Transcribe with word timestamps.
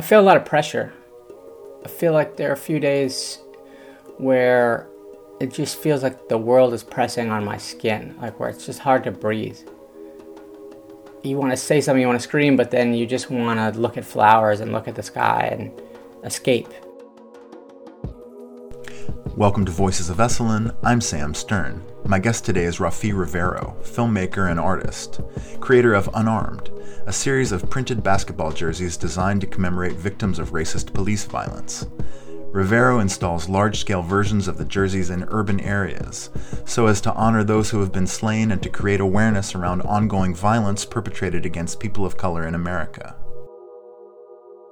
I 0.00 0.02
feel 0.02 0.18
a 0.18 0.22
lot 0.22 0.38
of 0.38 0.46
pressure. 0.46 0.94
I 1.84 1.88
feel 1.88 2.14
like 2.14 2.38
there 2.38 2.48
are 2.48 2.54
a 2.54 2.56
few 2.56 2.80
days 2.80 3.38
where 4.16 4.88
it 5.42 5.52
just 5.52 5.76
feels 5.76 6.02
like 6.02 6.30
the 6.30 6.38
world 6.38 6.72
is 6.72 6.82
pressing 6.82 7.30
on 7.30 7.44
my 7.44 7.58
skin, 7.58 8.16
like 8.18 8.40
where 8.40 8.48
it's 8.48 8.64
just 8.64 8.78
hard 8.78 9.04
to 9.04 9.10
breathe. 9.10 9.58
You 11.22 11.36
want 11.36 11.52
to 11.52 11.56
say 11.58 11.82
something, 11.82 12.00
you 12.00 12.06
want 12.06 12.18
to 12.18 12.26
scream, 12.26 12.56
but 12.56 12.70
then 12.70 12.94
you 12.94 13.06
just 13.06 13.28
want 13.28 13.58
to 13.74 13.78
look 13.78 13.98
at 13.98 14.06
flowers 14.06 14.60
and 14.60 14.72
look 14.72 14.88
at 14.88 14.94
the 14.94 15.02
sky 15.02 15.50
and 15.52 15.70
escape. 16.24 16.68
Welcome 19.36 19.66
to 19.66 19.70
Voices 19.70 20.08
of 20.08 20.16
Esalen. 20.16 20.74
I'm 20.82 21.02
Sam 21.02 21.34
Stern. 21.34 21.84
My 22.10 22.18
guest 22.18 22.44
today 22.44 22.64
is 22.64 22.78
Rafi 22.78 23.16
Rivero, 23.16 23.76
filmmaker 23.82 24.50
and 24.50 24.58
artist, 24.58 25.20
creator 25.60 25.94
of 25.94 26.10
Unarmed, 26.12 26.68
a 27.06 27.12
series 27.12 27.52
of 27.52 27.70
printed 27.70 28.02
basketball 28.02 28.50
jerseys 28.50 28.96
designed 28.96 29.42
to 29.42 29.46
commemorate 29.46 29.92
victims 29.92 30.40
of 30.40 30.50
racist 30.50 30.92
police 30.92 31.24
violence. 31.24 31.86
Rivero 32.50 32.98
installs 32.98 33.48
large 33.48 33.78
scale 33.78 34.02
versions 34.02 34.48
of 34.48 34.58
the 34.58 34.64
jerseys 34.64 35.10
in 35.10 35.28
urban 35.28 35.60
areas 35.60 36.30
so 36.64 36.88
as 36.88 37.00
to 37.02 37.14
honor 37.14 37.44
those 37.44 37.70
who 37.70 37.78
have 37.78 37.92
been 37.92 38.08
slain 38.08 38.50
and 38.50 38.60
to 38.64 38.68
create 38.68 38.98
awareness 38.98 39.54
around 39.54 39.82
ongoing 39.82 40.34
violence 40.34 40.84
perpetrated 40.84 41.46
against 41.46 41.78
people 41.78 42.04
of 42.04 42.16
color 42.16 42.44
in 42.44 42.56
America. 42.56 43.14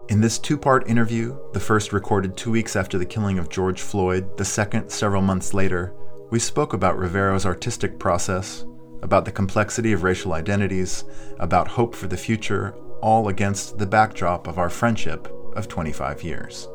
In 0.08 0.20
this 0.20 0.40
two 0.40 0.58
part 0.58 0.88
interview, 0.88 1.38
the 1.52 1.60
first 1.60 1.92
recorded 1.92 2.36
two 2.36 2.50
weeks 2.50 2.74
after 2.74 2.98
the 2.98 3.06
killing 3.06 3.38
of 3.38 3.48
George 3.48 3.80
Floyd, 3.80 4.36
the 4.36 4.44
second 4.44 4.90
several 4.90 5.22
months 5.22 5.54
later, 5.54 5.94
we 6.30 6.38
spoke 6.38 6.74
about 6.74 6.98
Rivero's 6.98 7.46
artistic 7.46 7.98
process, 7.98 8.66
about 9.02 9.24
the 9.24 9.32
complexity 9.32 9.92
of 9.92 10.02
racial 10.02 10.34
identities, 10.34 11.04
about 11.38 11.68
hope 11.68 11.94
for 11.94 12.06
the 12.06 12.18
future, 12.18 12.74
all 13.00 13.28
against 13.28 13.78
the 13.78 13.86
backdrop 13.86 14.46
of 14.46 14.58
our 14.58 14.68
friendship 14.68 15.32
of 15.56 15.68
25 15.68 16.22
years. 16.22 16.68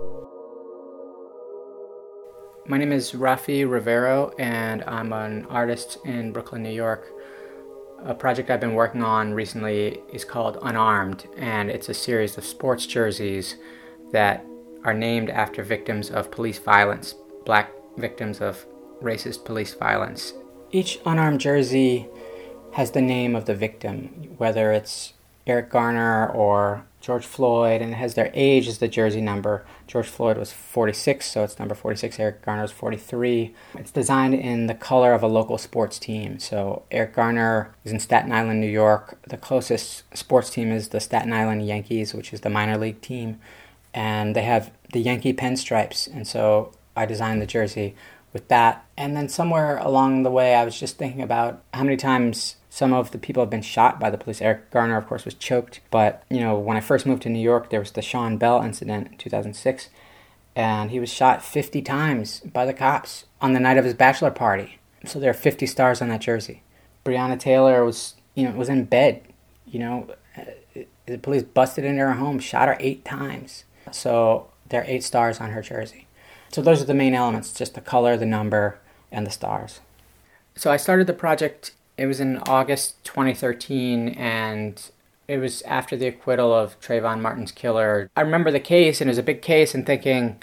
My 2.66 2.78
name 2.78 2.92
is 2.92 3.12
Rafi 3.12 3.70
Rivero, 3.70 4.34
and 4.40 4.84
I'm 4.86 5.14
an 5.14 5.46
artist 5.46 6.00
in 6.06 6.32
Brooklyn, 6.32 6.64
New 6.64 6.72
York. 6.72 7.12
A 8.06 8.16
project 8.16 8.50
I've 8.50 8.60
been 8.60 8.74
working 8.74 9.04
on 9.04 9.34
recently 9.34 10.00
is 10.12 10.26
called 10.26 10.58
Unarmed, 10.64 11.28
and 11.38 11.70
it's 11.70 11.90
a 11.90 11.94
series 11.94 12.38
of 12.38 12.46
sports 12.46 12.88
jerseys 12.88 13.58
that 14.12 14.46
are 14.84 14.94
named 14.94 15.30
after 15.30 15.62
victims 15.62 16.10
of 16.10 16.32
police 16.32 16.58
violence, 16.58 17.14
black 17.46 17.72
victims 17.98 18.42
of 18.42 18.66
racist 19.04 19.46
police 19.46 19.74
violence. 19.74 20.34
Each 20.72 21.00
unarmed 21.06 21.42
jersey 21.42 22.08
has 22.74 22.92
the 22.92 23.02
name 23.02 23.36
of 23.36 23.46
the 23.46 23.54
victim, 23.54 24.34
whether 24.38 24.72
it's 24.72 25.14
Eric 25.46 25.70
Garner 25.70 26.28
or 26.30 26.86
George 27.02 27.26
Floyd, 27.26 27.82
and 27.82 27.92
it 27.92 27.98
has 27.98 28.14
their 28.14 28.32
age 28.34 28.68
as 28.68 28.78
the 28.78 28.88
jersey 28.88 29.20
number. 29.20 29.66
George 29.88 30.08
Floyd 30.08 30.38
was 30.38 30.54
46, 30.54 31.26
so 31.26 31.44
it's 31.44 31.60
number 31.60 31.76
46. 31.76 32.18
Eric 32.18 32.42
Garner 32.46 32.64
is 32.64 32.72
43. 32.72 33.54
It's 33.76 33.92
designed 33.92 34.34
in 34.36 34.68
the 34.68 34.74
color 34.74 35.14
of 35.14 35.22
a 35.22 35.28
local 35.28 35.58
sports 35.58 36.00
team. 36.00 36.40
So 36.40 36.84
Eric 36.92 37.14
Garner 37.14 37.76
is 37.84 37.92
in 37.92 38.00
Staten 38.00 38.32
Island, 38.32 38.62
New 38.62 38.68
York. 38.68 39.20
The 39.28 39.36
closest 39.36 40.04
sports 40.18 40.50
team 40.50 40.72
is 40.72 40.90
the 40.90 41.02
Staten 41.02 41.34
Island 41.34 41.68
Yankees, 41.68 42.14
which 42.14 42.32
is 42.32 42.40
the 42.40 42.50
minor 42.50 42.78
league 42.78 43.02
team, 43.02 43.38
and 43.94 44.34
they 44.34 44.44
have 44.44 44.72
the 44.94 45.02
Yankee 45.02 45.34
pinstripes. 45.34 46.08
And 46.08 46.26
so 46.26 46.72
I 46.96 47.06
designed 47.06 47.42
the 47.42 47.46
jersey 47.46 47.96
with 48.34 48.48
that. 48.50 48.86
And 48.98 49.16
then 49.16 49.30
somewhere 49.30 49.78
along 49.78 50.24
the 50.24 50.32
way, 50.32 50.56
I 50.56 50.66
was 50.66 50.80
just 50.80 50.98
thinking 50.98 51.22
about 51.22 51.62
how 51.74 51.84
many 51.84 51.96
times 51.96 52.58
some 52.70 52.92
of 52.92 53.12
the 53.12 53.20
people 53.20 53.44
have 53.44 53.52
been 53.52 53.62
shot 53.62 54.00
by 54.00 54.10
the 54.10 54.18
police. 54.18 54.42
Eric 54.42 54.72
Garner, 54.72 54.98
of 54.98 55.08
course, 55.08 55.26
was 55.26 55.36
choked. 55.36 55.80
But, 55.92 56.24
you 56.30 56.40
know, 56.40 56.58
when 56.58 56.76
I 56.76 56.82
first 56.82 57.06
moved 57.06 57.22
to 57.24 57.30
New 57.30 57.40
York, 57.40 57.70
there 57.70 57.80
was 57.80 57.92
the 57.92 58.02
Sean 58.02 58.38
Bell 58.38 58.62
incident 58.64 59.12
in 59.12 59.18
2006. 59.18 59.90
And 60.56 60.92
he 60.92 61.00
was 61.00 61.14
shot 61.14 61.44
50 61.44 61.82
times 61.84 62.40
by 62.40 62.66
the 62.66 62.74
cops 62.74 63.26
on 63.42 63.54
the 63.54 63.60
night 63.60 63.78
of 63.78 63.86
his 63.86 63.94
bachelor 63.94 64.32
party. 64.32 64.80
So 65.06 65.20
there 65.20 65.30
are 65.30 65.36
50 65.36 65.66
stars 65.68 66.02
on 66.02 66.10
that 66.10 66.22
jersey. 66.22 66.64
Breonna 67.06 67.40
Taylor 67.40 67.84
was, 67.86 68.16
you 68.36 68.48
know, 68.48 68.56
was 68.56 68.70
in 68.70 68.86
bed. 68.86 69.22
You 69.68 69.80
know, 69.80 70.08
uh, 70.38 70.82
the 71.06 71.18
police 71.18 71.44
busted 71.44 71.86
into 71.86 72.02
her 72.02 72.14
home, 72.14 72.40
shot 72.40 72.68
her 72.68 72.78
eight 72.80 73.04
times. 73.04 73.66
So 73.92 74.50
there 74.70 74.82
are 74.82 74.86
eight 74.88 75.04
stars 75.04 75.40
on 75.40 75.52
her 75.52 75.62
jersey. 75.62 76.08
So 76.54 76.62
those 76.62 76.82
are 76.82 76.86
the 76.86 76.94
main 76.94 77.16
elements, 77.16 77.52
just 77.52 77.74
the 77.74 77.82
color, 77.82 78.16
the 78.16 78.26
number, 78.26 78.80
and 79.12 79.26
the 79.26 79.32
stars. 79.32 79.80
So 80.56 80.72
I 80.72 80.78
started 80.78 81.08
the 81.08 81.14
project 81.14 81.72
it 81.98 82.06
was 82.06 82.20
in 82.20 82.38
August 82.48 83.04
2013, 83.04 84.10
and 84.10 84.90
it 85.28 85.38
was 85.38 85.62
after 85.64 85.96
the 85.96 86.08
acquittal 86.08 86.54
of 86.54 86.80
Trayvon 86.80 87.22
Martin's 87.22 87.52
killer. 87.52 88.10
I 88.16 88.22
remember 88.22 88.52
the 88.52 88.60
case, 88.60 89.00
and 89.00 89.10
it 89.10 89.12
was 89.12 89.18
a 89.18 89.24
big 89.24 89.42
case, 89.42 89.76
and 89.76 89.86
thinking, 89.86 90.42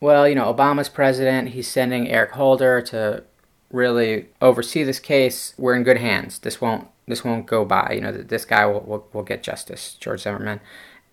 well, 0.00 0.28
you 0.28 0.34
know, 0.34 0.52
Obama's 0.52 0.88
president, 0.88 1.50
he's 1.50 1.68
sending 1.68 2.08
Eric 2.08 2.32
Holder 2.32 2.82
to 2.82 3.24
really 3.70 4.28
oversee 4.40 4.82
this 4.82 4.98
case. 4.98 5.54
We're 5.56 5.74
in 5.74 5.84
good 5.84 5.98
hands. 5.98 6.38
This 6.38 6.60
won't 6.60 6.88
this 7.06 7.24
won't 7.24 7.46
go 7.46 7.64
by. 7.64 7.92
You 7.94 8.00
know, 8.00 8.12
this 8.12 8.44
guy 8.44 8.64
will, 8.66 8.80
will, 8.80 9.08
will 9.12 9.22
get 9.22 9.42
justice, 9.42 9.96
George 9.98 10.20
Zimmerman. 10.20 10.60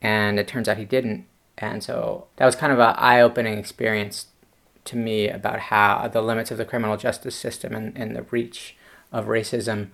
And 0.02 0.40
it 0.40 0.48
turns 0.48 0.70
out 0.70 0.78
he 0.78 0.86
didn't. 0.86 1.26
And 1.59 1.84
so 1.84 2.25
that 2.38 2.46
was 2.46 2.56
kind 2.56 2.72
of 2.72 2.80
an 2.80 2.96
eye 2.97 3.22
opening 3.22 3.58
experience 3.58 4.28
to 4.86 4.96
me 4.96 5.28
about 5.30 5.59
how 5.59 6.08
the 6.08 6.22
limits 6.22 6.52
of 6.52 6.58
the 6.58 6.66
criminal 6.66 6.97
justice 6.97 7.36
system 7.36 7.75
and, 7.75 7.96
and 7.97 8.16
the 8.16 8.24
reach 8.24 8.75
of 9.12 9.25
racism. 9.25 9.90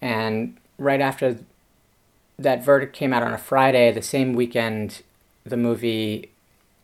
And 0.00 0.56
right 0.78 1.00
after 1.00 1.38
that 2.38 2.64
verdict 2.64 2.94
came 2.94 3.12
out 3.12 3.22
on 3.22 3.32
a 3.32 3.38
Friday, 3.38 3.92
the 3.92 4.02
same 4.02 4.34
weekend, 4.34 5.02
the 5.44 5.56
movie 5.56 6.30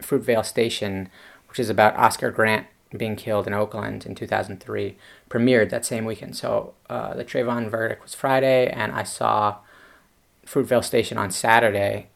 Fruitvale 0.02 0.44
Station, 0.44 1.08
which 1.48 1.58
is 1.58 1.70
about 1.70 1.96
Oscar 1.96 2.30
Grant 2.30 2.66
being 2.96 3.16
killed 3.16 3.46
in 3.46 3.54
Oakland 3.54 4.06
in 4.06 4.14
2003, 4.14 4.96
premiered 5.30 5.70
that 5.70 5.86
same 5.86 6.04
weekend. 6.04 6.36
So 6.36 6.74
uh, 6.90 7.14
the 7.14 7.24
Trayvon 7.24 7.70
verdict 7.70 8.02
was 8.02 8.14
Friday, 8.14 8.68
and 8.68 8.92
I 8.92 9.04
saw 9.04 9.56
Fruitvale 10.44 10.84
Station 10.84 11.16
on 11.16 11.30
Saturday 11.30 12.08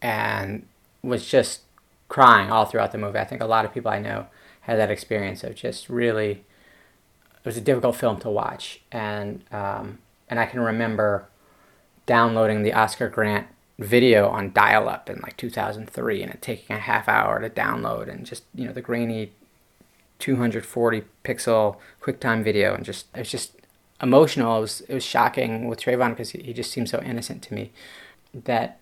and 0.00 0.66
was 1.02 1.26
just 1.26 1.62
crying 2.08 2.50
all 2.50 2.64
throughout 2.64 2.92
the 2.92 2.98
movie. 2.98 3.18
I 3.18 3.24
think 3.24 3.42
a 3.42 3.46
lot 3.46 3.64
of 3.64 3.72
people 3.72 3.90
I 3.90 3.98
know 3.98 4.26
had 4.62 4.78
that 4.78 4.90
experience 4.90 5.42
of 5.42 5.54
just 5.54 5.88
really 5.88 6.44
it 7.42 7.46
was 7.46 7.56
a 7.56 7.62
difficult 7.62 7.96
film 7.96 8.20
to 8.20 8.30
watch, 8.30 8.80
and 8.92 9.42
um, 9.50 9.98
and 10.28 10.38
I 10.38 10.44
can 10.44 10.60
remember 10.60 11.26
downloading 12.04 12.62
the 12.62 12.74
Oscar 12.74 13.08
Grant 13.08 13.46
video 13.78 14.28
on 14.28 14.52
dial-up 14.52 15.08
in 15.08 15.20
like 15.20 15.38
2003, 15.38 16.22
and 16.22 16.34
it 16.34 16.42
taking 16.42 16.76
a 16.76 16.80
half 16.80 17.08
hour 17.08 17.40
to 17.40 17.48
download, 17.48 18.10
and 18.10 18.26
just 18.26 18.44
you 18.54 18.66
know 18.66 18.72
the 18.72 18.82
grainy 18.82 19.32
240 20.18 21.04
pixel 21.24 21.76
QuickTime 22.02 22.44
video, 22.44 22.74
and 22.74 22.84
just 22.84 23.06
it 23.14 23.20
was 23.20 23.30
just 23.30 23.52
emotional. 24.02 24.58
It 24.58 24.60
was 24.60 24.80
it 24.82 24.94
was 24.94 25.04
shocking 25.04 25.66
with 25.66 25.80
Trayvon 25.80 26.10
because 26.10 26.30
he, 26.30 26.42
he 26.42 26.52
just 26.52 26.70
seemed 26.70 26.90
so 26.90 27.00
innocent 27.00 27.42
to 27.44 27.54
me 27.54 27.72
that 28.34 28.79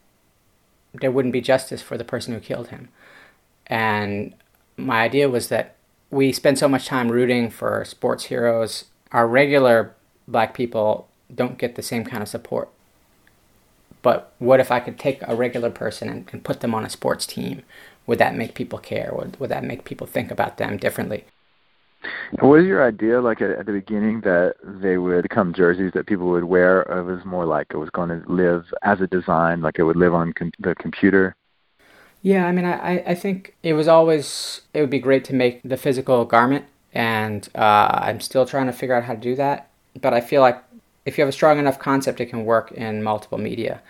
there 0.94 1.10
wouldn't 1.10 1.32
be 1.32 1.40
justice 1.40 1.82
for 1.82 1.96
the 1.96 2.04
person 2.04 2.34
who 2.34 2.40
killed 2.40 2.68
him, 2.68 2.88
and 3.66 4.34
my 4.76 5.02
idea 5.02 5.28
was 5.28 5.48
that 5.48 5.74
we 6.10 6.32
spend 6.32 6.58
so 6.58 6.68
much 6.68 6.86
time 6.86 7.10
rooting 7.10 7.50
for 7.50 7.84
sports 7.84 8.24
heroes. 8.24 8.86
Our 9.12 9.26
regular 9.26 9.94
black 10.26 10.54
people 10.54 11.08
don't 11.34 11.58
get 11.58 11.74
the 11.74 11.82
same 11.82 12.04
kind 12.04 12.22
of 12.22 12.28
support. 12.28 12.70
But 14.00 14.32
what 14.38 14.60
if 14.60 14.70
I 14.70 14.80
could 14.80 14.98
take 14.98 15.20
a 15.22 15.34
regular 15.34 15.70
person 15.70 16.08
and, 16.08 16.28
and 16.32 16.44
put 16.44 16.60
them 16.60 16.74
on 16.74 16.84
a 16.84 16.90
sports 16.90 17.26
team? 17.26 17.62
Would 18.06 18.18
that 18.18 18.36
make 18.36 18.54
people 18.54 18.78
care? 18.78 19.12
Would, 19.12 19.38
would 19.38 19.50
that 19.50 19.64
make 19.64 19.84
people 19.84 20.06
think 20.06 20.30
about 20.30 20.56
them 20.56 20.76
differently? 20.76 21.24
What 22.40 22.48
was 22.48 22.64
your 22.64 22.86
idea 22.86 23.20
like 23.20 23.40
at, 23.40 23.50
at 23.50 23.66
the 23.66 23.72
beginning 23.72 24.20
that 24.20 24.54
they 24.62 24.98
would 24.98 25.22
become 25.22 25.52
jerseys 25.52 25.92
that 25.94 26.06
people 26.06 26.28
would 26.28 26.44
wear? 26.44 26.88
Or 26.88 26.98
it 27.00 27.16
was 27.16 27.24
more 27.24 27.44
like 27.44 27.68
it 27.70 27.76
was 27.76 27.90
going 27.90 28.08
to 28.10 28.22
live 28.32 28.66
as 28.82 29.00
a 29.00 29.06
design, 29.06 29.62
like 29.62 29.78
it 29.78 29.84
would 29.84 29.96
live 29.96 30.14
on 30.14 30.32
com- 30.32 30.52
the 30.58 30.74
computer 30.74 31.36
yeah, 32.22 32.46
I 32.46 32.52
mean, 32.52 32.64
I, 32.64 32.98
I 33.06 33.14
think 33.14 33.54
it 33.62 33.74
was 33.74 33.86
always, 33.86 34.62
it 34.74 34.80
would 34.80 34.90
be 34.90 34.98
great 34.98 35.24
to 35.26 35.34
make 35.34 35.62
the 35.62 35.76
physical 35.76 36.24
garment, 36.24 36.64
and 36.92 37.48
uh, 37.54 38.00
I'm 38.02 38.20
still 38.20 38.44
trying 38.44 38.66
to 38.66 38.72
figure 38.72 38.94
out 38.94 39.04
how 39.04 39.14
to 39.14 39.20
do 39.20 39.36
that. 39.36 39.70
But 40.00 40.14
I 40.14 40.20
feel 40.20 40.40
like 40.40 40.62
if 41.04 41.16
you 41.16 41.22
have 41.22 41.28
a 41.28 41.32
strong 41.32 41.58
enough 41.58 41.78
concept, 41.78 42.20
it 42.20 42.26
can 42.26 42.44
work 42.44 42.72
in 42.72 43.02
multiple 43.02 43.38
media. 43.38 43.82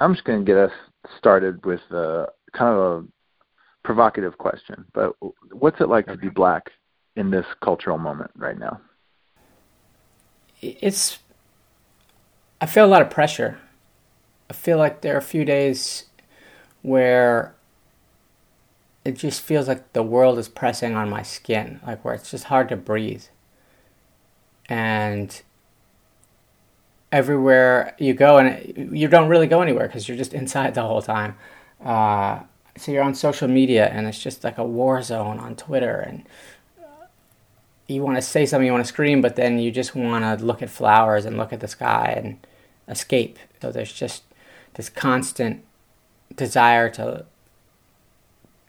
I'm 0.00 0.14
just 0.14 0.24
going 0.24 0.38
to 0.38 0.44
get 0.44 0.56
us 0.56 0.72
started 1.18 1.64
with 1.66 1.82
uh, 1.90 2.26
kind 2.54 2.74
of 2.74 2.78
a 2.78 3.04
provocative 3.82 4.38
question, 4.38 4.84
but 4.92 5.14
what's 5.52 5.80
it 5.80 5.88
like 5.88 6.08
okay. 6.08 6.16
to 6.16 6.20
be 6.20 6.28
black 6.28 6.70
in 7.16 7.30
this 7.30 7.46
cultural 7.60 7.98
moment 7.98 8.30
right 8.36 8.58
now? 8.58 8.80
It's, 10.60 11.18
I 12.60 12.66
feel 12.66 12.84
a 12.84 12.88
lot 12.88 13.02
of 13.02 13.10
pressure 13.10 13.58
I 14.50 14.52
feel 14.52 14.78
like 14.78 15.02
there 15.02 15.14
are 15.14 15.18
a 15.18 15.22
few 15.22 15.44
days 15.44 16.06
where 16.82 17.54
it 19.04 19.12
just 19.12 19.40
feels 19.40 19.68
like 19.68 19.92
the 19.92 20.02
world 20.02 20.40
is 20.40 20.48
pressing 20.48 20.96
on 20.96 21.08
my 21.08 21.22
skin, 21.22 21.80
like 21.86 22.04
where 22.04 22.14
it's 22.14 22.32
just 22.32 22.44
hard 22.44 22.68
to 22.70 22.76
breathe. 22.76 23.22
And 24.68 25.40
everywhere 27.12 27.94
you 27.98 28.12
go, 28.12 28.38
and 28.38 28.98
you 28.98 29.06
don't 29.06 29.28
really 29.28 29.46
go 29.46 29.62
anywhere 29.62 29.86
because 29.86 30.08
you're 30.08 30.18
just 30.18 30.34
inside 30.34 30.74
the 30.74 30.82
whole 30.82 31.00
time. 31.00 31.36
Uh, 31.80 32.40
so 32.76 32.92
you're 32.92 33.02
on 33.02 33.14
social 33.14 33.48
media, 33.48 33.88
and 33.88 34.06
it's 34.06 34.22
just 34.22 34.44
like 34.44 34.58
a 34.58 34.64
war 34.64 35.02
zone 35.02 35.38
on 35.38 35.56
Twitter, 35.56 35.98
and 35.98 36.26
uh, 36.80 37.06
you 37.88 38.02
want 38.02 38.16
to 38.16 38.22
say 38.22 38.46
something, 38.46 38.66
you 38.66 38.72
want 38.72 38.84
to 38.84 38.88
scream, 38.88 39.20
but 39.20 39.36
then 39.36 39.58
you 39.58 39.70
just 39.70 39.94
want 39.94 40.24
to 40.24 40.44
look 40.44 40.62
at 40.62 40.70
flowers 40.70 41.24
and 41.24 41.36
look 41.36 41.52
at 41.52 41.60
the 41.60 41.68
sky 41.68 42.14
and 42.16 42.38
escape. 42.88 43.38
So 43.60 43.70
there's 43.70 43.92
just 43.92 44.24
this 44.74 44.88
constant 44.88 45.64
desire 46.34 46.88
to 46.90 47.24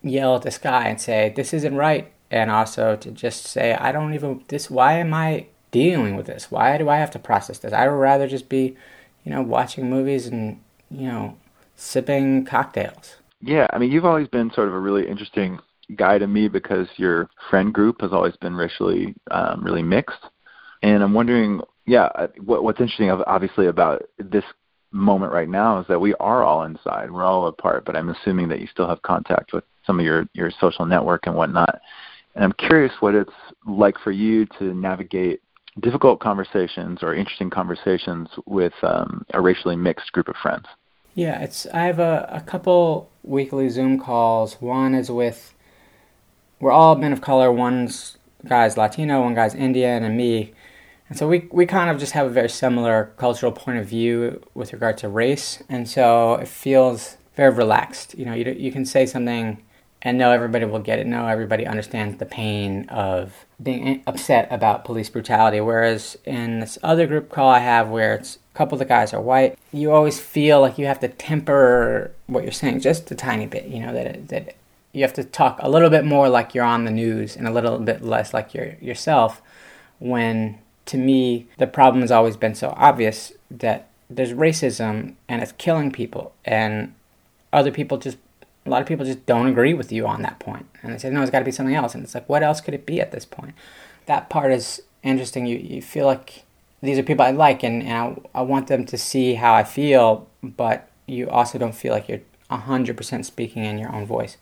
yell 0.03 0.35
at 0.35 0.41
the 0.43 0.51
sky 0.51 0.87
and 0.87 0.99
say, 0.99 1.33
This 1.35 1.53
isn't 1.53 1.75
right. 1.75 2.11
And 2.29 2.49
also 2.49 2.95
to 2.95 3.11
just 3.11 3.45
say, 3.45 3.73
I 3.73 3.91
don't 3.91 4.13
even, 4.13 4.43
this, 4.47 4.69
why 4.69 4.93
am 4.93 5.13
I 5.13 5.47
dealing 5.71 6.15
with 6.15 6.27
this? 6.27 6.49
Why 6.49 6.77
do 6.77 6.87
I 6.87 6.97
have 6.97 7.11
to 7.11 7.19
process 7.19 7.59
this? 7.59 7.73
I 7.73 7.87
would 7.87 7.95
rather 7.95 8.27
just 8.27 8.47
be, 8.47 8.77
you 9.25 9.31
know, 9.31 9.41
watching 9.41 9.89
movies 9.89 10.27
and, 10.27 10.61
you 10.89 11.07
know, 11.07 11.37
sipping 11.75 12.45
cocktails. 12.45 13.17
Yeah, 13.41 13.67
I 13.73 13.79
mean, 13.79 13.91
you've 13.91 14.05
always 14.05 14.27
been 14.27 14.51
sort 14.53 14.67
of 14.67 14.73
a 14.73 14.79
really 14.79 15.07
interesting 15.07 15.59
guy 15.95 16.17
to 16.17 16.27
me 16.27 16.47
because 16.47 16.87
your 16.97 17.29
friend 17.49 17.73
group 17.73 18.01
has 18.01 18.13
always 18.13 18.35
been 18.37 18.55
racially 18.55 19.15
um, 19.31 19.63
really 19.63 19.83
mixed, 19.83 20.23
and 20.83 21.03
I'm 21.03 21.13
wondering, 21.13 21.61
yeah, 21.85 22.09
what, 22.43 22.63
what's 22.63 22.79
interesting, 22.79 23.09
obviously, 23.09 23.67
about 23.67 24.03
this 24.19 24.43
moment 24.91 25.31
right 25.31 25.49
now 25.49 25.79
is 25.79 25.87
that 25.87 25.99
we 25.99 26.13
are 26.15 26.43
all 26.43 26.63
inside, 26.63 27.09
we're 27.09 27.23
all 27.23 27.47
apart, 27.47 27.85
but 27.85 27.95
I'm 27.95 28.09
assuming 28.09 28.49
that 28.49 28.59
you 28.59 28.67
still 28.67 28.87
have 28.87 29.01
contact 29.01 29.53
with 29.53 29.63
some 29.85 29.99
of 29.99 30.05
your 30.05 30.27
your 30.33 30.51
social 30.59 30.85
network 30.85 31.27
and 31.27 31.35
whatnot. 31.35 31.79
And 32.35 32.43
I'm 32.43 32.53
curious 32.53 32.93
what 32.99 33.15
it's 33.15 33.31
like 33.65 33.97
for 34.03 34.11
you 34.11 34.45
to 34.59 34.73
navigate 34.73 35.41
difficult 35.81 36.19
conversations 36.19 36.99
or 37.01 37.15
interesting 37.15 37.49
conversations 37.49 38.29
with 38.45 38.73
um, 38.83 39.25
a 39.33 39.41
racially 39.41 39.75
mixed 39.75 40.11
group 40.11 40.27
of 40.27 40.35
friends. 40.41 40.65
Yeah, 41.13 41.41
it's 41.41 41.67
I 41.67 41.83
have 41.85 41.99
a, 41.99 42.27
a 42.31 42.41
couple 42.41 43.09
weekly 43.23 43.69
Zoom 43.69 43.99
calls. 43.99 44.55
One 44.61 44.95
is 44.95 45.11
with 45.11 45.53
we're 46.59 46.71
all 46.71 46.95
men 46.95 47.11
of 47.11 47.21
color. 47.21 47.51
One's 47.51 48.17
guy's 48.47 48.77
Latino, 48.77 49.21
one 49.21 49.33
guy's 49.35 49.55
Indian, 49.55 50.03
and 50.03 50.15
me. 50.15 50.53
And 51.09 51.17
so 51.17 51.27
we 51.27 51.49
we 51.51 51.65
kind 51.65 51.89
of 51.89 51.99
just 51.99 52.13
have 52.13 52.27
a 52.27 52.29
very 52.29 52.49
similar 52.49 53.11
cultural 53.17 53.51
point 53.51 53.77
of 53.79 53.85
view 53.85 54.41
with 54.53 54.71
regard 54.71 54.97
to 54.99 55.09
race, 55.09 55.61
and 55.67 55.87
so 55.89 56.35
it 56.35 56.47
feels 56.47 57.17
very 57.35 57.53
relaxed. 57.53 58.17
You 58.17 58.25
know, 58.25 58.33
you 58.33 58.45
you 58.57 58.71
can 58.71 58.85
say 58.85 59.05
something 59.05 59.61
and 60.01 60.17
know 60.17 60.31
everybody 60.31 60.65
will 60.65 60.79
get 60.79 60.99
it. 60.99 61.07
Know 61.07 61.27
everybody 61.27 61.65
understands 61.65 62.17
the 62.17 62.25
pain 62.25 62.87
of 62.89 63.45
being 63.61 64.01
upset 64.07 64.47
about 64.51 64.83
police 64.83 65.09
brutality. 65.09 65.61
Whereas 65.61 66.17
in 66.25 66.59
this 66.59 66.77
other 66.81 67.05
group 67.05 67.29
call 67.29 67.49
I 67.49 67.59
have, 67.59 67.89
where 67.89 68.15
it's 68.15 68.37
a 68.53 68.57
couple 68.57 68.75
of 68.75 68.79
the 68.79 68.85
guys 68.85 69.13
are 69.13 69.21
white, 69.21 69.57
you 69.71 69.91
always 69.91 70.19
feel 70.19 70.59
like 70.61 70.77
you 70.77 70.87
have 70.87 70.99
to 71.01 71.07
temper 71.07 72.11
what 72.27 72.43
you're 72.43 72.51
saying 72.51 72.79
just 72.79 73.11
a 73.11 73.15
tiny 73.15 73.45
bit. 73.45 73.65
You 73.65 73.79
know 73.79 73.93
that 73.93 74.27
that 74.29 74.55
you 74.91 75.03
have 75.03 75.13
to 75.13 75.23
talk 75.23 75.59
a 75.61 75.69
little 75.69 75.89
bit 75.89 76.03
more 76.03 76.27
like 76.29 76.53
you're 76.53 76.65
on 76.65 76.85
the 76.85 76.91
news 76.91 77.37
and 77.37 77.47
a 77.47 77.51
little 77.51 77.77
bit 77.77 78.03
less 78.03 78.33
like 78.33 78.53
you're 78.53 78.75
yourself. 78.81 79.41
When 79.99 80.57
to 80.87 80.97
me 80.97 81.47
the 81.57 81.67
problem 81.67 82.01
has 82.01 82.11
always 82.11 82.35
been 82.35 82.55
so 82.55 82.73
obvious 82.75 83.31
that 83.51 83.87
there's 84.09 84.33
racism 84.33 85.13
and 85.29 85.41
it's 85.41 85.53
killing 85.53 85.91
people, 85.91 86.33
and 86.43 86.93
other 87.53 87.71
people 87.71 87.97
just 87.97 88.17
a 88.65 88.69
lot 88.69 88.81
of 88.81 88.87
people 88.87 89.05
just 89.05 89.25
don't 89.25 89.47
agree 89.47 89.73
with 89.73 89.91
you 89.91 90.05
on 90.05 90.21
that 90.21 90.39
point. 90.39 90.67
And 90.83 90.93
they 90.93 90.97
say, 90.97 91.09
no, 91.09 91.21
it's 91.21 91.31
got 91.31 91.39
to 91.39 91.45
be 91.45 91.51
something 91.51 91.75
else. 91.75 91.95
And 91.95 92.03
it's 92.03 92.13
like, 92.13 92.29
what 92.29 92.43
else 92.43 92.61
could 92.61 92.73
it 92.73 92.85
be 92.85 93.01
at 93.01 93.11
this 93.11 93.25
point? 93.25 93.53
That 94.05 94.29
part 94.29 94.51
is 94.51 94.81
interesting. 95.03 95.45
You, 95.45 95.57
you 95.57 95.81
feel 95.81 96.05
like 96.05 96.43
these 96.81 96.97
are 96.97 97.03
people 97.03 97.25
I 97.25 97.31
like 97.31 97.63
and, 97.63 97.81
and 97.83 97.91
I, 98.33 98.39
I 98.39 98.41
want 98.41 98.67
them 98.67 98.85
to 98.85 98.97
see 98.97 99.35
how 99.35 99.53
I 99.53 99.63
feel, 99.63 100.27
but 100.43 100.89
you 101.07 101.29
also 101.29 101.57
don't 101.57 101.75
feel 101.75 101.93
like 101.93 102.07
you're 102.07 102.21
100% 102.49 103.25
speaking 103.25 103.63
in 103.63 103.77
your 103.77 103.93
own 103.93 104.05
voice. 104.05 104.37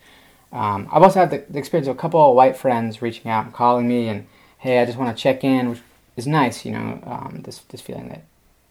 Um, 0.52 0.88
I've 0.92 1.04
also 1.04 1.20
had 1.20 1.32
the, 1.32 1.46
the, 1.50 1.60
experience 1.60 1.88
of 1.88 1.96
a 1.96 2.00
couple 2.00 2.28
of 2.28 2.36
white 2.36 2.58
friends 2.58 3.02
reaching 3.02 3.30
out 3.30 3.46
and 3.46 3.54
calling 3.54 3.88
me 3.88 4.08
and, 4.08 4.26
hey, 4.58 4.82
I 4.82 4.86
just 4.86 4.98
want 4.98 5.16
to 5.16 5.22
check 5.22 5.44
in, 5.44 5.70
which 5.70 5.80
is 6.18 6.26
nice, 6.26 6.66
you 6.66 6.72
know, 6.72 7.00
um, 7.06 7.42
this, 7.44 7.60
this 7.70 7.82
feeling 7.82 8.10
that 8.10 8.24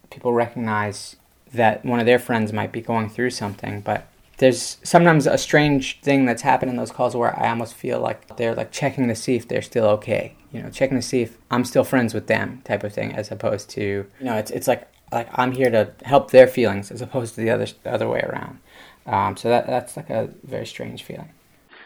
people 0.09 0.33
recognize 0.33 1.15
that 1.53 1.85
one 1.85 1.99
of 1.99 2.05
their 2.05 2.19
friends 2.19 2.51
might 2.51 2.73
be 2.73 2.81
going 2.81 3.09
through 3.09 3.29
something, 3.29 3.79
but 3.79 4.07
there's 4.39 4.77
sometimes 4.83 5.27
a 5.27 5.37
strange 5.37 5.99
thing 6.01 6.25
that's 6.25 6.41
happened 6.41 6.71
in 6.71 6.77
those 6.77 6.91
calls 6.91 7.15
where 7.15 7.37
I 7.37 7.49
almost 7.49 7.73
feel 7.73 7.99
like 7.99 8.37
they're 8.37 8.55
like 8.55 8.71
checking 8.71 9.07
to 9.09 9.15
see 9.15 9.35
if 9.35 9.47
they're 9.47 9.61
still 9.61 9.85
okay. 9.85 10.35
You 10.51 10.63
know, 10.63 10.69
checking 10.69 10.97
to 10.97 11.01
see 11.01 11.21
if 11.21 11.37
I'm 11.51 11.65
still 11.65 11.83
friends 11.83 12.13
with 12.13 12.27
them, 12.27 12.61
type 12.63 12.83
of 12.83 12.93
thing, 12.93 13.13
as 13.13 13.31
opposed 13.31 13.69
to 13.71 13.81
you 13.81 14.25
know, 14.25 14.35
it's 14.35 14.49
it's 14.51 14.67
like 14.67 14.87
like 15.11 15.27
I'm 15.33 15.51
here 15.51 15.69
to 15.69 15.91
help 16.03 16.31
their 16.31 16.47
feelings 16.47 16.89
as 16.89 17.01
opposed 17.01 17.35
to 17.35 17.41
the 17.41 17.49
other 17.49 17.67
the 17.83 17.93
other 17.93 18.07
way 18.07 18.21
around. 18.21 18.59
Um, 19.05 19.35
so 19.35 19.49
that 19.49 19.67
that's 19.67 19.97
like 19.97 20.09
a 20.09 20.29
very 20.43 20.65
strange 20.65 21.03
feeling. 21.03 21.29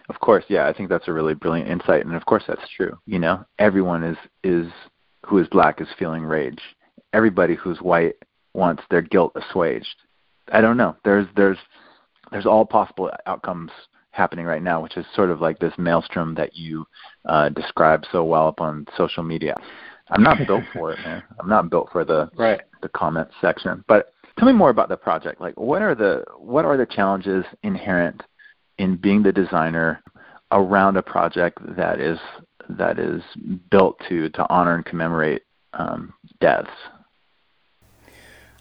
Of 0.09 0.19
course, 0.19 0.43
yeah, 0.47 0.67
I 0.67 0.73
think 0.73 0.89
that's 0.89 1.07
a 1.07 1.13
really 1.13 1.33
brilliant 1.33 1.69
insight, 1.69 2.05
and 2.05 2.15
of 2.15 2.25
course 2.25 2.43
that's 2.47 2.69
true. 2.69 2.97
You 3.05 3.19
know, 3.19 3.45
everyone 3.57 4.03
is 4.03 4.17
is 4.43 4.71
who 5.25 5.39
is 5.39 5.47
black 5.47 5.81
is 5.81 5.87
feeling 5.97 6.23
rage. 6.23 6.61
Everybody 7.13 7.55
who's 7.55 7.81
white 7.81 8.15
wants 8.53 8.83
their 8.91 9.01
guilt 9.01 9.31
assuaged. 9.35 9.95
I 10.51 10.61
don't 10.61 10.77
know. 10.77 10.95
There's 11.03 11.25
there's 11.35 11.57
there's 12.33 12.45
all 12.45 12.65
possible 12.65 13.11
outcomes 13.27 13.71
happening 14.11 14.45
right 14.45 14.61
now, 14.61 14.81
which 14.81 14.97
is 14.97 15.05
sort 15.15 15.29
of 15.29 15.39
like 15.39 15.59
this 15.59 15.73
maelstrom 15.77 16.35
that 16.35 16.55
you 16.55 16.85
uh, 17.25 17.49
describe 17.49 18.03
so 18.11 18.23
well 18.23 18.47
up 18.47 18.59
on 18.59 18.85
social 18.97 19.23
media. 19.23 19.55
I'm 20.09 20.23
not 20.23 20.37
built 20.47 20.63
for 20.73 20.91
it, 20.91 20.99
man. 21.05 21.23
I'm 21.39 21.47
not 21.47 21.69
built 21.69 21.89
for 21.91 22.03
the 22.03 22.29
right. 22.35 22.61
the 22.81 22.89
comment 22.89 23.29
section. 23.39 23.83
But 23.87 24.13
tell 24.37 24.47
me 24.47 24.53
more 24.53 24.69
about 24.69 24.89
the 24.89 24.97
project. 24.97 25.39
Like, 25.39 25.59
what 25.59 25.81
are 25.81 25.95
the 25.95 26.25
what 26.37 26.65
are 26.65 26.75
the 26.75 26.85
challenges 26.85 27.45
inherent 27.63 28.21
in 28.77 28.97
being 28.97 29.23
the 29.23 29.31
designer 29.31 30.03
around 30.51 30.97
a 30.97 31.01
project 31.01 31.59
that 31.77 31.99
is 31.99 32.19
that 32.69 32.99
is 32.99 33.21
built 33.69 33.99
to 34.09 34.29
to 34.29 34.45
honor 34.49 34.75
and 34.75 34.85
commemorate 34.85 35.43
um, 35.73 36.13
deaths? 36.39 36.69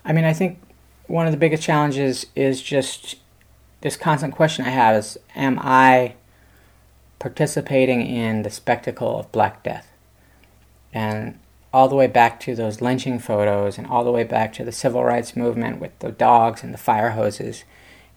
I 0.04 0.12
mean, 0.12 0.24
I 0.24 0.32
think 0.32 0.58
one 1.06 1.26
of 1.26 1.32
the 1.32 1.38
biggest 1.38 1.62
challenges 1.62 2.26
is 2.34 2.62
just 2.62 3.16
this 3.82 3.96
constant 3.96 4.34
question 4.34 4.64
I 4.64 4.70
have 4.70 4.96
is 4.96 5.18
Am 5.36 5.58
I 5.60 6.14
participating 7.18 8.06
in 8.06 8.42
the 8.42 8.50
spectacle 8.50 9.20
of 9.20 9.30
Black 9.30 9.62
Death? 9.62 9.92
And 10.92 11.38
all 11.72 11.88
the 11.88 11.96
way 11.96 12.06
back 12.06 12.38
to 12.40 12.54
those 12.54 12.80
lynching 12.80 13.18
photos 13.18 13.78
and 13.78 13.86
all 13.86 14.04
the 14.04 14.12
way 14.12 14.24
back 14.24 14.52
to 14.52 14.64
the 14.64 14.72
civil 14.72 15.04
rights 15.04 15.36
movement 15.36 15.80
with 15.80 15.98
the 16.00 16.12
dogs 16.12 16.62
and 16.62 16.72
the 16.72 16.78
fire 16.78 17.10
hoses. 17.10 17.64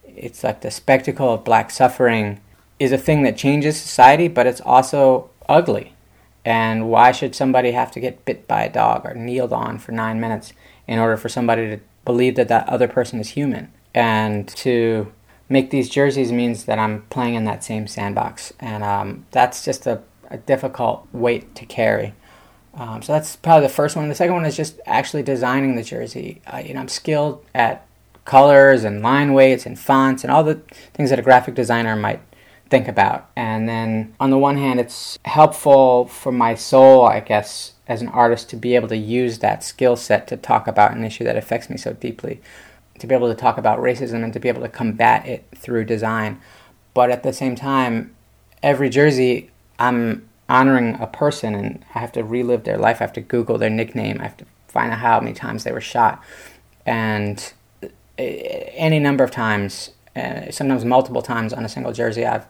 It's 0.03 0.43
like 0.43 0.61
the 0.61 0.71
spectacle 0.71 1.33
of 1.33 1.43
black 1.43 1.71
suffering 1.71 2.41
is 2.79 2.91
a 2.91 2.97
thing 2.97 3.23
that 3.23 3.37
changes 3.37 3.79
society, 3.79 4.27
but 4.27 4.45
it's 4.45 4.61
also 4.61 5.29
ugly. 5.47 5.93
And 6.43 6.89
why 6.89 7.11
should 7.11 7.33
somebody 7.33 7.71
have 7.71 7.91
to 7.91 7.99
get 7.99 8.25
bit 8.25 8.47
by 8.47 8.63
a 8.63 8.71
dog 8.71 9.05
or 9.05 9.15
kneeled 9.15 9.53
on 9.53 9.79
for 9.79 9.93
nine 9.93 10.19
minutes 10.19 10.53
in 10.85 10.99
order 10.99 11.17
for 11.17 11.29
somebody 11.29 11.69
to 11.69 11.79
believe 12.03 12.35
that 12.35 12.49
that 12.49 12.67
other 12.67 12.87
person 12.87 13.19
is 13.19 13.29
human? 13.29 13.71
And 13.93 14.47
to 14.49 15.11
make 15.49 15.69
these 15.69 15.89
jerseys 15.89 16.31
means 16.31 16.65
that 16.65 16.79
I'm 16.79 17.03
playing 17.03 17.35
in 17.35 17.45
that 17.45 17.63
same 17.63 17.87
sandbox, 17.87 18.53
and 18.59 18.83
um, 18.83 19.25
that's 19.31 19.63
just 19.63 19.85
a, 19.85 20.01
a, 20.29 20.37
difficult 20.37 21.07
weight 21.11 21.53
to 21.55 21.65
carry. 21.65 22.13
Um, 22.73 23.01
so 23.01 23.13
that's 23.13 23.35
probably 23.35 23.67
the 23.67 23.73
first 23.73 23.95
one. 23.95 24.09
The 24.09 24.15
second 24.15 24.33
one 24.33 24.45
is 24.45 24.57
just 24.57 24.79
actually 24.85 25.23
designing 25.23 25.75
the 25.75 25.83
jersey. 25.83 26.41
Uh, 26.45 26.57
you 26.57 26.73
know, 26.73 26.81
I'm 26.81 26.87
skilled 26.87 27.45
at 27.53 27.85
colors 28.25 28.83
and 28.83 29.01
line 29.01 29.33
weights 29.33 29.65
and 29.65 29.79
fonts 29.79 30.23
and 30.23 30.31
all 30.31 30.43
the 30.43 30.55
things 30.93 31.11
that 31.11 31.19
a 31.19 31.21
graphic 31.21 31.55
designer 31.55 31.95
might 31.95 32.21
think 32.69 32.87
about. 32.87 33.29
And 33.35 33.69
then 33.69 34.15
on 34.19 34.31
the 34.31 34.37
one 34.37 34.57
hand, 34.57 34.79
it's 34.79 35.17
helpful 35.23 36.07
for 36.07 36.31
my 36.31 36.55
soul, 36.55 37.05
I 37.05 37.19
guess, 37.19 37.73
as 37.87 38.01
an 38.01 38.07
artist 38.09 38.49
to 38.49 38.55
be 38.55 38.75
able 38.75 38.87
to 38.87 38.97
use 38.97 39.39
that 39.39 39.63
skill 39.63 39.95
set 39.95 40.27
to 40.27 40.37
talk 40.37 40.67
about 40.67 40.91
an 40.91 41.03
issue 41.03 41.23
that 41.23 41.37
affects 41.37 41.69
me 41.69 41.77
so 41.77 41.93
deeply 41.93 42.41
to 42.99 43.07
be 43.07 43.15
able 43.15 43.27
to 43.27 43.35
talk 43.35 43.57
about 43.57 43.79
racism 43.79 44.23
and 44.23 44.33
to 44.33 44.39
be 44.39 44.49
able 44.49 44.61
to 44.61 44.69
combat 44.69 45.25
it 45.25 45.45
through 45.55 45.85
design. 45.85 46.39
But 46.93 47.09
at 47.09 47.23
the 47.23 47.33
same 47.33 47.55
time, 47.55 48.15
every 48.63 48.89
jersey, 48.89 49.51
I'm 49.77 50.29
honoring 50.47 50.95
a 50.99 51.07
person 51.07 51.55
and 51.55 51.85
I 51.93 51.99
have 51.99 52.11
to 52.13 52.23
relive 52.23 52.63
their 52.63 52.77
life. 52.77 53.01
I 53.01 53.03
have 53.03 53.13
to 53.13 53.21
Google 53.21 53.57
their 53.57 53.69
nickname. 53.69 54.19
I 54.19 54.23
have 54.23 54.37
to 54.37 54.45
find 54.67 54.91
out 54.91 54.99
how 54.99 55.19
many 55.19 55.33
times 55.33 55.63
they 55.63 55.71
were 55.71 55.81
shot. 55.81 56.23
And 56.85 57.53
any 58.17 58.99
number 58.99 59.23
of 59.23 59.31
times, 59.31 59.91
uh, 60.15 60.51
sometimes 60.51 60.85
multiple 60.85 61.21
times 61.21 61.51
on 61.51 61.65
a 61.65 61.69
single 61.69 61.91
jersey, 61.91 62.25
I've 62.25 62.47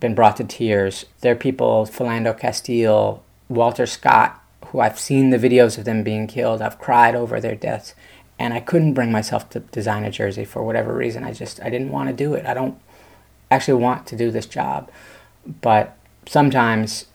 been 0.00 0.14
brought 0.14 0.36
to 0.38 0.44
tears. 0.44 1.06
There 1.20 1.32
are 1.32 1.36
people, 1.36 1.86
Philando 1.86 2.38
Castile, 2.38 3.22
Walter 3.48 3.86
Scott, 3.86 4.42
who 4.66 4.80
I've 4.80 4.98
seen 4.98 5.30
the 5.30 5.38
videos 5.38 5.78
of 5.78 5.84
them 5.84 6.02
being 6.02 6.26
killed. 6.26 6.60
I've 6.60 6.78
cried 6.78 7.14
over 7.14 7.40
their 7.40 7.54
deaths 7.54 7.94
and 8.38 8.54
I 8.54 8.60
couldn't 8.60 8.94
bring 8.94 9.10
myself 9.10 9.48
to 9.50 9.60
design 9.60 10.04
a 10.04 10.10
jersey 10.10 10.44
for 10.44 10.62
whatever 10.62 10.92
reason. 10.94 11.24
I 11.24 11.32
just 11.32 11.60
I 11.62 11.70
didn't 11.70 11.90
want 11.90 12.08
to 12.08 12.14
do 12.14 12.34
it. 12.34 12.46
I 12.46 12.54
don't 12.54 12.78
actually 13.50 13.82
want 13.82 14.06
to 14.08 14.16
do 14.16 14.30
this 14.30 14.46
job, 14.46 14.90
but 15.60 15.96
sometimes, 16.26 17.06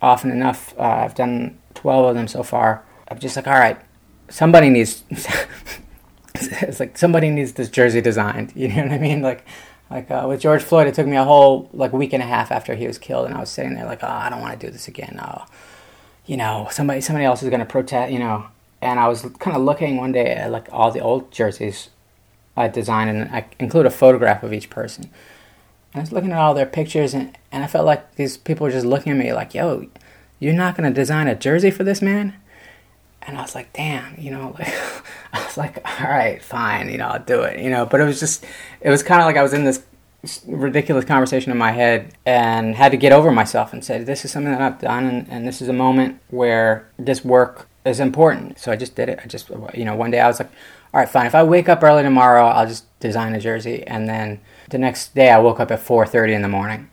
often 0.00 0.30
enough, 0.30 0.74
uh, 0.78 0.82
I've 0.82 1.14
done 1.14 1.58
twelve 1.74 2.06
of 2.06 2.14
them 2.14 2.28
so 2.28 2.42
far. 2.42 2.84
I'm 3.08 3.18
just 3.18 3.36
like, 3.36 3.46
all 3.46 3.58
right, 3.58 3.78
somebody 4.28 4.70
needs 4.70 5.04
it's 6.34 6.80
like 6.80 6.96
somebody 6.96 7.30
needs 7.30 7.52
this 7.52 7.68
jersey 7.68 8.00
designed. 8.00 8.52
You 8.56 8.68
know 8.68 8.82
what 8.82 8.92
I 8.92 8.98
mean? 8.98 9.22
Like, 9.22 9.44
like 9.90 10.10
uh, 10.10 10.26
with 10.28 10.40
George 10.40 10.62
Floyd, 10.62 10.86
it 10.86 10.94
took 10.94 11.06
me 11.06 11.16
a 11.16 11.24
whole 11.24 11.68
like 11.72 11.92
week 11.92 12.12
and 12.12 12.22
a 12.22 12.26
half 12.26 12.50
after 12.50 12.74
he 12.74 12.86
was 12.86 12.98
killed, 12.98 13.26
and 13.26 13.34
I 13.34 13.40
was 13.40 13.50
sitting 13.50 13.74
there 13.74 13.86
like, 13.86 14.02
oh, 14.02 14.08
I 14.08 14.30
don't 14.30 14.40
want 14.40 14.58
to 14.58 14.66
do 14.66 14.72
this 14.72 14.88
again. 14.88 15.20
Oh, 15.22 15.44
you 16.26 16.36
know, 16.36 16.68
somebody 16.70 17.00
somebody 17.00 17.24
else 17.24 17.42
is 17.42 17.50
going 17.50 17.60
to 17.60 17.66
protest. 17.66 18.12
You 18.12 18.20
know, 18.20 18.46
and 18.82 18.98
I 18.98 19.08
was 19.08 19.22
kind 19.38 19.56
of 19.56 19.62
looking 19.62 19.96
one 19.96 20.12
day 20.12 20.34
at 20.34 20.50
like 20.50 20.68
all 20.72 20.90
the 20.90 21.00
old 21.00 21.30
jerseys 21.30 21.90
I 22.56 22.68
designed, 22.68 23.10
and 23.10 23.30
I 23.30 23.46
include 23.58 23.86
a 23.86 23.90
photograph 23.90 24.42
of 24.42 24.52
each 24.52 24.70
person. 24.70 25.04
And 25.92 26.00
I 26.00 26.00
was 26.00 26.12
looking 26.12 26.32
at 26.32 26.38
all 26.38 26.54
their 26.54 26.66
pictures, 26.66 27.14
and, 27.14 27.36
and 27.50 27.64
I 27.64 27.66
felt 27.66 27.86
like 27.86 28.16
these 28.16 28.36
people 28.36 28.64
were 28.64 28.70
just 28.70 28.86
looking 28.86 29.12
at 29.12 29.18
me 29.18 29.32
like, 29.32 29.54
yo, 29.54 29.86
you're 30.38 30.52
not 30.52 30.76
to 30.76 30.90
design 30.90 31.28
a 31.28 31.34
jersey 31.34 31.70
for 31.70 31.84
this 31.84 32.02
man? 32.02 32.34
And 33.22 33.36
I 33.38 33.42
was 33.42 33.54
like, 33.54 33.72
damn, 33.72 34.18
you 34.18 34.30
know, 34.30 34.56
like, 34.58 34.68
I 35.32 35.44
was 35.44 35.56
like, 35.56 35.76
all 36.00 36.08
right, 36.08 36.42
fine, 36.42 36.90
you 36.90 36.98
know, 36.98 37.08
I'll 37.08 37.22
do 37.22 37.42
it, 37.42 37.60
you 37.60 37.70
know. 37.70 37.86
But 37.86 38.00
it 38.00 38.04
was 38.04 38.18
just, 38.18 38.44
it 38.80 38.90
was 38.90 39.02
kind 39.02 39.20
of 39.20 39.26
like 39.26 39.36
I 39.36 39.42
was 39.42 39.52
in 39.52 39.64
this 39.64 39.82
ridiculous 40.46 41.04
conversation 41.04 41.50
in 41.50 41.56
my 41.56 41.72
head 41.72 42.14
and 42.26 42.74
had 42.74 42.90
to 42.90 42.98
get 42.98 43.12
over 43.12 43.30
myself 43.30 43.72
and 43.72 43.84
say, 43.84 44.02
this 44.02 44.24
is 44.24 44.30
something 44.30 44.52
that 44.52 44.60
I've 44.60 44.80
done, 44.80 45.06
and, 45.06 45.28
and 45.28 45.48
this 45.48 45.62
is 45.62 45.68
a 45.68 45.72
moment 45.72 46.20
where 46.28 46.88
this 46.98 47.24
work 47.24 47.68
is 47.84 48.00
important. 48.00 48.58
So 48.58 48.70
I 48.72 48.76
just 48.76 48.94
did 48.94 49.08
it. 49.08 49.20
I 49.22 49.26
just, 49.26 49.50
you 49.74 49.84
know, 49.84 49.94
one 49.94 50.10
day 50.10 50.20
I 50.20 50.26
was 50.26 50.38
like, 50.38 50.50
all 50.92 51.00
right, 51.00 51.08
fine. 51.08 51.26
If 51.26 51.34
I 51.34 51.42
wake 51.42 51.68
up 51.68 51.82
early 51.82 52.02
tomorrow, 52.02 52.46
I'll 52.46 52.66
just 52.66 52.84
design 53.00 53.34
a 53.34 53.40
jersey. 53.40 53.84
And 53.86 54.08
then 54.08 54.40
the 54.70 54.78
next 54.78 55.14
day, 55.14 55.30
I 55.30 55.38
woke 55.38 55.60
up 55.60 55.70
at 55.70 55.80
4:30 55.80 56.34
in 56.34 56.42
the 56.42 56.48
morning, 56.48 56.90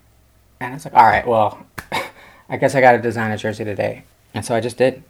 and 0.60 0.74
it's 0.74 0.84
like, 0.84 0.94
all 0.94 1.06
right, 1.06 1.26
well, 1.26 1.66
I 2.48 2.56
guess 2.56 2.74
I 2.74 2.80
got 2.80 2.92
to 2.92 2.98
design 2.98 3.30
a 3.30 3.36
jersey 3.36 3.64
today. 3.64 4.04
And 4.34 4.44
so 4.44 4.54
I 4.54 4.60
just 4.60 4.76
did. 4.76 5.02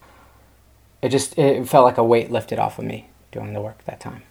It 1.03 1.11
just 1.11 1.39
it 1.39 1.69
felt 1.69 1.85
like 1.85 1.99
a 1.99 2.05
weight 2.05 2.31
lifted 2.31 2.59
off 2.59 2.79
of 2.79 2.85
me 2.85 3.09
doing 3.31 3.53
the 3.53 3.61
work 3.61 3.85
that 3.85 4.01
time. 4.01 4.23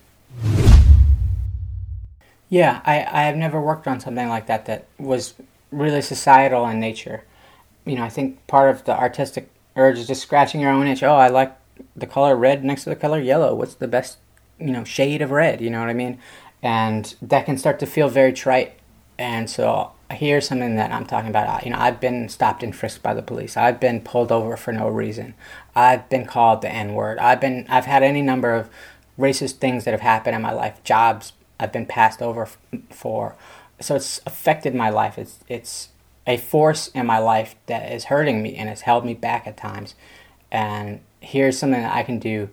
Yeah, 2.49 2.81
I, 2.85 2.99
I 2.99 3.23
have 3.23 3.35
never 3.35 3.61
worked 3.61 3.87
on 3.87 3.99
something 3.99 4.29
like 4.29 4.47
that 4.47 4.65
that 4.65 4.85
was 4.97 5.33
really 5.71 6.01
societal 6.01 6.67
in 6.67 6.79
nature. 6.79 7.23
You 7.85 7.95
know, 7.95 8.03
I 8.03 8.09
think 8.09 8.45
part 8.47 8.69
of 8.69 8.85
the 8.85 8.97
artistic 8.97 9.49
urge 9.77 9.99
is 9.99 10.07
just 10.07 10.21
scratching 10.21 10.59
your 10.59 10.71
own 10.71 10.87
itch. 10.87 11.03
Oh, 11.03 11.15
I 11.15 11.29
like 11.29 11.55
the 11.95 12.07
color 12.07 12.35
red 12.35 12.63
next 12.63 12.83
to 12.83 12.89
the 12.89 12.95
color 12.95 13.19
yellow. 13.19 13.53
What's 13.55 13.75
the 13.75 13.87
best, 13.87 14.17
you 14.59 14.71
know, 14.71 14.83
shade 14.83 15.21
of 15.21 15.31
red? 15.31 15.61
You 15.61 15.69
know 15.69 15.79
what 15.79 15.89
I 15.89 15.93
mean? 15.93 16.19
And 16.61 17.15
that 17.21 17.45
can 17.45 17.57
start 17.57 17.79
to 17.79 17.85
feel 17.85 18.09
very 18.09 18.33
trite. 18.33 18.73
And 19.17 19.49
so 19.49 19.91
here's 20.11 20.47
something 20.47 20.75
that 20.75 20.91
I'm 20.91 21.05
talking 21.05 21.29
about. 21.29 21.63
You 21.63 21.71
know, 21.71 21.79
I've 21.79 21.99
been 21.99 22.29
stopped 22.29 22.63
and 22.63 22.75
frisked 22.75 23.03
by 23.03 23.13
the 23.13 23.21
police. 23.21 23.57
I've 23.57 23.79
been 23.79 24.01
pulled 24.01 24.31
over 24.31 24.57
for 24.57 24.71
no 24.71 24.87
reason. 24.87 25.35
I've 25.75 26.09
been 26.09 26.25
called 26.25 26.61
the 26.61 26.69
N 26.69 26.93
word. 26.93 27.19
I've 27.19 27.41
been 27.41 27.65
I've 27.69 27.85
had 27.85 28.03
any 28.03 28.21
number 28.21 28.53
of 28.53 28.69
racist 29.17 29.53
things 29.53 29.85
that 29.85 29.91
have 29.91 30.01
happened 30.01 30.35
in 30.35 30.41
my 30.41 30.51
life. 30.51 30.83
Jobs 30.83 31.33
I've 31.59 31.71
been 31.71 31.85
passed 31.85 32.21
over 32.21 32.47
for. 32.89 33.35
So 33.79 33.95
it's 33.95 34.21
affected 34.25 34.73
my 34.73 34.89
life. 34.89 35.17
It's 35.17 35.39
it's 35.47 35.89
a 36.27 36.37
force 36.37 36.89
in 36.89 37.05
my 37.05 37.17
life 37.17 37.55
that 37.67 37.89
is 37.91 38.05
hurting 38.05 38.43
me 38.43 38.55
and 38.55 38.67
has 38.67 38.81
held 38.81 39.05
me 39.05 39.13
back 39.13 39.47
at 39.47 39.55
times. 39.55 39.95
And 40.51 40.99
here's 41.21 41.57
something 41.57 41.81
that 41.81 41.95
I 41.95 42.03
can 42.03 42.19
do, 42.19 42.49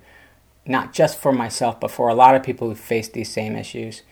not 0.65 0.93
just 0.93 1.19
for 1.19 1.33
myself, 1.33 1.81
but 1.81 1.91
for 1.91 2.09
a 2.09 2.15
lot 2.15 2.37
of 2.37 2.45
people 2.45 2.69
who 2.69 2.77
face 2.77 3.09
these 3.09 3.31
same 3.31 3.57
issues, 3.57 4.03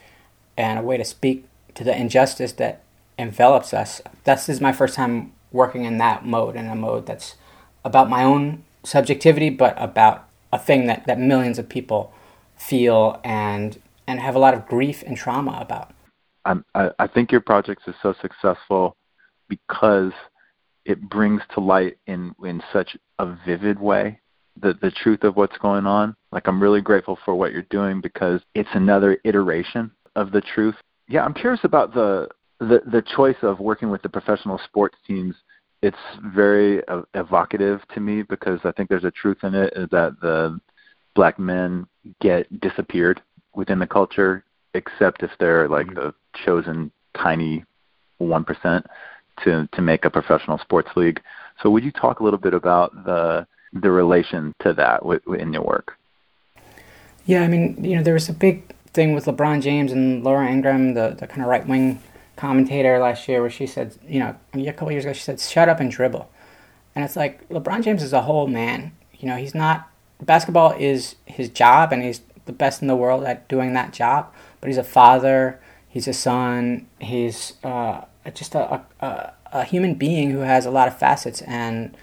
and 0.56 0.78
a 0.78 0.82
way 0.82 0.96
to 0.96 1.04
speak 1.04 1.46
to 1.74 1.84
the 1.84 1.96
injustice 1.96 2.52
that 2.54 2.82
envelops 3.16 3.72
us. 3.72 4.02
This 4.24 4.48
is 4.48 4.60
my 4.60 4.72
first 4.72 4.96
time 4.96 5.32
working 5.52 5.84
in 5.84 5.98
that 5.98 6.26
mode, 6.26 6.56
in 6.56 6.66
a 6.66 6.74
mode 6.74 7.06
that's 7.06 7.36
about 7.84 8.10
my 8.10 8.24
own 8.24 8.64
subjectivity, 8.82 9.48
but 9.48 9.80
about 9.80 10.28
a 10.52 10.58
thing 10.58 10.86
that, 10.86 11.06
that 11.06 11.18
millions 11.18 11.58
of 11.58 11.68
people 11.68 12.12
feel 12.56 13.20
and 13.24 13.80
and 14.06 14.18
have 14.20 14.34
a 14.34 14.38
lot 14.38 14.52
of 14.52 14.66
grief 14.66 15.02
and 15.06 15.16
trauma 15.16 15.58
about. 15.60 15.92
I, 16.44 16.90
I 16.98 17.06
think 17.06 17.30
your 17.30 17.40
project 17.40 17.82
is 17.86 17.94
so 18.02 18.14
successful 18.20 18.96
because 19.52 20.12
it 20.84 21.00
brings 21.08 21.42
to 21.54 21.60
light 21.60 21.98
in 22.06 22.34
in 22.44 22.62
such 22.72 22.96
a 23.18 23.36
vivid 23.46 23.78
way 23.78 24.18
the 24.60 24.74
the 24.82 24.90
truth 24.90 25.24
of 25.24 25.36
what's 25.36 25.56
going 25.58 25.86
on. 25.86 26.14
Like 26.30 26.46
I'm 26.46 26.62
really 26.62 26.80
grateful 26.80 27.18
for 27.24 27.34
what 27.34 27.52
you're 27.52 27.62
doing 27.70 28.00
because 28.00 28.40
it's 28.54 28.68
another 28.74 29.18
iteration 29.24 29.90
of 30.16 30.32
the 30.32 30.40
truth. 30.40 30.74
Yeah, 31.08 31.24
I'm 31.24 31.34
curious 31.34 31.60
about 31.64 31.94
the 31.94 32.28
the 32.58 32.80
the 32.90 33.02
choice 33.16 33.36
of 33.42 33.60
working 33.60 33.90
with 33.90 34.02
the 34.02 34.08
professional 34.08 34.60
sports 34.64 34.96
teams. 35.06 35.34
It's 35.82 35.96
very 36.34 36.80
evocative 37.14 37.80
to 37.94 38.00
me 38.00 38.22
because 38.22 38.60
I 38.64 38.72
think 38.72 38.88
there's 38.88 39.04
a 39.04 39.10
truth 39.10 39.38
in 39.42 39.54
it 39.54 39.72
that 39.90 40.16
the 40.20 40.60
black 41.14 41.38
men 41.38 41.86
get 42.20 42.60
disappeared 42.60 43.20
within 43.54 43.80
the 43.80 43.86
culture, 43.86 44.44
except 44.74 45.22
if 45.22 45.30
they're 45.40 45.68
like 45.68 45.86
mm-hmm. 45.86 45.96
the 45.96 46.14
chosen 46.44 46.92
tiny 47.16 47.64
one 48.18 48.44
percent 48.44 48.86
to 49.44 49.68
to 49.72 49.82
make 49.82 50.04
a 50.04 50.10
professional 50.10 50.58
sports 50.58 50.90
league. 50.96 51.20
So 51.62 51.70
would 51.70 51.84
you 51.84 51.92
talk 51.92 52.20
a 52.20 52.24
little 52.24 52.38
bit 52.38 52.54
about 52.54 53.04
the 53.04 53.46
the 53.72 53.90
relation 53.90 54.54
to 54.60 54.72
that 54.74 55.02
in 55.38 55.52
your 55.52 55.62
work? 55.62 55.98
Yeah, 57.24 57.42
I 57.42 57.48
mean, 57.48 57.82
you 57.82 57.96
know, 57.96 58.02
there 58.02 58.14
was 58.14 58.28
a 58.28 58.32
big 58.32 58.74
thing 58.92 59.14
with 59.14 59.26
LeBron 59.26 59.62
James 59.62 59.92
and 59.92 60.22
Laura 60.24 60.50
Ingraham, 60.50 60.94
the, 60.94 61.16
the 61.18 61.26
kind 61.26 61.40
of 61.40 61.48
right 61.48 61.66
wing 61.66 62.00
commentator 62.36 62.98
last 62.98 63.28
year, 63.28 63.40
where 63.40 63.50
she 63.50 63.66
said, 63.66 63.96
you 64.06 64.18
know, 64.18 64.36
a 64.54 64.72
couple 64.72 64.90
years 64.92 65.04
ago, 65.04 65.12
she 65.12 65.22
said, 65.22 65.40
"Shut 65.40 65.68
up 65.68 65.80
and 65.80 65.90
dribble," 65.90 66.28
and 66.94 67.04
it's 67.04 67.16
like 67.16 67.48
LeBron 67.48 67.84
James 67.84 68.02
is 68.02 68.12
a 68.12 68.22
whole 68.22 68.46
man. 68.46 68.92
You 69.18 69.28
know, 69.28 69.36
he's 69.36 69.54
not 69.54 69.88
basketball 70.20 70.74
is 70.78 71.16
his 71.26 71.48
job, 71.48 71.92
and 71.92 72.02
he's 72.02 72.22
the 72.44 72.52
best 72.52 72.82
in 72.82 72.88
the 72.88 72.96
world 72.96 73.24
at 73.24 73.48
doing 73.48 73.72
that 73.74 73.92
job. 73.92 74.32
But 74.60 74.68
he's 74.68 74.78
a 74.78 74.84
father, 74.84 75.60
he's 75.88 76.08
a 76.08 76.12
son, 76.12 76.86
he's 76.98 77.54
uh, 77.62 78.02
just 78.30 78.54
a, 78.54 78.82
a, 79.00 79.32
a 79.52 79.64
human 79.64 79.94
being 79.94 80.30
who 80.30 80.40
has 80.40 80.66
a 80.66 80.70
lot 80.70 80.88
of 80.88 80.98
facets, 80.98 81.42
and 81.42 81.96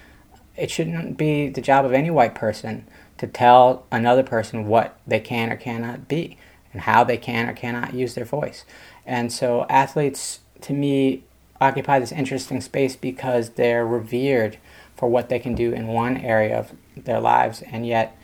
it 0.55 0.69
shouldn't 0.69 1.17
be 1.17 1.49
the 1.49 1.61
job 1.61 1.85
of 1.85 1.93
any 1.93 2.09
white 2.09 2.35
person 2.35 2.85
to 3.17 3.27
tell 3.27 3.85
another 3.91 4.23
person 4.23 4.67
what 4.67 4.99
they 5.07 5.19
can 5.19 5.51
or 5.51 5.55
cannot 5.55 6.07
be 6.07 6.37
and 6.71 6.81
how 6.81 7.03
they 7.03 7.17
can 7.17 7.49
or 7.49 7.53
cannot 7.53 7.93
use 7.93 8.13
their 8.13 8.25
voice. 8.25 8.65
And 9.05 9.31
so 9.31 9.65
athletes, 9.69 10.41
to 10.61 10.73
me, 10.73 11.23
occupy 11.59 11.99
this 11.99 12.11
interesting 12.11 12.61
space 12.61 12.95
because 12.95 13.51
they're 13.51 13.85
revered 13.85 14.57
for 14.95 15.09
what 15.09 15.29
they 15.29 15.39
can 15.39 15.55
do 15.55 15.71
in 15.71 15.87
one 15.87 16.17
area 16.17 16.57
of 16.57 16.71
their 16.95 17.19
lives, 17.19 17.63
and 17.71 17.87
yet 17.87 18.15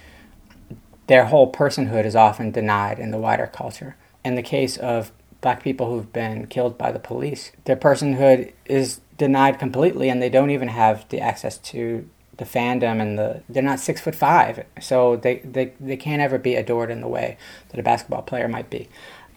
their 1.08 1.26
whole 1.26 1.52
personhood 1.52 2.06
is 2.06 2.16
often 2.16 2.52
denied 2.52 3.00
in 3.00 3.12
the 3.12 3.18
wider 3.18 3.48
culture. 3.48 3.96
In 4.24 4.36
the 4.36 4.42
case 4.42 4.76
of 4.78 5.12
black 5.42 5.64
people 5.64 5.90
who've 5.90 6.12
been 6.12 6.48
killed 6.48 6.78
by 6.78 6.92
the 6.92 7.00
police, 7.00 7.52
their 7.66 7.76
personhood 7.76 8.52
is 8.66 9.02
denied 9.18 9.60
completely, 9.60 10.10
and 10.10 10.22
they 10.22 10.30
don't 10.30 10.50
even 10.50 10.68
have 10.68 11.08
the 11.10 11.20
access 11.20 11.58
to 11.58 12.10
the 12.38 12.46
fandom 12.46 13.02
and 13.02 13.18
the 13.18 13.42
they're 13.48 13.64
not 13.64 13.80
six 13.80 14.02
foot 14.02 14.16
five, 14.16 14.66
so 14.82 15.16
they, 15.16 15.38
they, 15.40 15.72
they 15.80 15.96
can't 15.96 16.22
ever 16.22 16.38
be 16.38 16.56
adored 16.56 16.92
in 16.92 17.02
the 17.02 17.08
way 17.08 17.38
that 17.70 17.80
a 17.80 17.84
basketball 17.84 18.22
player 18.22 18.48
might 18.48 18.70
be. 18.70 18.90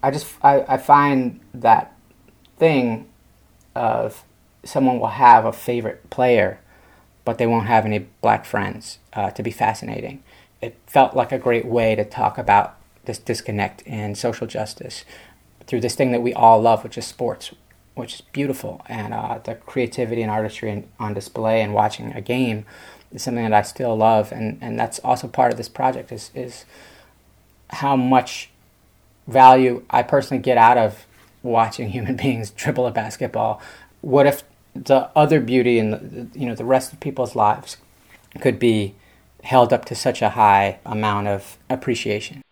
I 0.03 0.11
just 0.11 0.27
I, 0.43 0.65
I 0.69 0.77
find 0.79 1.41
that 1.55 1.95
thing 2.57 3.07
of 3.75 4.25
someone 4.65 4.99
will 4.99 5.09
have 5.09 5.45
a 5.45 5.53
favorite 5.53 6.11
player, 6.11 6.61
but 7.25 7.39
they 7.39 7.47
won't 7.47 7.67
have 7.67 7.85
any 7.85 8.01
black 8.21 8.45
friends 8.45 8.99
uh, 9.13 9.31
to 9.31 9.43
be 9.43 9.51
fascinating. 9.51 10.23
It 10.61 10.77
felt 10.87 11.15
like 11.15 11.31
a 11.31 11.39
great 11.39 11.67
way 11.67 11.95
to 11.95 12.05
talk 12.05 12.39
about 12.39 12.77
this 13.05 13.19
disconnect 13.19 13.83
in 13.83 14.15
social 14.15 14.47
justice 14.47 15.05
through 15.69 15.81
this 15.81 15.95
thing 15.95 16.11
that 16.11 16.23
we 16.23 16.35
all 16.35 16.61
love, 16.61 16.83
which 16.83 16.99
is 16.99 17.07
sports, 17.07 17.55
which 17.95 18.15
is 18.15 18.21
beautiful, 18.21 18.83
and 18.89 19.15
uh, 19.15 19.39
the 19.45 19.55
creativity 19.55 20.23
and 20.23 20.31
artistry 20.31 20.85
on 20.99 21.15
display 21.15 21.63
and 21.63 21.73
watching 21.73 22.13
a 22.13 22.21
game 22.21 22.67
is 23.13 23.23
something 23.23 23.45
that 23.45 23.53
I 23.53 23.63
still 23.63 23.97
love, 23.97 24.33
and, 24.33 24.59
and 24.61 24.79
that's 24.79 24.99
also 25.01 25.29
part 25.29 25.53
of 25.53 25.57
this 25.57 25.69
project 25.69 26.11
is 26.11 26.31
is 26.35 26.65
how 27.71 27.95
much 27.95 28.51
value 29.27 29.85
I 29.91 30.03
personally 30.03 30.43
get 30.43 30.59
out 30.59 30.79
of 30.79 31.07
watching 31.43 31.91
human 31.91 32.17
beings 32.17 32.51
dribble 32.51 32.87
a 32.87 32.91
basketball. 32.91 33.61
What 34.01 34.27
if 34.27 34.43
the 34.75 35.11
other 35.17 35.41
beauty 35.41 35.79
in 35.79 35.91
the 35.91 36.39
you 36.39 36.47
know 36.47 36.55
the 36.55 36.65
rest 36.65 36.93
of 36.93 37.01
people's 37.01 37.35
lives 37.35 37.77
could 38.41 38.59
be 38.59 38.95
held 39.43 39.73
up 39.73 39.85
to 39.87 39.95
such 39.95 40.23
a 40.23 40.31
high 40.31 40.79
amount 40.85 41.29
of 41.29 41.59
appreciation. 41.71 42.43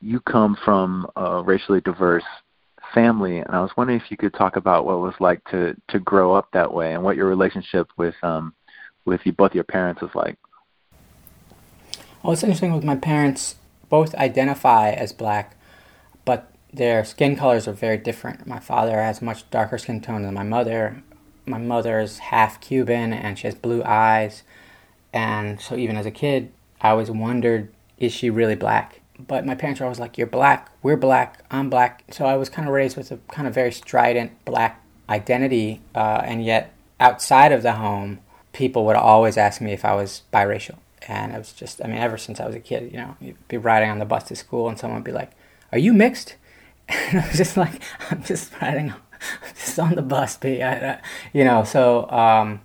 You 0.00 0.20
come 0.20 0.56
from 0.64 1.06
a 1.16 1.42
racially 1.42 1.80
diverse 1.80 2.24
family, 2.98 3.38
and 3.38 3.54
I 3.54 3.60
was 3.60 3.70
wondering 3.76 4.00
if 4.00 4.10
you 4.10 4.16
could 4.16 4.34
talk 4.34 4.56
about 4.56 4.84
what 4.84 4.94
it 4.94 5.06
was 5.10 5.20
like 5.20 5.44
to 5.50 5.76
to 5.88 5.98
grow 6.00 6.34
up 6.34 6.48
that 6.52 6.72
way, 6.72 6.94
and 6.94 7.02
what 7.02 7.16
your 7.16 7.28
relationship 7.28 7.88
with 7.96 8.16
um 8.22 8.54
with 9.04 9.20
you, 9.24 9.32
both 9.32 9.54
your 9.54 9.64
parents 9.64 10.02
was 10.02 10.14
like. 10.14 10.36
Well, 12.22 12.32
it's 12.32 12.42
interesting 12.42 12.74
with 12.74 12.84
my 12.84 12.96
parents. 12.96 13.54
Both 13.88 14.14
identify 14.16 14.90
as 14.90 15.12
black, 15.12 15.56
but 16.24 16.52
their 16.72 17.04
skin 17.04 17.36
colors 17.36 17.66
are 17.68 17.72
very 17.72 17.96
different. 17.96 18.46
My 18.46 18.60
father 18.60 18.96
has 19.00 19.22
much 19.22 19.48
darker 19.50 19.78
skin 19.78 20.00
tone 20.00 20.22
than 20.22 20.34
my 20.34 20.42
mother. 20.42 21.02
My 21.46 21.58
mother 21.58 22.00
is 22.00 22.18
half 22.18 22.60
Cuban 22.60 23.14
and 23.14 23.38
she 23.38 23.46
has 23.46 23.54
blue 23.54 23.82
eyes 23.82 24.42
and 25.12 25.60
so 25.60 25.76
even 25.76 25.96
as 25.96 26.06
a 26.06 26.10
kid, 26.10 26.52
I 26.80 26.90
always 26.90 27.10
wondered, 27.10 27.72
is 27.98 28.12
she 28.12 28.30
really 28.30 28.54
black? 28.54 28.97
But 29.18 29.44
my 29.44 29.54
parents 29.54 29.80
were 29.80 29.86
always 29.86 29.98
like, 29.98 30.16
"You're 30.16 30.26
black, 30.26 30.70
we're 30.82 30.96
black, 30.96 31.44
I'm 31.50 31.68
black." 31.68 32.04
So 32.10 32.24
I 32.24 32.36
was 32.36 32.48
kind 32.48 32.68
of 32.68 32.74
raised 32.74 32.96
with 32.96 33.10
a 33.10 33.18
kind 33.28 33.48
of 33.48 33.54
very 33.54 33.72
strident 33.72 34.44
black 34.44 34.82
identity, 35.08 35.80
uh, 35.94 36.22
and 36.24 36.44
yet 36.44 36.72
outside 37.00 37.52
of 37.52 37.62
the 37.62 37.72
home, 37.72 38.20
people 38.52 38.84
would 38.86 38.96
always 38.96 39.36
ask 39.36 39.60
me 39.60 39.72
if 39.72 39.84
I 39.84 39.94
was 39.94 40.22
biracial, 40.32 40.76
and 41.06 41.32
it 41.32 41.38
was 41.38 41.52
just, 41.52 41.82
I 41.84 41.88
mean, 41.88 41.98
ever 41.98 42.18
since 42.18 42.40
I 42.40 42.46
was 42.46 42.54
a 42.54 42.60
kid, 42.60 42.92
you 42.92 42.98
know, 42.98 43.16
you'd 43.20 43.48
be 43.48 43.56
riding 43.56 43.90
on 43.90 43.98
the 43.98 44.04
bus 44.04 44.24
to 44.24 44.36
school, 44.36 44.68
and 44.68 44.78
someone 44.78 45.00
would 45.00 45.04
be 45.04 45.12
like, 45.12 45.32
"Are 45.72 45.78
you 45.78 45.92
mixed?" 45.92 46.36
And 46.88 47.20
I 47.20 47.26
was 47.26 47.36
just 47.36 47.56
like, 47.56 47.82
"I'm 48.10 48.22
just 48.22 48.52
riding, 48.60 48.94
just 49.58 49.78
on 49.78 49.94
the 49.94 50.02
bus, 50.02 50.36
be 50.36 50.62
you 51.32 51.44
know." 51.44 51.64
So 51.64 52.08
um, 52.10 52.60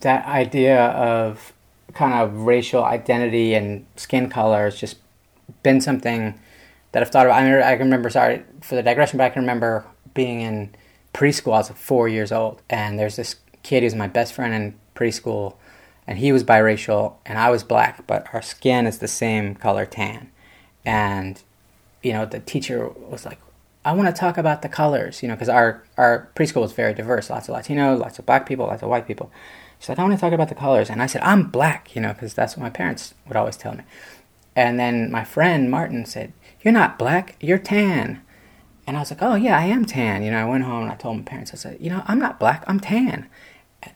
that 0.00 0.26
idea 0.26 0.86
of 0.86 1.52
kind 1.94 2.14
of 2.14 2.42
racial 2.42 2.84
identity 2.84 3.54
and 3.54 3.86
skin 3.96 4.28
color 4.28 4.66
is 4.66 4.78
just 4.78 4.96
been 5.62 5.80
something 5.80 6.38
that 6.92 7.02
I've 7.02 7.10
thought 7.10 7.26
about. 7.26 7.40
I, 7.40 7.44
mean, 7.44 7.62
I 7.62 7.76
can 7.76 7.86
remember, 7.86 8.10
sorry 8.10 8.42
for 8.60 8.74
the 8.74 8.82
digression, 8.82 9.18
but 9.18 9.24
I 9.24 9.30
can 9.30 9.42
remember 9.42 9.84
being 10.14 10.40
in 10.40 10.74
preschool. 11.12 11.54
I 11.54 11.58
was 11.58 11.68
four 11.70 12.08
years 12.08 12.32
old, 12.32 12.62
and 12.70 12.98
there's 12.98 13.16
this 13.16 13.36
kid 13.62 13.82
who's 13.82 13.94
my 13.94 14.08
best 14.08 14.32
friend 14.32 14.54
in 14.54 14.78
preschool, 14.94 15.54
and 16.06 16.18
he 16.18 16.32
was 16.32 16.44
biracial, 16.44 17.14
and 17.26 17.38
I 17.38 17.50
was 17.50 17.62
black, 17.62 18.06
but 18.06 18.26
our 18.32 18.42
skin 18.42 18.86
is 18.86 18.98
the 18.98 19.08
same 19.08 19.54
color 19.54 19.84
tan. 19.84 20.30
And, 20.84 21.42
you 22.02 22.12
know, 22.12 22.24
the 22.24 22.40
teacher 22.40 22.88
was 22.88 23.26
like, 23.26 23.38
I 23.84 23.92
want 23.92 24.14
to 24.14 24.18
talk 24.18 24.38
about 24.38 24.62
the 24.62 24.68
colors, 24.68 25.22
you 25.22 25.28
know, 25.28 25.34
because 25.34 25.48
our, 25.48 25.84
our 25.96 26.28
preschool 26.34 26.62
was 26.62 26.72
very 26.72 26.94
diverse 26.94 27.30
lots 27.30 27.48
of 27.48 27.54
Latino, 27.54 27.96
lots 27.96 28.18
of 28.18 28.26
black 28.26 28.46
people, 28.46 28.66
lots 28.66 28.82
of 28.82 28.88
white 28.88 29.06
people. 29.06 29.30
She's 29.78 29.88
like, 29.88 29.98
I 29.98 30.02
want 30.02 30.14
to 30.14 30.20
talk 30.20 30.32
about 30.32 30.48
the 30.48 30.54
colors. 30.54 30.90
And 30.90 31.00
I 31.00 31.06
said, 31.06 31.22
I'm 31.22 31.44
black, 31.44 31.94
you 31.94 32.02
know, 32.02 32.12
because 32.12 32.34
that's 32.34 32.56
what 32.56 32.62
my 32.62 32.70
parents 32.70 33.14
would 33.26 33.36
always 33.36 33.56
tell 33.56 33.74
me. 33.74 33.84
And 34.56 34.78
then 34.78 35.10
my 35.10 35.24
friend 35.24 35.70
Martin 35.70 36.04
said, 36.04 36.32
You're 36.62 36.72
not 36.72 36.98
black, 36.98 37.36
you're 37.40 37.58
tan. 37.58 38.22
And 38.86 38.96
I 38.96 39.00
was 39.00 39.10
like, 39.10 39.22
Oh, 39.22 39.34
yeah, 39.34 39.58
I 39.58 39.64
am 39.64 39.84
tan. 39.84 40.22
You 40.22 40.30
know, 40.30 40.38
I 40.38 40.48
went 40.48 40.64
home 40.64 40.84
and 40.84 40.92
I 40.92 40.96
told 40.96 41.16
my 41.18 41.22
parents, 41.22 41.52
I 41.52 41.56
said, 41.56 41.78
You 41.80 41.90
know, 41.90 42.02
I'm 42.06 42.18
not 42.18 42.40
black, 42.40 42.64
I'm 42.66 42.80
tan. 42.80 43.28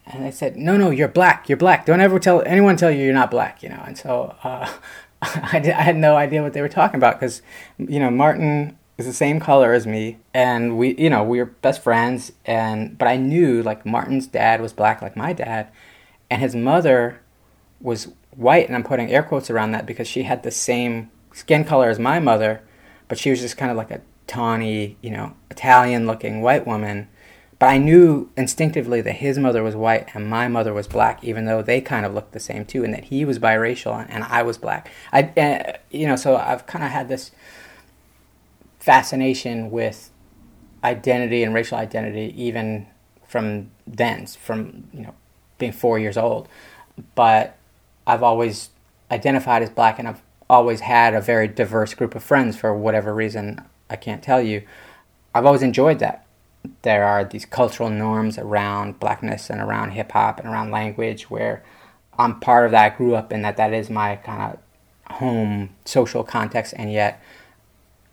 And 0.07 0.25
they 0.25 0.31
said, 0.31 0.57
No, 0.57 0.77
no, 0.77 0.91
you're 0.91 1.09
black, 1.09 1.49
you're 1.49 1.59
black. 1.59 1.87
Don't 1.87 2.01
ever 2.01 2.19
tell 2.19 2.43
anyone 2.43 2.77
tell 2.77 2.91
you 2.91 3.05
you're 3.05 3.15
not 3.15 3.31
black, 3.31 3.63
you 3.63 3.69
know. 3.69 3.83
And 3.85 3.99
so 3.99 4.37
uh, 4.45 4.71
I, 5.23 5.59
did, 5.59 5.73
I 5.73 5.83
had 5.83 5.97
no 5.97 6.17
idea 6.17 6.43
what 6.43 6.53
they 6.53 6.63
were 6.63 6.69
talking 6.69 6.97
about 6.97 7.19
because, 7.19 7.43
you 7.79 7.99
know, 7.99 8.11
Martin 8.11 8.79
is 8.99 9.07
the 9.07 9.13
same 9.13 9.41
color 9.41 9.73
as 9.73 9.87
me 9.87 10.19
and 10.35 10.77
we 10.77 10.95
you 10.97 11.11
know 11.11 11.23
we 11.23 11.39
were 11.39 11.47
best 11.47 11.83
friends 11.83 12.33
and 12.45 12.97
but 12.99 13.09
i 13.09 13.17
knew 13.17 13.63
like 13.63 13.87
martin's 13.87 14.27
dad 14.27 14.61
was 14.61 14.73
black 14.73 15.01
like 15.01 15.17
my 15.17 15.33
dad 15.33 15.69
and 16.31 16.41
his 16.41 16.55
mother 16.55 17.21
was 17.81 18.13
white 18.37 18.67
and 18.67 18.77
i'm 18.77 18.85
putting 18.85 19.11
air 19.11 19.23
quotes 19.23 19.51
around 19.51 19.73
that 19.73 19.87
because 19.87 20.09
she 20.09 20.23
had 20.25 20.43
the 20.43 20.51
same 20.51 21.11
skin 21.33 21.65
color 21.65 21.89
as 21.89 21.99
my 21.99 22.19
mother 22.19 22.63
but 23.09 23.19
she 23.19 23.31
was 23.31 23.41
just 23.41 23.57
kind 23.57 23.71
of 23.71 23.77
like 23.77 23.91
a 23.91 24.01
tawny 24.27 24.97
you 25.01 25.11
know 25.11 25.35
italian 25.51 26.07
looking 26.07 26.41
white 26.41 26.67
woman 26.67 27.09
but 27.59 27.67
i 27.67 27.79
knew 27.79 28.31
instinctively 28.37 29.01
that 29.01 29.17
his 29.17 29.39
mother 29.39 29.63
was 29.63 29.77
white 29.77 30.09
and 30.15 30.27
my 30.27 30.49
mother 30.49 30.73
was 30.73 30.87
black 30.87 31.23
even 31.23 31.45
though 31.45 31.63
they 31.63 31.81
kind 31.81 32.07
of 32.07 32.15
looked 32.15 32.33
the 32.33 32.41
same 32.41 32.65
too 32.65 32.85
and 32.85 32.95
that 32.95 33.05
he 33.05 33.25
was 33.25 33.39
biracial 33.39 34.07
and, 34.09 34.25
i 34.25 34.43
was 34.43 34.57
black 34.57 34.91
i 35.13 35.23
uh, 35.23 35.77
you 35.91 36.07
know 36.07 36.17
so 36.17 36.37
i've 36.37 36.67
kind 36.67 36.85
of 36.85 36.91
had 36.91 37.09
this 37.09 37.33
fascination 38.79 39.71
with 39.71 40.11
identity 40.85 41.43
and 41.43 41.55
racial 41.55 41.79
identity 41.79 42.35
even 42.37 42.87
from 43.33 43.71
then, 43.87 44.27
from 44.27 44.85
you 44.93 45.03
know 45.03 45.15
being 45.59 45.73
four 45.73 45.99
years 45.99 46.17
old. 46.17 46.49
But 47.15 47.57
I've 48.07 48.23
always 48.23 48.71
identified 49.11 49.63
as 49.63 49.71
black, 49.71 49.99
and 49.99 50.09
I've 50.09 50.23
always 50.49 50.81
had 50.81 51.15
a 51.15 51.21
very 51.21 51.49
diverse 51.49 51.95
group 51.95 52.15
of 52.15 52.23
friends 52.23 52.57
for 52.57 52.75
whatever 52.75 53.15
reason 53.15 53.61
I 53.89 53.97
can't 53.97 54.23
tell 54.23 54.43
you. 54.43 54.63
I've 55.35 55.47
always 55.47 55.63
enjoyed 55.63 55.99
that. 56.01 56.27
There 56.83 57.05
are 57.05 57.25
these 57.25 57.45
cultural 57.45 57.91
norms 57.91 58.39
around 58.39 59.01
blackness 59.01 59.51
and 59.51 59.61
around 59.61 59.93
hip 59.93 60.13
hop 60.13 60.39
and 60.39 60.49
around 60.49 60.71
language 60.71 61.31
where 61.31 61.63
I'm 62.19 62.39
part 62.39 62.67
of 62.67 62.73
that. 62.73 62.93
I 62.93 62.97
grew 62.97 63.15
up 63.15 63.33
in 63.33 63.43
that. 63.43 63.57
That 63.57 63.73
is 63.73 63.91
my 63.91 64.17
kind 64.17 64.43
of 64.53 65.17
home 65.17 65.71
social 65.85 66.23
context, 66.25 66.75
and 66.77 66.93
yet 66.93 67.23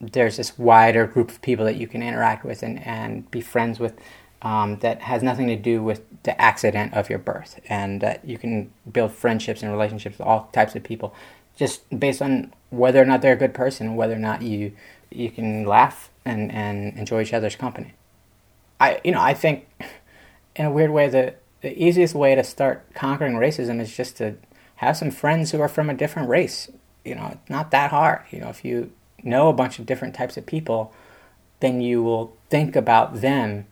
there's 0.02 0.38
this 0.38 0.58
wider 0.58 1.06
group 1.06 1.30
of 1.30 1.42
people 1.42 1.66
that 1.66 1.76
you 1.76 1.88
can 1.88 2.02
interact 2.02 2.46
with 2.46 2.64
and, 2.64 2.86
and 2.86 3.30
be 3.32 3.42
friends 3.42 3.80
with 3.80 4.00
um, 4.42 4.78
that 4.80 5.02
has 5.02 5.22
nothing 5.22 5.48
to 5.48 5.56
do 5.56 5.84
with 5.84 6.02
the 6.24 6.40
accident 6.42 6.94
of 6.94 7.10
your 7.10 7.20
birth 7.20 7.60
and 7.68 8.02
that 8.02 8.24
you 8.26 8.38
can 8.38 8.72
build 8.92 9.12
friendships 9.12 9.62
and 9.62 9.72
relationships 9.72 10.18
with 10.18 10.28
all 10.28 10.50
types 10.54 10.76
of 10.76 10.84
people 10.84 11.14
just 11.56 11.90
based 11.98 12.22
on 12.22 12.54
whether 12.70 13.02
or 13.02 13.06
not 13.06 13.22
they're 13.22 13.34
a 13.34 13.38
good 13.38 13.54
person 13.54 13.96
whether 13.96 14.14
or 14.14 14.20
not 14.20 14.42
you 14.42 14.72
you 15.12 15.30
can 15.30 15.66
laugh 15.66 16.10
and, 16.24 16.52
and 16.52 16.96
enjoy 16.98 17.22
each 17.22 17.34
other's 17.34 17.56
company. 17.56 17.94
I 18.80 19.02
you 19.04 19.12
know 19.12 19.22
i 19.22 19.34
think 19.34 19.68
in 20.56 20.66
a 20.66 20.72
weird 20.72 20.92
way 20.92 21.10
the 21.10 21.34
the 21.62 21.82
easiest 21.82 22.16
way 22.16 22.36
to 22.36 22.44
start 22.44 22.86
conquering 22.94 23.34
racism 23.34 23.80
is 23.82 23.96
just 23.96 24.18
to 24.18 24.36
have 24.78 24.96
some 24.96 25.12
friends 25.12 25.52
who 25.52 25.60
are 25.60 25.68
from 25.68 25.90
a 25.90 25.94
different 25.94 26.30
race. 26.30 26.70
You 27.04 27.16
know 27.16 27.32
it's 27.34 27.50
not 27.50 27.72
that 27.72 27.92
hard. 27.92 28.22
You 28.32 28.40
know 28.40 28.50
if 28.50 28.64
you 28.64 28.92
know 29.24 29.50
a 29.50 29.54
bunch 29.54 29.80
of 29.80 29.86
different 29.86 30.16
types 30.16 30.38
of 30.38 30.46
people, 30.46 30.94
then 31.60 31.82
you 31.82 32.02
will 32.02 32.38
think 32.50 32.76
about 32.76 33.22
them 33.22 33.66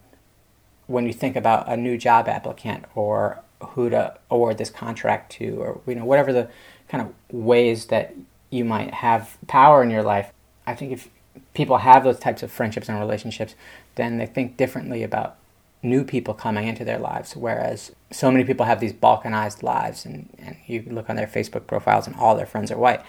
when 0.87 1.05
you 1.05 1.13
think 1.13 1.35
about 1.35 1.67
a 1.69 1.77
new 1.77 1.97
job 1.97 2.27
applicant 2.27 2.85
or 2.95 3.41
who 3.61 3.89
to 3.89 4.17
award 4.29 4.57
this 4.57 4.69
contract 4.69 5.31
to 5.33 5.59
or 5.59 5.81
you 5.87 5.95
know 5.95 6.05
whatever 6.05 6.31
the 6.31 6.49
kind 6.89 7.05
of 7.05 7.13
ways 7.33 7.87
that 7.87 8.13
you 8.49 8.63
might 8.63 8.93
have 8.93 9.37
power 9.47 9.83
in 9.83 9.89
your 9.89 10.03
life. 10.03 10.31
I 10.65 10.73
think 10.73 10.91
if 10.91 11.09
people 11.53 11.77
have 11.77 12.03
those 12.03 12.19
types 12.19 12.43
of 12.43 12.51
friendships 12.51 12.87
and 12.89 12.99
relationships, 12.99 13.55
then 13.95 14.17
they 14.17 14.25
think 14.25 14.57
differently 14.57 15.03
about 15.03 15.37
new 15.83 16.03
people 16.03 16.33
coming 16.33 16.67
into 16.67 16.83
their 16.83 16.99
lives. 16.99 17.35
Whereas 17.35 17.91
so 18.11 18.31
many 18.31 18.43
people 18.43 18.65
have 18.65 18.79
these 18.79 18.93
balkanized 18.93 19.63
lives, 19.63 20.05
and, 20.05 20.29
and 20.39 20.57
you 20.65 20.83
look 20.87 21.09
on 21.09 21.15
their 21.15 21.27
Facebook 21.27 21.67
profiles 21.67 22.07
and 22.07 22.15
all 22.15 22.35
their 22.35 22.45
friends 22.45 22.71
are 22.71 22.77
white. 22.77 23.01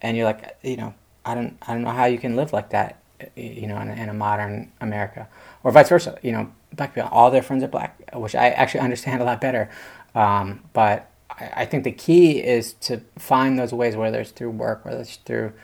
And 0.00 0.16
you're 0.16 0.26
like, 0.26 0.56
you 0.62 0.76
know, 0.76 0.94
I 1.24 1.34
don't 1.34 1.56
I 1.62 1.72
don't 1.72 1.82
know 1.82 1.90
how 1.90 2.06
you 2.06 2.18
can 2.18 2.36
live 2.36 2.52
like 2.52 2.70
that, 2.70 2.98
you 3.36 3.66
know, 3.66 3.78
in 3.78 3.88
in 3.88 4.08
a 4.08 4.14
modern 4.14 4.72
America, 4.80 5.28
or 5.64 5.72
vice 5.72 5.88
versa. 5.88 6.18
You 6.22 6.32
know, 6.32 6.52
black 6.74 6.94
people, 6.94 7.08
all 7.12 7.30
their 7.30 7.42
friends 7.42 7.62
are 7.62 7.68
black, 7.68 7.98
which 8.14 8.34
I 8.34 8.50
actually 8.50 8.80
understand 8.80 9.20
a 9.20 9.24
lot 9.24 9.40
better. 9.40 9.70
Um, 10.14 10.60
but 10.72 11.10
I, 11.30 11.50
I, 11.56 11.64
think 11.64 11.84
the 11.84 11.92
key 11.92 12.42
is 12.42 12.74
to 12.74 13.00
find 13.16 13.58
those 13.58 13.72
ways, 13.72 13.96
whether 13.96 14.20
it's 14.20 14.30
through 14.30 14.50
work, 14.50 14.84
whether 14.84 15.00
it's 15.00 15.16
through, 15.16 15.54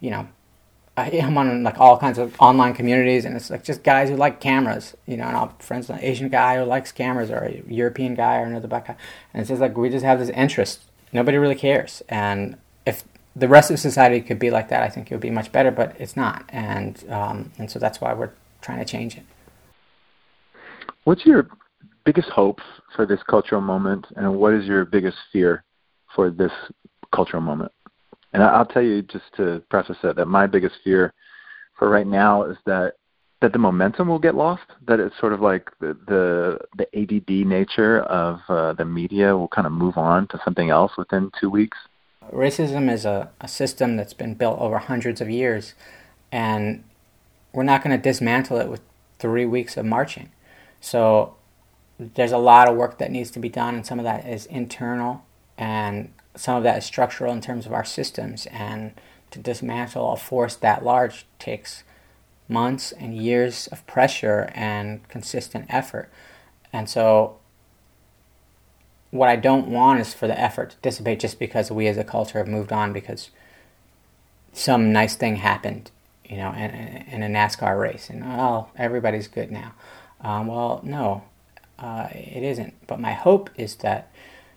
you 0.00 0.10
know, 0.10 0.28
I, 0.98 1.10
am 1.10 1.38
on 1.38 1.62
like 1.62 1.78
all 1.78 1.96
kinds 1.98 2.18
of 2.18 2.34
online 2.40 2.74
communities, 2.74 3.24
and 3.24 3.36
it's 3.36 3.50
like 3.50 3.62
just 3.62 3.82
guys 3.82 4.08
who 4.08 4.16
like 4.16 4.40
cameras, 4.40 4.96
you 5.06 5.16
know, 5.16 5.24
and 5.24 5.36
I'll 5.36 5.54
friends 5.60 5.88
an 5.88 5.98
Asian 6.00 6.28
guy 6.28 6.58
who 6.58 6.64
likes 6.64 6.90
cameras, 6.90 7.30
or 7.30 7.44
a 7.44 7.62
European 7.68 8.14
guy, 8.14 8.38
or 8.38 8.44
another 8.44 8.68
black 8.68 8.88
guy, 8.88 8.96
and 9.32 9.40
it's 9.40 9.48
just 9.48 9.60
like 9.60 9.76
we 9.76 9.90
just 9.90 10.04
have 10.04 10.18
this 10.18 10.30
interest. 10.30 10.82
Nobody 11.12 11.38
really 11.38 11.54
cares, 11.54 12.02
and 12.08 12.56
if 12.84 13.04
the 13.36 13.48
rest 13.48 13.70
of 13.70 13.78
society 13.78 14.20
could 14.20 14.38
be 14.38 14.50
like 14.50 14.68
that, 14.70 14.82
I 14.82 14.88
think 14.88 15.10
it 15.10 15.14
would 15.14 15.20
be 15.20 15.30
much 15.30 15.52
better, 15.52 15.70
but 15.70 15.94
it's 15.98 16.16
not, 16.16 16.44
and 16.48 17.02
um, 17.08 17.52
and 17.58 17.70
so 17.70 17.78
that's 17.78 18.00
why 18.00 18.12
we're 18.12 18.32
trying 18.60 18.78
to 18.78 18.84
change 18.84 19.16
it. 19.16 19.24
What's 21.08 21.24
your 21.24 21.48
biggest 22.04 22.28
hope 22.28 22.60
for 22.94 23.06
this 23.06 23.20
cultural 23.30 23.62
moment, 23.62 24.04
and 24.16 24.38
what 24.38 24.52
is 24.52 24.66
your 24.66 24.84
biggest 24.84 25.16
fear 25.32 25.64
for 26.14 26.28
this 26.28 26.52
cultural 27.14 27.40
moment? 27.40 27.72
And 28.34 28.42
I'll 28.42 28.66
tell 28.66 28.82
you, 28.82 29.00
just 29.00 29.24
to 29.38 29.62
preface 29.70 29.96
it, 30.02 30.16
that 30.16 30.26
my 30.26 30.46
biggest 30.46 30.74
fear 30.84 31.14
for 31.78 31.88
right 31.88 32.06
now 32.06 32.42
is 32.42 32.58
that 32.66 32.96
that 33.40 33.54
the 33.54 33.58
momentum 33.58 34.08
will 34.08 34.18
get 34.18 34.34
lost. 34.34 34.64
That 34.86 35.00
it's 35.00 35.18
sort 35.18 35.32
of 35.32 35.40
like 35.40 35.70
the 35.80 35.96
the, 36.06 36.58
the 36.76 36.86
ADD 36.94 37.46
nature 37.48 38.00
of 38.00 38.40
uh, 38.50 38.74
the 38.74 38.84
media 38.84 39.34
will 39.34 39.48
kind 39.48 39.66
of 39.66 39.72
move 39.72 39.96
on 39.96 40.28
to 40.28 40.38
something 40.44 40.68
else 40.68 40.92
within 40.98 41.30
two 41.40 41.48
weeks 41.48 41.78
racism 42.30 42.92
is 42.92 43.06
a, 43.06 43.30
a 43.40 43.48
system 43.48 43.96
that's 43.96 44.12
been 44.12 44.34
built 44.34 44.60
over 44.60 44.76
hundreds 44.76 45.22
of 45.22 45.30
years, 45.30 45.72
and 46.30 46.84
we're 47.54 47.62
not 47.62 47.82
going 47.82 47.96
to 47.96 48.02
dismantle 48.02 48.58
it 48.58 48.68
with 48.68 48.82
three 49.18 49.46
weeks 49.46 49.78
of 49.78 49.86
marching. 49.86 50.28
So 50.80 51.36
there's 51.98 52.32
a 52.32 52.38
lot 52.38 52.68
of 52.68 52.76
work 52.76 52.98
that 52.98 53.10
needs 53.10 53.30
to 53.32 53.38
be 53.38 53.48
done, 53.48 53.74
and 53.74 53.86
some 53.86 53.98
of 53.98 54.04
that 54.04 54.26
is 54.26 54.46
internal, 54.46 55.24
and 55.56 56.12
some 56.36 56.56
of 56.56 56.62
that 56.62 56.78
is 56.78 56.84
structural 56.84 57.32
in 57.32 57.40
terms 57.40 57.66
of 57.66 57.72
our 57.72 57.84
systems. 57.84 58.46
And 58.46 58.92
to 59.30 59.38
dismantle 59.38 60.12
a 60.12 60.16
force 60.16 60.54
that 60.56 60.84
large 60.84 61.26
takes 61.38 61.84
months 62.48 62.92
and 62.92 63.16
years 63.16 63.66
of 63.68 63.86
pressure 63.86 64.50
and 64.54 65.06
consistent 65.08 65.66
effort. 65.68 66.08
And 66.72 66.88
so 66.88 67.36
what 69.10 69.28
I 69.28 69.36
don't 69.36 69.68
want 69.68 70.00
is 70.00 70.14
for 70.14 70.26
the 70.26 70.38
effort 70.38 70.70
to 70.70 70.76
dissipate 70.82 71.20
just 71.20 71.38
because 71.38 71.70
we 71.70 71.86
as 71.86 71.96
a 71.96 72.04
culture 72.04 72.38
have 72.38 72.48
moved 72.48 72.72
on 72.72 72.92
because 72.92 73.30
some 74.52 74.92
nice 74.92 75.14
thing 75.14 75.36
happened, 75.36 75.90
you 76.24 76.36
know, 76.36 76.52
in, 76.52 76.70
in 76.70 77.22
a 77.22 77.28
NASCAR 77.28 77.78
race, 77.78 78.10
and 78.10 78.24
oh, 78.24 78.68
everybody's 78.76 79.28
good 79.28 79.52
now. 79.52 79.74
Um, 80.20 80.48
well, 80.48 80.80
no, 80.82 81.24
uh, 81.78 82.08
it 82.12 82.42
isn't. 82.42 82.74
But 82.86 83.00
my 83.00 83.12
hope 83.12 83.50
is 83.56 83.76
that 83.76 84.10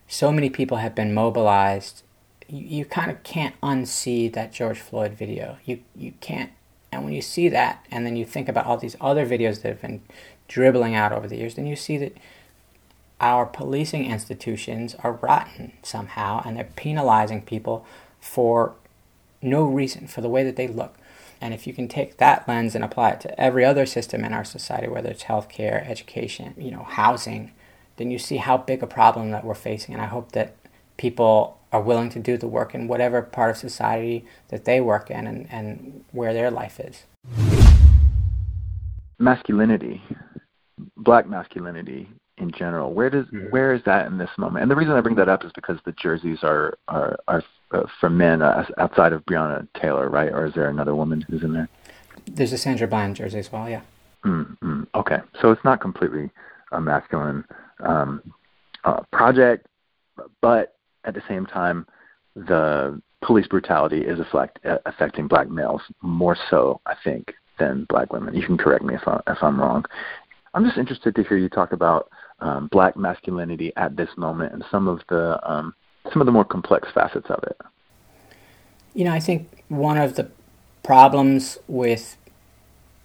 so 0.08 0.32
many 0.32 0.50
people 0.50 0.78
have 0.78 0.95
been 0.95 1.13
mobilized, 1.13 2.04
you, 2.47 2.80
you 2.80 2.86
kind 2.86 3.12
of 3.12 3.24
can't 3.24 3.60
unsee 3.62 4.32
that 4.34 4.52
George 4.52 4.80
Floyd 4.80 5.13
video. 5.13 5.58
You 5.65 5.80
you 5.95 6.13
can't. 6.19 6.52
And 6.91 7.06
when 7.06 7.13
you 7.13 7.21
see 7.21 7.47
that, 7.50 7.86
and 7.89 8.06
then 8.06 8.17
you 8.17 8.26
think 8.26 8.50
about 8.50 8.65
all 8.65 8.76
these 8.78 8.97
other 9.00 9.26
videos 9.26 9.62
that 9.62 9.69
have 9.69 9.82
been 9.82 10.02
dribbling 10.50 10.93
out 10.93 11.13
over 11.13 11.28
the 11.28 11.38
years, 11.38 11.56
then 11.56 11.65
you 11.65 11.78
see 11.78 11.97
that 11.97 12.17
our 13.21 13.45
policing 13.45 14.06
institutions 14.06 14.95
are 14.95 15.13
rotten 15.13 15.71
somehow, 15.84 16.41
and 16.43 16.58
they're 16.58 16.69
penalizing 16.76 17.43
people 17.43 17.86
for 18.19 18.74
no 19.41 19.63
reason, 19.63 20.08
for 20.08 20.21
the 20.21 20.28
way 20.28 20.43
that 20.43 20.56
they 20.56 20.67
look. 20.67 20.95
And 21.42 21.56
if 21.56 21.66
you 21.66 21.74
can 21.74 21.88
take 21.88 22.18
that 22.18 22.48
lens 22.48 22.76
and 22.76 22.84
apply 22.84 23.12
it 23.12 23.22
to 23.22 23.42
every 23.42 23.66
other 23.66 23.88
system 23.88 24.24
in 24.24 24.32
our 24.32 24.46
society, 24.46 24.88
whether 24.88 25.10
it's 25.10 25.24
healthcare, 25.24 25.86
education, 25.90 26.54
you 26.56 26.70
know, 26.70 26.84
housing, 26.84 27.52
then 27.98 28.12
you 28.12 28.20
see 28.20 28.38
how 28.38 28.58
big 28.58 28.84
a 28.84 28.88
problem 28.88 29.32
that 29.32 29.44
we're 29.44 29.56
facing. 29.56 29.96
And 29.96 30.04
I 30.04 30.06
hope 30.06 30.34
that 30.34 30.56
people 30.98 31.58
are 31.72 31.82
willing 31.82 32.10
to 32.10 32.20
do 32.20 32.38
the 32.38 32.48
work 32.48 32.76
in 32.76 32.88
whatever 32.88 33.24
part 33.24 33.52
of 33.52 33.58
society 33.58 34.24
that 34.50 34.66
they 34.66 34.80
work 34.80 35.10
in 35.10 35.26
and, 35.26 35.48
and 35.52 36.04
where 36.12 36.34
their 36.34 36.52
life 36.52 36.80
is. 36.80 37.04
Masculinity, 39.18 40.02
black 40.96 41.28
masculinity 41.28 42.08
in 42.38 42.52
general, 42.52 42.94
where 42.94 43.10
does 43.10 43.26
mm-hmm. 43.26 43.50
where 43.50 43.74
is 43.74 43.82
that 43.86 44.08
in 44.08 44.18
this 44.18 44.30
moment? 44.38 44.64
And 44.64 44.72
the 44.72 44.76
reason 44.76 44.94
I 44.94 45.02
bring 45.02 45.16
that 45.16 45.30
up 45.30 45.46
is 45.46 45.52
because 45.54 45.78
the 45.86 45.92
jerseys 45.94 46.40
are 46.44 46.78
are 46.88 47.18
are 47.28 47.44
uh, 47.72 47.84
for 48.00 48.10
men 48.10 48.42
uh, 48.42 48.66
outside 48.78 49.14
of 49.14 49.26
Breonna 49.26 49.68
Taylor, 49.80 50.10
right? 50.10 50.32
Or 50.32 50.46
is 50.46 50.54
there 50.54 50.70
another 50.70 50.96
woman 50.96 51.22
who's 51.22 51.44
in 51.44 51.54
there? 51.54 51.70
There's 52.26 52.54
a 52.54 52.58
Sandra 52.58 52.88
Bland 52.88 53.16
jersey 53.16 53.40
as 53.40 53.52
well, 53.52 53.70
yeah. 53.70 53.82
Mm-hmm. 54.26 54.84
Okay, 54.94 55.18
so 55.42 55.52
it's 55.52 55.64
not 55.64 55.82
completely 55.82 56.30
a 56.72 56.80
masculine 56.80 57.44
um, 57.80 58.22
uh, 58.84 59.02
project, 59.12 59.68
but 60.42 60.76
at 61.06 61.14
the 61.14 61.24
same 61.28 61.46
time, 61.46 61.88
the 62.36 63.02
police 63.22 63.48
brutality 63.48 64.02
is 64.02 64.20
affect, 64.20 64.60
uh, 64.66 64.78
affecting 64.86 65.28
black 65.28 65.50
males 65.50 65.82
more 66.02 66.38
so, 66.50 66.80
I 66.86 66.96
think, 67.04 67.34
than 67.60 67.86
black 67.90 68.14
women. 68.14 68.36
You 68.36 68.46
can 68.46 68.58
correct 68.58 68.84
me 68.84 68.96
if, 68.96 69.08
I, 69.08 69.20
if 69.28 69.38
I'm 69.42 69.60
wrong. 69.60 69.86
I'm 70.54 70.66
just 70.66 70.78
interested 70.78 71.16
to 71.16 71.24
hear 71.24 71.38
you 71.38 71.50
talk 71.50 71.72
about 71.72 72.10
um, 72.40 72.68
black 72.72 72.98
masculinity 72.98 73.72
at 73.78 73.96
this 73.96 74.10
moment 74.18 74.54
and 74.54 74.64
some 74.72 74.88
of 74.88 75.02
the 75.10 75.40
um, 75.50 75.74
some 76.12 76.22
of 76.22 76.26
the 76.26 76.32
more 76.32 76.46
complex 76.46 76.90
facets 76.92 77.30
of 77.30 77.44
it. 77.44 77.58
You 78.94 79.06
know, 79.06 79.14
I 79.14 79.20
think 79.20 79.64
one 79.70 79.98
of 79.98 80.16
the 80.16 80.30
problems 80.84 81.58
with 81.68 82.18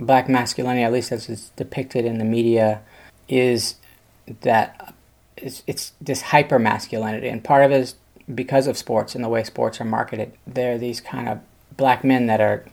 black 0.00 0.28
masculinity, 0.28 0.82
at 0.82 0.92
least 0.92 1.12
as 1.12 1.28
it's 1.28 1.50
depicted 1.50 2.04
in 2.04 2.18
the 2.18 2.24
media, 2.24 2.82
is 3.28 3.76
that 4.40 4.94
it's, 5.37 5.62
it's 5.66 5.92
this 6.00 6.22
hyper 6.22 6.59
masculinity, 6.59 7.28
and 7.28 7.44
part 7.44 7.64
of 7.64 7.70
it 7.70 7.80
is 7.80 7.94
because 8.35 8.66
of 8.66 8.76
sports 8.76 9.14
and 9.14 9.22
the 9.22 9.28
way 9.28 9.44
sports 9.44 9.80
are 9.80 9.85
marketed. 9.85 10.32
They're 10.46 10.78
these 10.78 11.00
kind 11.00 11.28
of 11.28 11.40
black 11.76 12.02
men 12.02 12.26
that 12.26 12.40
are 12.40 12.64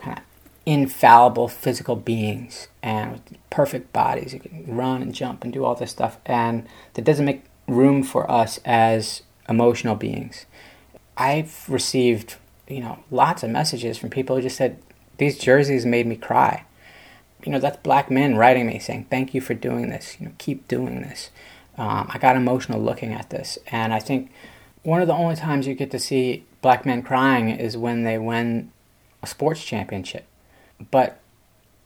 kind 0.00 0.18
of 0.18 0.24
infallible 0.64 1.48
physical 1.48 1.96
beings 1.96 2.68
and 2.82 3.12
with 3.12 3.22
perfect 3.50 3.92
bodies. 3.92 4.32
You 4.32 4.40
can 4.40 4.64
run 4.66 5.02
and 5.02 5.14
jump 5.14 5.44
and 5.44 5.52
do 5.52 5.64
all 5.64 5.74
this 5.74 5.90
stuff, 5.90 6.18
and 6.24 6.66
that 6.94 7.04
doesn't 7.04 7.26
make 7.26 7.44
room 7.66 8.02
for 8.02 8.30
us 8.30 8.60
as 8.64 9.22
emotional 9.48 9.94
beings. 9.94 10.46
I've 11.16 11.68
received, 11.68 12.36
you 12.68 12.80
know, 12.80 13.00
lots 13.10 13.42
of 13.42 13.50
messages 13.50 13.98
from 13.98 14.10
people 14.10 14.36
who 14.36 14.42
just 14.42 14.56
said 14.56 14.78
these 15.18 15.38
jerseys 15.38 15.84
made 15.84 16.06
me 16.06 16.16
cry. 16.16 16.64
You 17.44 17.52
know, 17.52 17.58
that's 17.58 17.76
black 17.78 18.10
men 18.10 18.36
writing 18.36 18.66
me 18.66 18.78
saying, 18.78 19.06
"Thank 19.10 19.34
you 19.34 19.40
for 19.40 19.54
doing 19.54 19.90
this. 19.90 20.16
You 20.18 20.26
know, 20.26 20.32
keep 20.38 20.66
doing 20.68 21.02
this." 21.02 21.30
Um, 21.76 22.08
I 22.12 22.18
got 22.18 22.36
emotional 22.36 22.80
looking 22.80 23.12
at 23.12 23.30
this, 23.30 23.58
and 23.68 23.92
I 23.92 24.00
think 24.00 24.30
one 24.82 25.00
of 25.00 25.06
the 25.06 25.14
only 25.14 25.36
times 25.36 25.66
you 25.66 25.74
get 25.74 25.90
to 25.92 25.98
see 25.98 26.44
black 26.62 26.84
men 26.84 27.02
crying 27.02 27.48
is 27.50 27.76
when 27.76 28.04
they 28.04 28.18
win 28.18 28.72
a 29.22 29.26
sports 29.26 29.64
championship. 29.64 30.24
But 30.90 31.20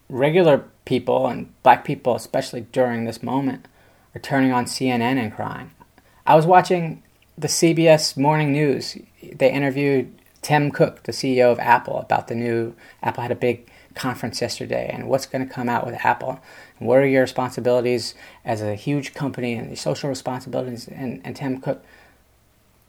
regular 0.09 0.65
people 0.85 1.27
and 1.27 1.53
black 1.63 1.85
people, 1.85 2.15
especially 2.15 2.63
during 2.73 3.05
this 3.05 3.23
moment, 3.23 3.67
are 4.15 4.21
turning 4.21 4.53
on 4.53 4.67
CNN 4.67 5.19
and 5.19 5.35
crying. 5.35 5.71
I 6.27 6.35
was 6.35 6.47
watching 6.47 7.03
the 7.43 7.49
CBS 7.49 8.17
Morning 8.17 8.53
News. 8.53 8.97
They 9.21 9.51
interviewed 9.51 10.15
Tim 10.43 10.71
Cook, 10.71 11.03
the 11.03 11.13
CEO 11.13 11.51
of 11.51 11.59
Apple, 11.59 11.99
about 11.99 12.29
the 12.29 12.37
new. 12.37 12.75
Apple 13.03 13.23
had 13.23 13.33
a 13.33 13.37
big 13.37 13.69
conference 13.95 14.41
yesterday 14.41 14.89
and 14.91 15.09
what's 15.09 15.27
going 15.27 15.47
to 15.47 15.53
come 15.53 15.69
out 15.69 15.85
with 15.85 15.97
Apple. 16.05 16.41
And 16.79 16.89
what 16.89 16.99
are 16.99 17.07
your 17.07 17.23
responsibilities 17.23 18.15
as 18.45 18.63
a 18.63 18.77
huge 18.77 19.13
company 19.13 19.55
and 19.55 19.67
your 19.67 19.77
social 19.77 20.09
responsibilities? 20.09 20.87
And, 20.87 21.21
and 21.25 21.35
Tim 21.35 21.61
Cook 21.61 21.85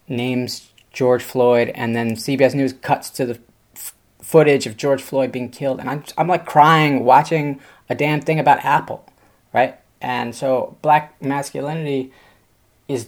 names 0.08 0.70
George 0.92 1.24
Floyd, 1.24 1.72
and 1.74 1.96
then 1.96 2.12
CBS 2.12 2.54
News 2.54 2.74
cuts 2.74 3.10
to 3.10 3.26
the 3.26 3.40
f- 3.76 3.96
footage 4.22 4.68
of 4.68 4.78
George 4.78 5.02
Floyd 5.02 5.32
being 5.32 5.50
killed, 5.50 5.80
and 5.80 5.90
I'm 5.90 6.04
I'm 6.20 6.28
like 6.28 6.46
crying 6.46 7.04
watching 7.04 7.60
a 7.90 7.96
damn 7.96 8.22
thing 8.22 8.40
about 8.40 8.64
Apple, 8.64 9.04
right? 9.52 9.80
And 10.00 10.36
so 10.36 10.78
black 10.84 11.20
masculinity 11.20 12.12
is 12.88 13.08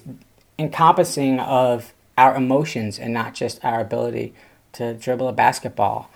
encompassing 0.57 1.39
of 1.39 1.93
our 2.17 2.35
emotions 2.35 2.97
and 2.97 3.13
not 3.13 3.33
just 3.33 3.63
our 3.63 3.81
ability 3.81 4.33
to 4.73 4.93
dribble 4.93 5.27
a 5.27 5.33
basketball. 5.33 6.09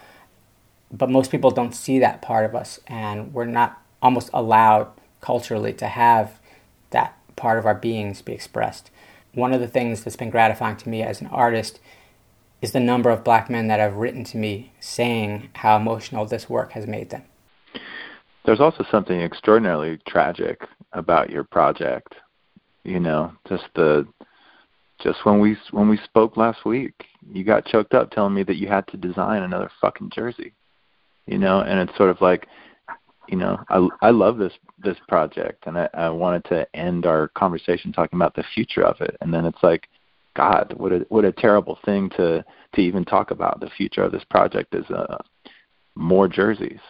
But 0.92 1.10
most 1.10 1.32
people 1.32 1.52
don't 1.52 1.76
see 1.76 2.00
that 2.00 2.22
part 2.22 2.46
of 2.46 2.56
us, 2.56 2.80
and 2.88 3.34
we're 3.34 3.46
not 3.46 3.82
almost 4.02 4.30
allowed 4.34 4.88
culturally 5.22 5.74
to 5.74 5.88
have 5.88 6.40
that 6.90 7.16
part 7.36 7.60
of 7.60 7.66
our 7.66 7.76
beings 7.76 8.22
be 8.22 8.34
expressed. 8.34 8.90
One 9.34 9.54
of 9.54 9.62
the 9.62 9.68
things 9.68 10.04
that's 10.04 10.16
been 10.16 10.32
gratifying 10.32 10.78
to 10.78 10.90
me 10.90 11.04
as 11.04 11.22
an 11.22 11.28
artist 11.28 11.80
is 12.62 12.72
the 12.72 12.80
number 12.80 13.10
of 13.10 13.24
black 13.24 13.50
men 13.50 13.68
that 13.68 13.80
have 13.80 13.96
written 13.96 14.24
to 14.26 14.38
me 14.38 14.74
saying 14.80 15.50
how 15.56 15.78
emotional 15.78 16.26
this 16.26 16.50
work 16.50 16.72
has 16.74 16.88
made 16.88 17.10
them. 17.10 17.24
There's 18.46 18.60
also 18.60 18.86
something 18.90 19.22
extraordinarily 19.22 20.00
tragic 20.08 20.62
about 20.94 21.30
your 21.30 21.44
project. 21.44 22.16
You 22.84 23.00
know, 23.00 23.34
just 23.48 23.66
the 23.76 24.08
just 25.02 25.26
when 25.26 25.40
we 25.40 25.58
when 25.72 25.90
we 25.90 25.98
spoke 25.98 26.38
last 26.38 26.66
week, 26.66 27.06
you 27.32 27.44
got 27.44 27.66
choked 27.66 27.94
up 27.94 28.12
telling 28.12 28.34
me 28.34 28.44
that 28.44 28.58
you 28.58 28.68
had 28.68 28.88
to 28.88 28.98
design 28.98 29.44
another 29.44 29.72
fucking 29.82 30.12
jersey. 30.14 30.54
You 31.26 31.38
know, 31.38 31.62
and 31.62 31.80
it's 31.80 31.96
sort 31.98 32.10
of 32.10 32.22
like, 32.22 32.48
you 33.28 33.38
know, 33.38 33.60
I 33.70 33.88
I 34.02 34.10
love 34.12 34.38
this 34.38 34.54
this 34.78 34.98
project, 35.08 35.66
and 35.68 35.78
I, 35.78 35.90
I 35.94 36.10
wanted 36.10 36.46
to 36.46 36.76
end 36.76 37.06
our 37.06 37.30
conversation 37.30 37.94
talking 37.94 38.18
about 38.18 38.36
the 38.36 38.44
future 38.54 38.84
of 38.84 39.00
it, 39.02 39.16
and 39.22 39.34
then 39.34 39.46
it's 39.46 39.64
like, 39.64 39.88
God, 40.36 40.74
what 40.78 40.92
a 40.92 41.06
what 41.10 41.26
a 41.26 41.32
terrible 41.32 41.80
thing 41.86 42.10
to 42.18 42.44
to 42.76 42.82
even 42.82 43.06
talk 43.06 43.32
about. 43.32 43.60
The 43.60 43.70
future 43.70 44.04
of 44.04 44.12
this 44.12 44.24
project 44.30 44.76
is 44.76 44.86
uh, 44.90 45.18
more 45.96 46.28
jerseys. 46.28 46.82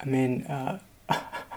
I 0.00 0.04
mean. 0.06 0.44
Uh... 0.46 0.78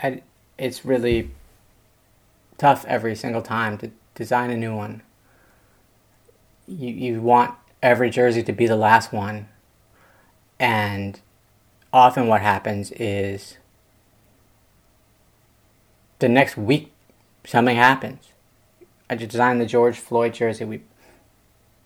I, 0.00 0.22
it's 0.56 0.84
really 0.84 1.30
tough 2.56 2.84
every 2.86 3.14
single 3.14 3.42
time 3.42 3.78
to 3.78 3.90
design 4.14 4.50
a 4.50 4.56
new 4.56 4.74
one. 4.74 5.02
You 6.66 6.90
you 6.90 7.20
want 7.20 7.54
every 7.82 8.10
jersey 8.10 8.42
to 8.42 8.52
be 8.52 8.66
the 8.66 8.76
last 8.76 9.12
one, 9.12 9.48
and 10.58 11.20
often 11.92 12.26
what 12.26 12.42
happens 12.42 12.90
is 12.92 13.56
the 16.18 16.28
next 16.28 16.56
week 16.56 16.92
something 17.44 17.76
happens. 17.76 18.28
I 19.08 19.14
designed 19.14 19.60
the 19.60 19.66
George 19.66 19.98
Floyd 19.98 20.34
jersey. 20.34 20.64
We 20.64 20.82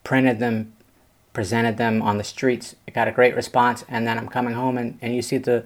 printed 0.02 0.40
them, 0.40 0.72
presented 1.32 1.76
them 1.76 2.02
on 2.02 2.18
the 2.18 2.24
streets. 2.24 2.74
It 2.86 2.94
got 2.94 3.06
a 3.06 3.12
great 3.12 3.36
response, 3.36 3.84
and 3.88 4.06
then 4.06 4.18
I'm 4.18 4.28
coming 4.28 4.54
home 4.54 4.76
and, 4.76 4.98
and 5.00 5.14
you 5.14 5.22
see 5.22 5.38
the 5.38 5.64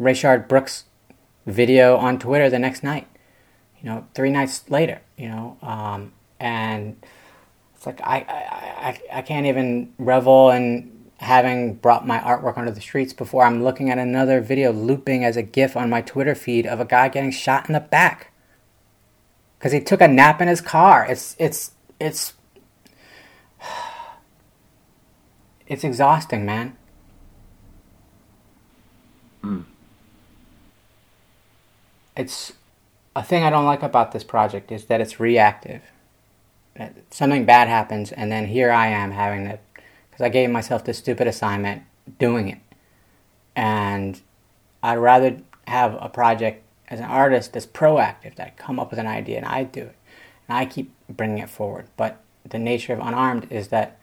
Rayshard 0.00 0.46
Brooks 0.46 0.84
video 1.46 1.96
on 1.96 2.18
Twitter 2.18 2.50
the 2.50 2.58
next 2.58 2.82
night, 2.82 3.06
you 3.80 3.88
know, 3.88 4.06
three 4.14 4.30
nights 4.30 4.68
later, 4.68 5.00
you 5.16 5.28
know, 5.28 5.56
um, 5.62 6.12
and 6.40 6.96
it's 7.74 7.86
like 7.86 8.00
I, 8.02 8.18
I, 8.28 8.88
I, 8.88 9.18
I 9.18 9.22
can't 9.22 9.46
even 9.46 9.94
revel 9.98 10.50
in 10.50 10.92
having 11.18 11.74
brought 11.74 12.06
my 12.06 12.18
artwork 12.18 12.58
onto 12.58 12.72
the 12.72 12.80
streets 12.80 13.12
before 13.12 13.44
I'm 13.44 13.62
looking 13.62 13.90
at 13.90 13.98
another 13.98 14.40
video 14.40 14.72
looping 14.72 15.24
as 15.24 15.36
a 15.36 15.42
GIF 15.42 15.76
on 15.76 15.88
my 15.88 16.02
Twitter 16.02 16.34
feed 16.34 16.66
of 16.66 16.80
a 16.80 16.84
guy 16.84 17.08
getting 17.08 17.30
shot 17.30 17.68
in 17.68 17.72
the 17.72 17.80
back 17.80 18.32
because 19.58 19.72
he 19.72 19.80
took 19.80 20.00
a 20.00 20.08
nap 20.08 20.40
in 20.40 20.48
his 20.48 20.60
car. 20.60 21.06
It's 21.08 21.34
it's 21.38 21.72
it's 21.98 22.34
it's 25.66 25.84
exhausting, 25.84 26.44
man. 26.44 26.76
Mm. 29.42 29.64
It's 32.16 32.52
a 33.14 33.22
thing 33.22 33.42
I 33.42 33.50
don't 33.50 33.64
like 33.64 33.82
about 33.82 34.12
this 34.12 34.24
project 34.24 34.72
is 34.72 34.86
that 34.86 35.00
it's 35.00 35.20
reactive. 35.20 35.82
Something 37.10 37.44
bad 37.44 37.68
happens, 37.68 38.12
and 38.12 38.30
then 38.30 38.46
here 38.46 38.70
I 38.70 38.88
am 38.88 39.10
having 39.12 39.48
to, 39.48 39.58
because 40.10 40.24
I 40.24 40.28
gave 40.28 40.50
myself 40.50 40.84
this 40.84 40.98
stupid 40.98 41.26
assignment, 41.26 41.82
doing 42.18 42.48
it. 42.48 42.58
And 43.54 44.20
I'd 44.82 44.96
rather 44.96 45.38
have 45.66 45.96
a 46.00 46.08
project 46.08 46.62
as 46.88 47.00
an 47.00 47.06
artist 47.06 47.52
that's 47.52 47.66
proactive, 47.66 48.36
that 48.36 48.46
I 48.46 48.52
come 48.56 48.78
up 48.78 48.90
with 48.90 48.98
an 48.98 49.06
idea 49.06 49.38
and 49.38 49.46
I 49.46 49.64
do 49.64 49.80
it. 49.80 49.96
And 50.48 50.58
I 50.58 50.66
keep 50.66 50.92
bringing 51.08 51.38
it 51.38 51.50
forward. 51.50 51.88
But 51.96 52.20
the 52.48 52.58
nature 52.58 52.92
of 52.92 53.00
Unarmed 53.00 53.50
is 53.50 53.68
that 53.68 53.98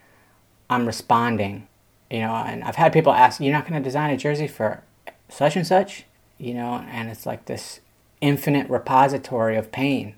I'm 0.70 0.86
responding, 0.86 1.68
you 2.10 2.20
know, 2.20 2.34
and 2.34 2.64
I've 2.64 2.76
had 2.76 2.92
people 2.92 3.14
ask, 3.14 3.40
you're 3.40 3.54
not 3.54 3.68
going 3.68 3.82
to 3.82 3.84
design 3.84 4.10
a 4.10 4.18
jersey 4.18 4.48
for 4.48 4.84
such 5.30 5.56
and 5.56 5.66
such, 5.66 6.06
you 6.38 6.54
know, 6.54 6.84
and 6.90 7.10
it's 7.10 7.26
like 7.26 7.46
this 7.46 7.80
infinite 8.24 8.70
repository 8.70 9.58
of 9.58 9.70
pain. 9.72 10.16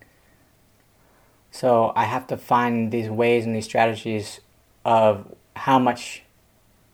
So 1.50 1.92
I 1.96 2.04
have 2.04 2.28
to 2.28 2.38
find 2.38 2.92
these 2.92 3.10
ways 3.10 3.46
and 3.46 3.56
these 3.56 3.66
strategies 3.66 4.42
of 4.86 5.34
how 5.56 5.80
much 5.80 6.22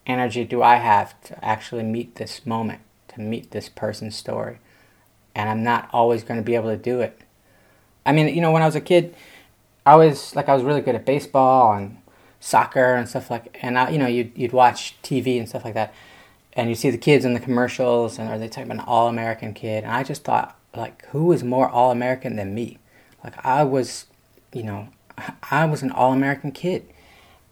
energy 0.06 0.44
do 0.44 0.62
I 0.62 0.76
have 0.76 1.20
to 1.24 1.44
actually 1.44 1.82
meet 1.82 2.14
this 2.14 2.46
moment, 2.46 2.80
to 3.08 3.20
meet 3.20 3.50
this 3.50 3.68
person's 3.68 4.16
story. 4.16 4.58
And 5.34 5.50
I'm 5.50 5.62
not 5.62 5.90
always 5.92 6.24
going 6.24 6.40
to 6.40 6.44
be 6.44 6.54
able 6.54 6.70
to 6.70 6.78
do 6.78 7.02
it. 7.02 7.20
I 8.06 8.12
mean, 8.12 8.34
you 8.34 8.40
know, 8.40 8.50
when 8.50 8.62
I 8.62 8.66
was 8.66 8.74
a 8.74 8.80
kid, 8.80 9.14
I 9.84 9.96
was 9.96 10.34
like 10.34 10.48
I 10.48 10.54
was 10.54 10.62
really 10.62 10.80
good 10.80 10.94
at 10.94 11.04
baseball 11.04 11.74
and 11.74 11.98
soccer 12.40 12.94
and 12.94 13.06
stuff 13.06 13.30
like, 13.30 13.58
and 13.60 13.78
I, 13.78 13.90
you 13.90 13.98
know, 13.98 14.06
you'd 14.06 14.32
you'd 14.34 14.52
watch 14.52 14.96
TV 15.02 15.38
and 15.38 15.48
stuff 15.48 15.64
like 15.64 15.74
that, 15.74 15.92
and 16.54 16.70
you 16.70 16.74
see 16.74 16.90
the 16.90 16.98
kids 16.98 17.24
in 17.24 17.34
the 17.34 17.40
commercials, 17.40 18.18
and 18.18 18.30
are 18.30 18.38
they 18.38 18.48
talking 18.48 18.70
about 18.70 18.82
an 18.82 18.88
all 18.88 19.08
American 19.08 19.52
kid? 19.52 19.84
And 19.84 19.92
I 19.92 20.02
just 20.02 20.24
thought, 20.24 20.56
like, 20.74 21.06
who 21.06 21.32
is 21.32 21.44
more 21.44 21.68
all 21.68 21.90
American 21.90 22.36
than 22.36 22.54
me? 22.54 22.78
Like 23.22 23.44
I 23.44 23.64
was, 23.64 24.06
you 24.52 24.62
know, 24.62 24.88
I 25.50 25.64
was 25.64 25.82
an 25.82 25.90
all 25.90 26.12
American 26.12 26.52
kid. 26.52 26.86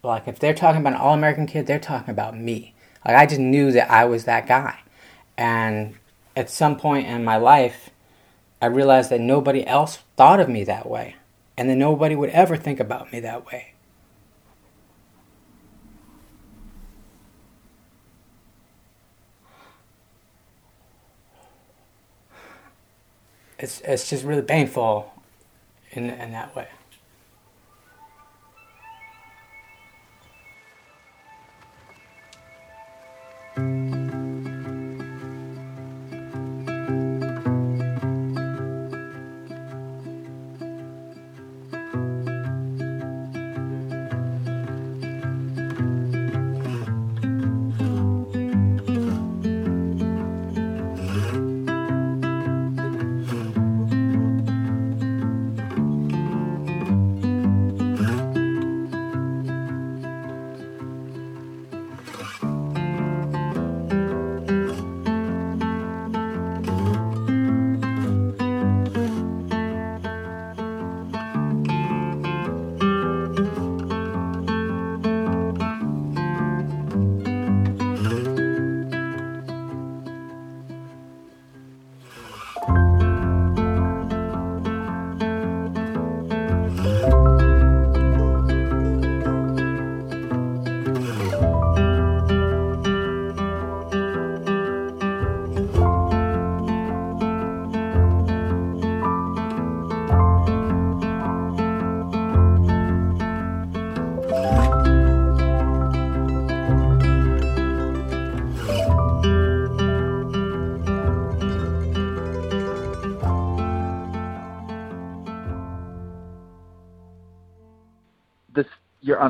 Like 0.03 0.27
if 0.27 0.39
they're 0.39 0.55
talking 0.55 0.81
about 0.81 0.95
an 0.95 1.01
all 1.01 1.15
American 1.15 1.47
kid, 1.47 1.67
they're 1.67 1.79
talking 1.79 2.11
about 2.11 2.37
me. 2.37 2.75
Like 3.07 3.17
I 3.17 3.27
just 3.27 3.41
knew 3.41 3.73
that 3.73 3.91
I 3.91 4.05
was 4.05 4.25
that 4.25 4.47
guy, 4.47 4.81
and 5.37 5.95
at 6.37 6.51
some 6.51 6.77
point 6.77 7.07
in 7.07 7.25
my 7.25 7.37
life, 7.37 7.91
I 8.61 8.67
realized 8.67 9.11
that 9.11 9.21
nobody 9.21 9.67
else 9.67 10.01
thought 10.17 10.41
of 10.41 10.49
me 10.49 10.65
that 10.65 10.89
way 10.89 11.17
and 11.57 11.69
that 11.69 11.77
nobody 11.77 12.15
would 12.15 12.31
ever 12.31 12.57
think 12.57 12.81
about 12.81 13.13
me 13.13 13.21
that 13.21 13.47
way. 13.47 13.70
It's, 23.61 23.83
it's 23.83 24.09
just 24.09 24.25
really 24.25 24.43
painful 24.43 25.13
in, 25.93 26.09
in 26.09 26.33
that 26.33 26.57
way. 26.57 26.69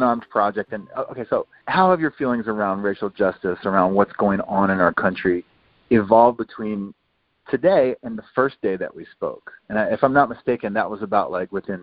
Unarmed 0.01 0.25
project. 0.31 0.73
And 0.73 0.89
uh, 0.97 1.05
okay, 1.11 1.25
so 1.29 1.47
how 1.67 1.91
have 1.91 2.01
your 2.01 2.13
feelings 2.13 2.47
around 2.47 2.83
racial 2.83 3.11
justice, 3.11 3.59
around 3.65 3.95
what's 3.95 4.13
going 4.15 4.41
on 4.43 4.71
in 4.71 4.81
our 4.81 4.93
country, 4.93 5.45
evolved 5.91 6.39
between 6.39 6.95
today 7.51 7.95
and 8.03 8.17
the 8.17 8.23
first 8.35 8.57
day 8.63 8.77
that 8.77 8.95
we 8.95 9.07
spoke? 9.13 9.51
And 9.69 9.79
I, 9.79 9.85
if 9.87 10.03
I'm 10.03 10.13
not 10.13 10.29
mistaken, 10.29 10.73
that 10.75 10.91
was 10.91 11.03
about 11.03 11.31
like 11.31 11.53
within 11.53 11.83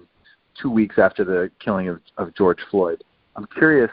two 0.61 0.71
weeks 0.71 0.97
after 0.97 1.23
the 1.23 1.51
killing 1.59 1.87
of, 1.87 2.01
of 2.17 2.35
George 2.35 2.59
Floyd. 2.71 3.03
I'm 3.35 3.47
curious 3.57 3.91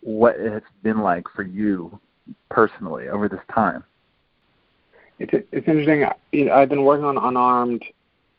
what 0.00 0.36
it's 0.38 0.66
been 0.82 1.00
like 1.00 1.24
for 1.34 1.42
you 1.42 1.98
personally 2.50 3.08
over 3.08 3.28
this 3.28 3.40
time. 3.54 3.84
It's 5.18 5.32
it's 5.52 5.66
interesting. 5.66 6.06
You 6.32 6.46
know, 6.46 6.54
I've 6.54 6.68
been 6.68 6.84
working 6.84 7.04
on 7.04 7.18
unarmed 7.18 7.84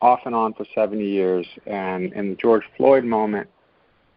off 0.01 0.21
and 0.25 0.33
on 0.33 0.53
for 0.53 0.65
70 0.73 1.03
years, 1.03 1.45
and 1.65 2.13
in 2.13 2.29
the 2.29 2.35
George 2.35 2.63
Floyd 2.77 3.03
moment, 3.03 3.49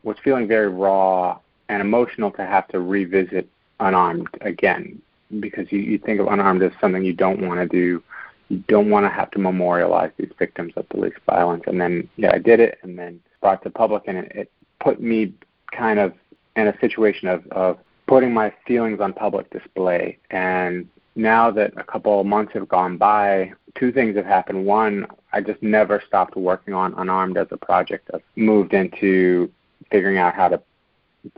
was 0.03 0.17
feeling 0.23 0.49
very 0.49 0.69
raw 0.69 1.39
and 1.69 1.81
emotional 1.81 2.31
to 2.33 2.45
have 2.45 2.69
to 2.69 2.81
revisit 2.81 3.49
unarmed 3.81 4.29
again 4.41 5.01
because 5.41 5.71
you, 5.73 5.79
you 5.79 5.99
think 5.99 6.21
of 6.21 6.27
unarmed 6.27 6.63
as 6.63 6.73
something 6.81 7.05
you 7.05 7.13
don't 7.13 7.47
want 7.47 7.61
to 7.61 7.67
do. 7.67 8.03
You 8.49 8.63
don't 8.69 8.91
want 8.91 9.07
to 9.07 9.11
have 9.11 9.31
to 9.33 9.39
memorialize 9.39 10.11
these 10.19 10.31
victims 10.39 10.73
of 10.77 10.89
police 10.89 11.15
violence. 11.27 11.65
And 11.67 11.81
then, 11.81 12.09
yeah, 12.17 12.33
I 12.35 12.39
did 12.39 12.61
it 12.61 12.79
and 12.83 12.99
then 12.99 13.21
brought 13.41 13.63
to 13.63 13.71
public, 13.71 14.03
and 14.07 14.19
it, 14.19 14.33
it 14.35 14.53
put 14.81 15.01
me 15.01 15.33
kind 15.73 15.99
of 15.99 16.13
in 16.57 16.69
a 16.69 16.79
situation 16.81 17.29
of, 17.29 17.47
of 17.49 17.79
putting 18.07 18.35
my 18.35 18.53
feelings 18.67 19.01
on 19.01 19.15
public 19.15 19.49
display. 19.51 20.19
And 20.31 20.87
now 21.17 21.51
that 21.51 21.73
a 21.77 21.85
couple 21.85 22.21
of 22.21 22.27
months 22.27 22.53
have 22.53 22.69
gone 22.69 22.99
by, 22.99 23.53
two 23.75 23.91
things 23.91 24.17
have 24.17 24.27
happened. 24.27 24.67
One, 24.67 25.07
I 25.33 25.41
just 25.41 25.63
never 25.63 26.03
stopped 26.07 26.37
working 26.37 26.75
on 26.75 26.95
Unarmed 26.95 27.39
as 27.39 27.49
a 27.51 27.57
project. 27.57 28.11
I've 28.13 28.23
moved 28.37 28.75
into 28.75 29.51
figuring 29.91 30.19
out 30.19 30.35
how 30.35 30.49
to 30.49 30.61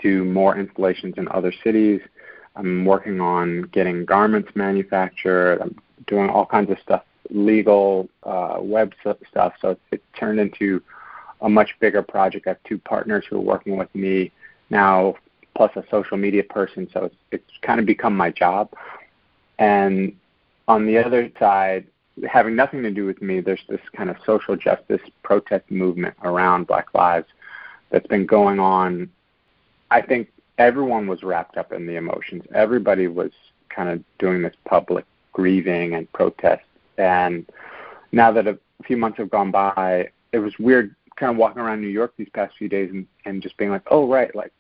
do 0.01 0.25
more 0.25 0.59
installations 0.59 1.15
in 1.17 1.29
other 1.29 1.53
cities. 1.63 2.01
I'm 2.57 2.85
working 2.85 3.21
on 3.21 3.63
getting 3.73 4.05
garments 4.05 4.51
manufactured. 4.55 5.61
I'm 5.61 5.77
doing 6.07 6.31
all 6.31 6.47
kinds 6.47 6.71
of 6.71 6.79
stuff, 6.81 7.03
legal, 7.31 8.09
uh, 8.23 8.59
web 8.61 8.93
stuff. 9.01 9.55
So 9.61 9.71
it, 9.71 9.81
it 9.91 10.03
turned 10.19 10.41
into 10.41 10.83
a 11.41 11.49
much 11.49 11.75
bigger 11.81 12.03
project. 12.03 12.47
I 12.47 12.51
have 12.51 12.63
two 12.65 12.79
partners 12.79 13.25
who 13.29 13.37
are 13.37 13.41
working 13.41 13.77
with 13.77 13.93
me 13.95 14.31
now, 14.71 15.17
plus 15.57 15.71
a 15.77 15.85
social 15.91 16.17
media 16.17 16.45
person. 16.45 16.89
So 16.93 17.05
it's, 17.05 17.17
it's 17.33 17.51
kind 17.63 17.81
of 17.81 17.87
become 17.87 18.17
my 18.17 18.31
job. 18.31 18.71
And 19.59 20.15
on 20.69 20.87
the 20.87 20.99
other 20.99 21.31
side, 21.39 21.87
having 22.29 22.55
nothing 22.55 22.83
to 22.83 22.91
do 22.91 23.05
with 23.05 23.21
me, 23.21 23.41
there's 23.41 23.63
this 23.69 23.81
kind 23.97 24.09
of 24.09 24.17
social 24.25 24.57
justice 24.57 25.01
protest 25.23 25.71
movement 25.71 26.15
around 26.23 26.67
Black 26.67 26.95
Lives 26.95 27.27
that's 27.91 28.07
been 28.07 28.27
going 28.27 28.61
on. 28.61 29.11
I 29.91 30.01
think 30.01 30.31
everyone 30.59 31.07
was 31.07 31.23
wrapped 31.23 31.57
up 31.57 31.73
in 31.73 31.87
the 31.87 31.97
emotions. 31.97 32.45
Everybody 32.55 33.07
was 33.07 33.31
kind 33.69 33.89
of 33.89 34.03
doing 34.19 34.43
this 34.43 34.55
public 34.65 35.05
grieving 35.33 35.95
and 35.95 36.11
protest. 36.13 36.65
And 36.97 37.47
now 38.13 38.33
that 38.33 38.47
a 38.47 38.59
few 38.85 38.97
months 38.97 39.19
have 39.19 39.31
gone 39.31 39.51
by, 39.51 40.11
it 40.33 40.39
was 40.39 40.59
weird 40.59 40.95
kind 41.17 41.31
of 41.31 41.37
walking 41.37 41.63
around 41.63 41.81
New 41.81 41.89
York 41.89 42.13
these 42.17 42.29
past 42.35 42.57
few 42.57 42.69
days 42.69 42.91
and, 42.91 43.07
and 43.25 43.43
just 43.43 43.57
being 43.57 43.71
like, 43.71 43.83
oh, 43.91 44.09
right, 44.09 44.35
like 44.35 44.53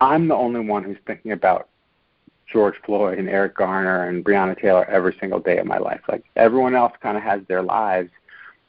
I'm 0.00 0.28
the 0.28 0.34
only 0.34 0.60
one 0.60 0.84
who's 0.84 0.98
thinking 1.06 1.32
about 1.32 1.68
George 2.46 2.76
Floyd 2.84 3.18
and 3.18 3.28
Eric 3.28 3.56
Garner 3.56 4.08
and 4.08 4.24
Breonna 4.24 4.60
Taylor 4.60 4.84
every 4.86 5.16
single 5.18 5.40
day 5.40 5.58
of 5.58 5.66
my 5.66 5.78
life. 5.78 6.00
Like 6.08 6.24
everyone 6.36 6.74
else 6.74 6.92
kind 7.02 7.16
of 7.16 7.22
has 7.22 7.42
their 7.48 7.62
lives. 7.62 8.10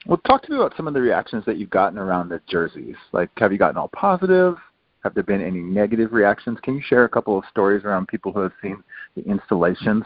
Well, 0.07 0.17
talk 0.25 0.41
to 0.43 0.51
me 0.51 0.57
about 0.57 0.73
some 0.77 0.87
of 0.87 0.93
the 0.93 1.01
reactions 1.01 1.43
that 1.45 1.57
you've 1.57 1.69
gotten 1.69 1.97
around 1.99 2.29
the 2.29 2.39
jerseys. 2.47 2.95
Like, 3.11 3.29
have 3.37 3.51
you 3.51 3.57
gotten 3.57 3.75
all 3.75 3.89
positive? 3.89 4.55
Have 5.03 5.13
there 5.13 5.23
been 5.23 5.41
any 5.41 5.59
negative 5.59 6.13
reactions? 6.13 6.59
Can 6.63 6.75
you 6.75 6.81
share 6.81 7.03
a 7.03 7.09
couple 7.09 7.37
of 7.37 7.43
stories 7.51 7.83
around 7.83 8.07
people 8.07 8.31
who 8.31 8.39
have 8.39 8.53
seen 8.61 8.81
the 9.15 9.23
installations? 9.23 10.03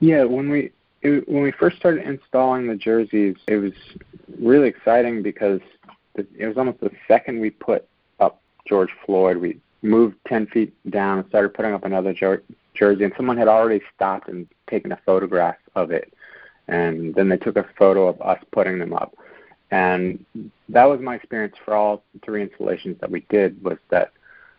Yeah, 0.00 0.24
when 0.24 0.50
we 0.50 0.72
it, 1.02 1.28
when 1.28 1.42
we 1.42 1.52
first 1.52 1.76
started 1.76 2.06
installing 2.06 2.66
the 2.66 2.74
jerseys, 2.74 3.36
it 3.46 3.56
was 3.56 3.72
really 4.40 4.68
exciting 4.68 5.22
because 5.22 5.60
it 6.16 6.46
was 6.46 6.56
almost 6.56 6.80
the 6.80 6.90
second 7.06 7.40
we 7.40 7.50
put 7.50 7.86
up 8.18 8.40
George 8.66 8.90
Floyd, 9.04 9.36
we 9.36 9.60
moved 9.82 10.16
10 10.26 10.46
feet 10.46 10.74
down 10.90 11.18
and 11.18 11.28
started 11.28 11.54
putting 11.54 11.72
up 11.72 11.84
another 11.84 12.12
jer- 12.14 12.42
jersey, 12.74 13.04
and 13.04 13.12
someone 13.16 13.36
had 13.36 13.48
already 13.48 13.82
stopped 13.94 14.28
and 14.28 14.48
taken 14.68 14.92
a 14.92 14.98
photograph 15.04 15.56
of 15.74 15.90
it. 15.90 16.12
And 16.68 17.14
then 17.14 17.28
they 17.28 17.36
took 17.36 17.56
a 17.56 17.66
photo 17.78 18.08
of 18.08 18.20
us 18.22 18.42
putting 18.52 18.78
them 18.78 18.92
up. 18.92 19.14
And 19.70 20.24
that 20.68 20.84
was 20.84 21.00
my 21.00 21.16
experience 21.16 21.56
for 21.64 21.74
all 21.74 22.02
three 22.24 22.42
installations 22.42 22.98
that 23.00 23.10
we 23.10 23.20
did 23.28 23.62
was 23.62 23.78
that 23.90 24.12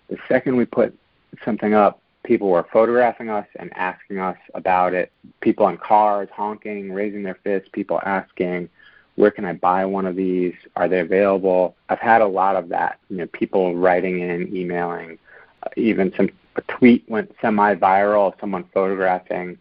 the 0.10 0.18
second 0.28 0.56
we 0.56 0.66
put 0.66 0.98
something 1.44 1.74
up, 1.74 2.00
people 2.24 2.50
were 2.50 2.68
photographing 2.72 3.30
us 3.30 3.48
and 3.58 3.76
asking 3.78 4.20
us 4.20 4.38
about 4.54 4.94
it. 4.94 5.12
People 5.42 5.68
in 5.68 5.78
cars 5.78 6.30
honking, 6.34 6.92
raising 6.92 7.24
their 7.24 7.40
fists, 7.44 7.70
people 7.72 8.00
asking, 8.06 8.70
where 9.16 9.32
can 9.32 9.46
I 9.46 9.54
buy 9.54 9.86
one 9.86 10.06
of 10.06 10.16
these? 10.16 10.54
Are 10.76 10.90
they 10.90 11.00
available? 11.00 11.76
I've 11.88 12.00
had 12.00 12.22
a 12.22 12.28
lot 12.28 12.56
of 12.56 12.70
that. 12.70 13.00
You 13.10 13.18
know, 13.18 13.28
people 13.28 13.76
writing 13.76 14.20
in, 14.20 14.54
emailing, 14.56 15.18
even 15.78 16.14
some 16.18 16.30
a 16.58 16.62
tweet 16.64 17.08
went 17.10 17.34
semi-viral. 17.42 18.40
Someone 18.40 18.64
photographing 18.74 19.58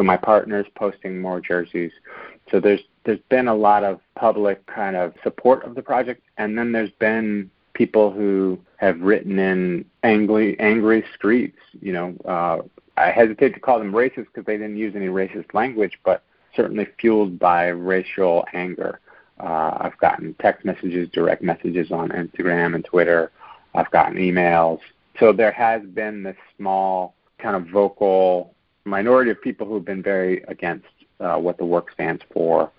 of 0.00 0.06
my 0.06 0.16
partners 0.16 0.66
posting 0.74 1.20
more 1.20 1.40
jerseys. 1.40 1.92
So 2.50 2.60
there's 2.60 2.80
there's 3.04 3.20
been 3.28 3.48
a 3.48 3.54
lot 3.54 3.84
of 3.84 4.00
public 4.14 4.64
kind 4.66 4.96
of 4.96 5.14
support 5.22 5.64
of 5.64 5.74
the 5.74 5.82
project, 5.82 6.22
and 6.38 6.56
then 6.56 6.72
there's 6.72 6.92
been 6.98 7.50
people 7.74 8.10
who 8.10 8.58
have 8.76 9.00
written 9.00 9.38
in 9.38 9.84
angry 10.02 10.58
angry 10.60 11.04
streets. 11.14 11.58
You 11.80 11.92
know, 11.92 12.14
uh, 12.24 12.62
I 12.96 13.10
hesitate 13.10 13.54
to 13.54 13.60
call 13.60 13.78
them 13.78 13.92
racist 13.92 14.26
because 14.26 14.44
they 14.44 14.56
didn't 14.56 14.76
use 14.76 14.94
any 14.94 15.08
racist 15.08 15.54
language, 15.54 15.98
but 16.04 16.22
certainly 16.54 16.86
fueled 16.98 17.38
by 17.38 17.68
racial 17.68 18.44
anger. 18.52 19.00
Uh, 19.40 19.76
I've 19.80 19.98
gotten 19.98 20.34
text 20.34 20.64
messages, 20.64 21.08
direct 21.08 21.42
messages 21.42 21.90
on 21.90 22.10
Instagram 22.10 22.74
and 22.74 22.84
Twitter. 22.84 23.32
I've 23.74 23.90
gotten 23.90 24.16
emails. 24.16 24.80
So 25.18 25.32
there 25.32 25.52
has 25.52 25.82
been 25.82 26.22
this 26.22 26.36
small 26.56 27.14
kind 27.38 27.56
of 27.56 27.66
vocal 27.66 28.54
minority 28.84 29.30
of 29.30 29.40
people 29.40 29.66
who 29.66 29.74
have 29.74 29.84
been 29.84 30.02
very 30.02 30.42
against 30.48 30.86
uh, 31.20 31.36
what 31.36 31.58
the 31.58 31.64
work 31.64 31.92
stands 31.92 32.22
for. 32.32 32.70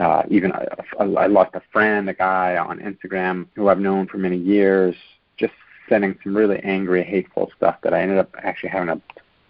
Uh, 0.00 0.22
even 0.30 0.52
I, 0.52 0.66
I 0.98 1.26
lost 1.26 1.54
a 1.54 1.62
friend, 1.72 2.08
a 2.08 2.14
guy 2.14 2.56
on 2.56 2.78
Instagram 2.78 3.46
who 3.54 3.68
I've 3.68 3.78
known 3.78 4.06
for 4.06 4.18
many 4.18 4.38
years, 4.38 4.94
just 5.36 5.52
sending 5.88 6.18
some 6.22 6.36
really 6.36 6.58
angry, 6.60 7.04
hateful 7.04 7.50
stuff 7.56 7.76
that 7.82 7.92
I 7.92 8.00
ended 8.00 8.18
up 8.18 8.34
actually 8.42 8.70
having 8.70 8.88
to 8.88 9.00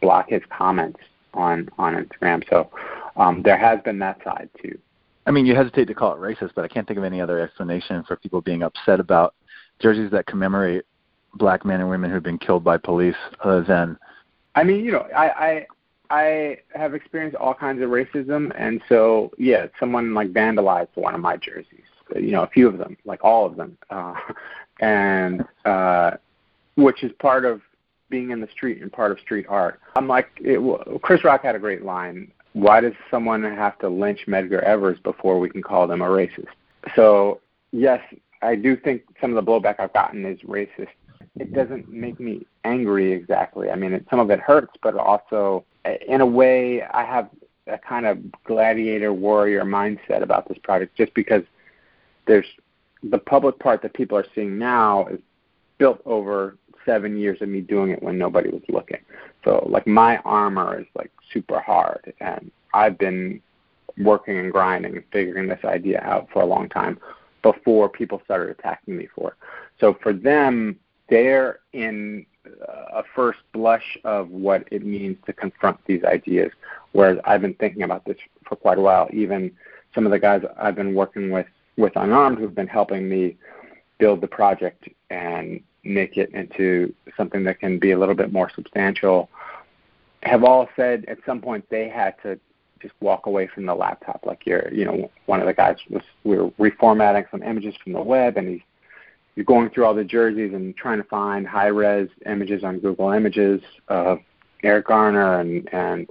block 0.00 0.28
his 0.28 0.42
comments 0.50 0.98
on 1.34 1.68
on 1.78 1.94
Instagram. 1.94 2.42
So 2.50 2.70
um, 3.16 3.42
there 3.42 3.56
has 3.56 3.80
been 3.84 3.98
that 4.00 4.22
side 4.24 4.50
too. 4.60 4.78
I 5.26 5.30
mean, 5.30 5.46
you 5.46 5.54
hesitate 5.54 5.86
to 5.86 5.94
call 5.94 6.14
it 6.14 6.18
racist, 6.18 6.50
but 6.54 6.64
I 6.64 6.68
can't 6.68 6.86
think 6.86 6.98
of 6.98 7.04
any 7.04 7.20
other 7.20 7.38
explanation 7.38 8.02
for 8.02 8.16
people 8.16 8.40
being 8.40 8.64
upset 8.64 8.98
about 8.98 9.34
jerseys 9.78 10.10
that 10.10 10.26
commemorate 10.26 10.84
black 11.34 11.64
men 11.64 11.80
and 11.80 11.88
women 11.88 12.10
who've 12.10 12.22
been 12.22 12.38
killed 12.38 12.64
by 12.64 12.76
police 12.76 13.16
other 13.42 13.62
than. 13.62 13.96
I 14.54 14.64
mean, 14.64 14.84
you 14.84 14.92
know, 14.92 15.06
I, 15.16 15.28
I 15.28 15.66
I 16.12 16.58
have 16.74 16.92
experienced 16.92 17.36
all 17.36 17.54
kinds 17.54 17.80
of 17.80 17.88
racism, 17.88 18.52
and 18.54 18.82
so 18.86 19.30
yeah, 19.38 19.68
someone 19.80 20.12
like 20.12 20.28
vandalized 20.32 20.94
one 20.94 21.14
of 21.14 21.22
my 21.22 21.38
jerseys. 21.38 21.80
You 22.14 22.32
know, 22.32 22.42
a 22.42 22.48
few 22.48 22.68
of 22.68 22.76
them, 22.76 22.98
like 23.06 23.24
all 23.24 23.46
of 23.46 23.56
them, 23.56 23.78
uh, 23.88 24.14
and 24.80 25.42
uh, 25.64 26.12
which 26.76 27.02
is 27.02 27.12
part 27.18 27.46
of 27.46 27.62
being 28.10 28.30
in 28.30 28.42
the 28.42 28.48
street 28.48 28.82
and 28.82 28.92
part 28.92 29.10
of 29.10 29.20
street 29.20 29.46
art. 29.48 29.80
I'm 29.96 30.06
like, 30.06 30.28
it, 30.36 31.00
Chris 31.00 31.24
Rock 31.24 31.44
had 31.44 31.54
a 31.54 31.58
great 31.58 31.82
line. 31.82 32.30
Why 32.52 32.82
does 32.82 32.92
someone 33.10 33.42
have 33.42 33.78
to 33.78 33.88
lynch 33.88 34.26
Medgar 34.28 34.62
Evers 34.64 34.98
before 35.02 35.40
we 35.40 35.48
can 35.48 35.62
call 35.62 35.86
them 35.86 36.02
a 36.02 36.06
racist? 36.06 36.52
So 36.94 37.40
yes, 37.70 38.00
I 38.42 38.54
do 38.54 38.76
think 38.76 39.04
some 39.18 39.34
of 39.34 39.42
the 39.42 39.50
blowback 39.50 39.76
I've 39.80 39.94
gotten 39.94 40.26
is 40.26 40.38
racist. 40.40 40.88
It 41.36 41.54
doesn't 41.54 41.88
make 41.88 42.20
me 42.20 42.46
angry 42.64 43.12
exactly. 43.12 43.70
I 43.70 43.76
mean, 43.76 43.94
it, 43.94 44.04
some 44.10 44.20
of 44.20 44.30
it 44.30 44.40
hurts, 44.40 44.74
but 44.82 44.94
also, 44.94 45.64
in 46.06 46.20
a 46.20 46.26
way, 46.26 46.82
I 46.82 47.04
have 47.04 47.28
a 47.66 47.78
kind 47.78 48.06
of 48.06 48.18
gladiator 48.44 49.12
warrior 49.12 49.64
mindset 49.64 50.22
about 50.22 50.48
this 50.48 50.58
project, 50.58 50.96
just 50.96 51.14
because 51.14 51.42
there's 52.26 52.46
the 53.02 53.18
public 53.18 53.58
part 53.58 53.82
that 53.82 53.94
people 53.94 54.16
are 54.16 54.26
seeing 54.34 54.58
now 54.58 55.06
is 55.06 55.20
built 55.78 56.00
over 56.04 56.56
seven 56.84 57.16
years 57.16 57.40
of 57.42 57.48
me 57.48 57.60
doing 57.60 57.90
it 57.90 58.02
when 58.02 58.18
nobody 58.18 58.48
was 58.48 58.62
looking. 58.68 58.98
So 59.44 59.66
like 59.68 59.86
my 59.86 60.18
armor 60.18 60.80
is 60.80 60.86
like 60.94 61.10
super 61.32 61.60
hard, 61.60 62.12
and 62.20 62.50
I've 62.74 62.98
been 62.98 63.40
working 63.98 64.38
and 64.38 64.52
grinding 64.52 64.96
and 64.96 65.04
figuring 65.12 65.48
this 65.48 65.64
idea 65.64 66.00
out 66.02 66.28
for 66.32 66.42
a 66.42 66.46
long 66.46 66.68
time 66.68 66.98
before 67.42 67.88
people 67.88 68.22
started 68.24 68.50
attacking 68.50 68.96
me 68.96 69.08
for 69.14 69.30
it. 69.30 69.36
So 69.80 69.98
for 70.02 70.12
them, 70.12 70.78
they're 71.08 71.60
in 71.72 72.24
a 72.44 73.02
first 73.14 73.40
blush 73.52 73.96
of 74.04 74.30
what 74.30 74.66
it 74.70 74.84
means 74.84 75.16
to 75.26 75.32
confront 75.32 75.78
these 75.86 76.02
ideas, 76.04 76.50
whereas 76.92 77.18
I've 77.24 77.40
been 77.40 77.54
thinking 77.54 77.82
about 77.82 78.04
this 78.04 78.16
for 78.48 78.56
quite 78.56 78.78
a 78.78 78.80
while. 78.80 79.08
Even 79.12 79.52
some 79.94 80.06
of 80.06 80.12
the 80.12 80.18
guys 80.18 80.42
I've 80.58 80.76
been 80.76 80.94
working 80.94 81.30
with 81.30 81.46
with 81.76 81.92
Unarmed 81.96 82.38
who've 82.38 82.54
been 82.54 82.66
helping 82.66 83.08
me 83.08 83.36
build 83.98 84.20
the 84.20 84.26
project 84.26 84.88
and 85.10 85.60
make 85.84 86.16
it 86.16 86.30
into 86.34 86.92
something 87.16 87.44
that 87.44 87.60
can 87.60 87.78
be 87.78 87.92
a 87.92 87.98
little 87.98 88.14
bit 88.14 88.32
more 88.32 88.50
substantial 88.54 89.28
have 90.22 90.44
all 90.44 90.68
said 90.76 91.04
at 91.08 91.18
some 91.26 91.40
point 91.40 91.64
they 91.70 91.88
had 91.88 92.14
to 92.22 92.38
just 92.80 92.94
walk 93.00 93.26
away 93.26 93.46
from 93.46 93.66
the 93.66 93.74
laptop 93.74 94.20
like 94.24 94.44
you're 94.46 94.72
you 94.72 94.84
know 94.84 95.10
one 95.26 95.40
of 95.40 95.46
the 95.46 95.52
guys 95.52 95.76
was 95.88 96.02
we 96.24 96.36
were 96.36 96.50
reformatting 96.52 97.28
some 97.30 97.42
images 97.42 97.74
from 97.82 97.92
the 97.92 98.02
web 98.02 98.36
and 98.36 98.48
he's 98.48 98.60
you're 99.34 99.44
going 99.44 99.70
through 99.70 99.84
all 99.84 99.94
the 99.94 100.04
jerseys 100.04 100.52
and 100.52 100.76
trying 100.76 100.98
to 100.98 101.04
find 101.04 101.46
high 101.46 101.68
res 101.68 102.08
images 102.26 102.64
on 102.64 102.78
Google 102.78 103.10
Images 103.10 103.62
of 103.88 104.18
Eric 104.62 104.86
Garner 104.86 105.40
and 105.40 105.68
and 105.72 106.08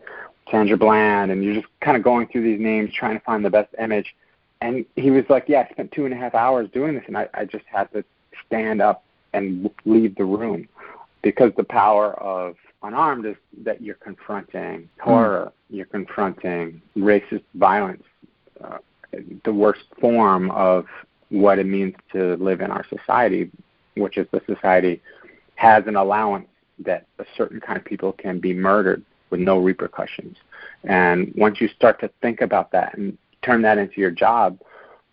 Sandra 0.49 0.77
Bland 0.77 1.31
and 1.31 1.43
you're 1.43 1.55
just 1.55 1.67
kind 1.81 1.95
of 1.95 2.03
going 2.03 2.27
through 2.27 2.43
these 2.43 2.59
names 2.59 2.91
trying 2.93 3.17
to 3.17 3.23
find 3.23 3.45
the 3.45 3.49
best 3.49 3.73
image 3.79 4.15
and 4.61 4.85
he 4.95 5.11
was 5.11 5.23
like 5.29 5.45
yeah 5.47 5.65
I 5.67 5.71
spent 5.71 5.91
two 5.91 6.05
and 6.05 6.13
a 6.13 6.17
half 6.17 6.35
hours 6.35 6.69
doing 6.73 6.95
this 6.95 7.03
and 7.07 7.17
I, 7.17 7.29
I 7.33 7.45
just 7.45 7.65
had 7.71 7.91
to 7.93 8.03
stand 8.45 8.81
up 8.81 9.03
and 9.33 9.69
leave 9.85 10.15
the 10.15 10.25
room 10.25 10.67
because 11.21 11.51
the 11.55 11.63
power 11.63 12.13
of 12.19 12.55
unarmed 12.83 13.25
is 13.25 13.35
that 13.63 13.81
you're 13.81 13.95
confronting 13.95 14.89
horror, 14.99 15.51
mm. 15.51 15.75
you're 15.75 15.85
confronting 15.85 16.81
racist 16.97 17.43
violence, 17.55 18.03
uh, 18.63 18.77
the 19.43 19.53
worst 19.53 19.83
form 19.99 20.51
of 20.51 20.85
what 21.31 21.57
it 21.57 21.65
means 21.65 21.95
to 22.11 22.35
live 22.35 22.61
in 22.61 22.69
our 22.69 22.85
society, 22.87 23.49
which 23.95 24.17
is 24.17 24.27
the 24.31 24.41
society 24.45 25.01
has 25.55 25.87
an 25.87 25.95
allowance 25.95 26.47
that 26.79 27.05
a 27.19 27.25
certain 27.35 27.59
kind 27.59 27.77
of 27.77 27.85
people 27.85 28.11
can 28.11 28.39
be 28.39 28.53
murdered 28.53 29.03
with 29.29 29.39
no 29.39 29.57
repercussions. 29.57 30.37
And 30.83 31.33
once 31.35 31.61
you 31.61 31.67
start 31.69 31.99
to 32.01 32.09
think 32.21 32.41
about 32.41 32.71
that 32.71 32.97
and 32.97 33.17
turn 33.43 33.61
that 33.61 33.77
into 33.77 34.01
your 34.01 34.11
job, 34.11 34.59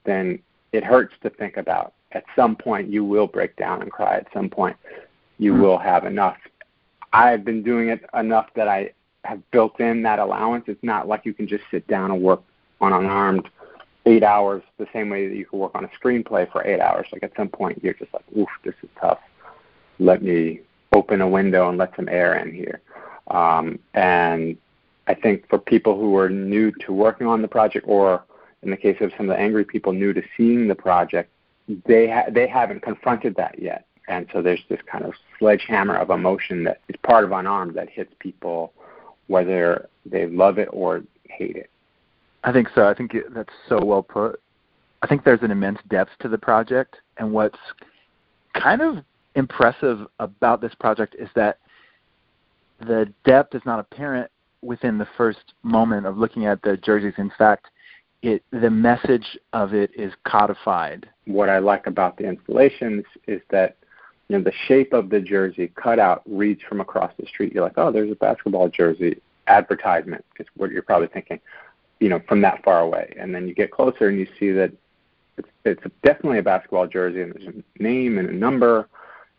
then 0.05 0.41
it 0.73 0.85
hurts 0.85 1.15
to 1.23 1.31
think 1.31 1.57
about 1.57 1.95
at 2.13 2.25
some 2.35 2.57
point 2.57 2.89
you 2.89 3.05
will 3.05 3.27
break 3.27 3.55
down 3.57 3.83
and 3.83 3.91
cry. 3.91 4.17
At 4.17 4.27
some 4.33 4.51
point 4.51 4.77
you 5.39 5.53
mm-hmm. 5.53 5.63
will 5.63 5.79
have 5.79 6.05
enough. 6.05 6.37
I've 7.13 7.45
been 7.45 7.63
doing 7.63 7.89
it 7.89 8.05
enough 8.15 8.49
that 8.57 8.69
I 8.69 8.93
have 9.25 9.49
built 9.51 9.79
in 9.81 10.03
that 10.03 10.19
allowance. 10.19 10.65
It's 10.67 10.83
not 10.83 11.07
like 11.07 11.25
you 11.25 11.35
can 11.35 11.47
just 11.47 11.65
sit 11.71 11.87
down 11.87 12.11
and 12.11 12.23
work 12.23 12.43
on 12.81 12.93
unarmed 12.93 13.49
eight 14.07 14.23
hours 14.23 14.63
the 14.79 14.87
same 14.93 15.11
way 15.11 15.29
that 15.29 15.37
you 15.37 15.45
can 15.45 15.59
work 15.59 15.75
on 15.75 15.85
a 15.85 15.89
screenplay 15.89 16.51
for 16.51 16.67
eight 16.67 16.81
hours. 16.81 17.07
Like 17.13 17.23
at 17.23 17.33
some 17.37 17.49
point 17.49 17.83
you're 17.83 17.95
just 17.95 18.13
like, 18.13 18.25
oof, 18.37 18.49
this 18.65 18.75
is 18.83 18.89
tough. 19.01 19.19
Let 19.99 20.23
me 20.23 20.61
open 20.93 21.21
a 21.21 21.29
window 21.29 21.69
and 21.69 21.79
let 21.79 21.95
some 21.97 22.09
air 22.09 22.37
in 22.37 22.55
here. 22.55 22.81
Um, 23.29 23.79
and 23.95 24.57
I 25.07 25.15
think 25.15 25.49
for 25.49 25.59
people 25.59 25.99
who 25.99 26.17
are 26.17 26.29
new 26.29 26.71
to 26.87 26.93
working 26.93 27.27
on 27.27 27.43
the 27.43 27.49
project, 27.49 27.87
or 27.89 28.25
in 28.63 28.71
the 28.71 28.77
case 28.77 28.97
of 29.01 29.13
some 29.17 29.29
of 29.29 29.37
the 29.37 29.41
angry 29.41 29.65
people 29.65 29.93
new 29.93 30.13
to 30.13 30.23
seeing 30.37 30.69
the 30.69 30.75
project, 30.75 31.31
they 31.87 32.09
ha- 32.09 32.31
they 32.31 32.47
haven't 32.47 32.83
confronted 32.83 33.35
that 33.37 33.59
yet, 33.59 33.87
and 34.09 34.27
so 34.33 34.41
there's 34.41 34.63
this 34.69 34.81
kind 34.91 35.05
of 35.05 35.13
sledgehammer 35.39 35.97
of 35.97 36.11
emotion 36.11 36.65
that 36.65 36.81
is 36.89 36.97
part 37.03 37.25
of 37.25 37.33
unarmed 37.33 37.75
that 37.75 37.91
hits 37.91 38.13
people 38.19 38.73
whether 39.27 39.89
they 40.07 40.27
love 40.27 40.59
it 40.59 40.69
or 40.73 41.03
hate 41.25 41.57
it. 41.57 41.71
I 42.45 42.53
think 42.53 42.69
so. 42.75 42.87
I 42.87 42.95
think 42.95 43.15
that's 43.35 43.53
so 43.69 43.85
well 43.85 44.03
put. 44.03 44.41
I 45.03 45.07
think 45.07 45.25
there's 45.25 45.43
an 45.43 45.51
immense 45.51 45.79
depth 45.89 46.13
to 46.21 46.29
the 46.29 46.39
project, 46.39 46.97
and 47.19 47.33
what's 47.33 47.59
kind 48.55 48.81
of 48.81 48.99
impressive 49.35 50.07
about 50.19 50.61
this 50.61 50.75
project 50.75 51.15
is 51.19 51.29
that 51.35 51.59
the 52.81 53.13
depth 53.25 53.55
is 53.55 53.63
not 53.65 53.79
apparent 53.79 54.31
within 54.63 54.99
the 54.99 55.09
first 55.17 55.55
moment 55.63 56.07
of 56.07 56.19
looking 56.19 56.47
at 56.47 56.61
the 56.63 56.77
jerseys. 56.77 57.15
In 57.19 57.31
fact, 57.39 57.67
it 58.23 58.43
the 58.51 58.71
message 58.71 59.39
of 59.53 59.75
it 59.75 59.91
is 59.95 60.13
codified. 60.27 61.09
What 61.27 61.49
I 61.49 61.59
like 61.59 61.87
about 61.87 62.17
the 62.17 62.25
installations 62.25 63.05
is 63.27 63.41
that 63.51 63.77
you 64.29 64.37
know 64.37 64.43
the 64.43 64.53
shape 64.67 64.93
of 64.93 65.11
the 65.11 65.21
jersey 65.21 65.73
cutout 65.77 66.23
reads 66.27 66.61
from 66.69 66.81
across 66.81 67.13
the 67.19 67.27
street. 67.27 67.53
You're 67.53 67.65
like, 67.65 67.79
oh, 67.79 67.93
there's 67.93 68.11
a 68.11 68.17
basketball 68.17 68.69
jersey 68.69 69.21
advertisement. 69.47 70.25
Is 70.41 70.47
what 70.57 70.71
you're 70.71 70.83
probably 70.83 71.09
thinking, 71.09 71.41
you 72.01 72.09
know, 72.09 72.21
from 72.29 72.41
that 72.43 72.63
far 72.65 72.81
away. 72.81 73.15
And 73.19 73.35
then 73.35 73.49
you 73.49 73.55
get 73.55 73.71
closer 73.71 74.09
and 74.09 74.19
you 74.19 74.27
see 74.39 74.53
that 74.53 74.73
it's 75.37 75.49
it's 75.65 75.83
definitely 76.03 76.39
a 76.39 76.43
basketball 76.43 76.87
jersey 76.87 77.23
and 77.23 77.33
there's 77.33 77.47
a 77.47 77.83
name 77.83 78.19
and 78.19 78.29
a 78.29 78.33
number. 78.33 78.89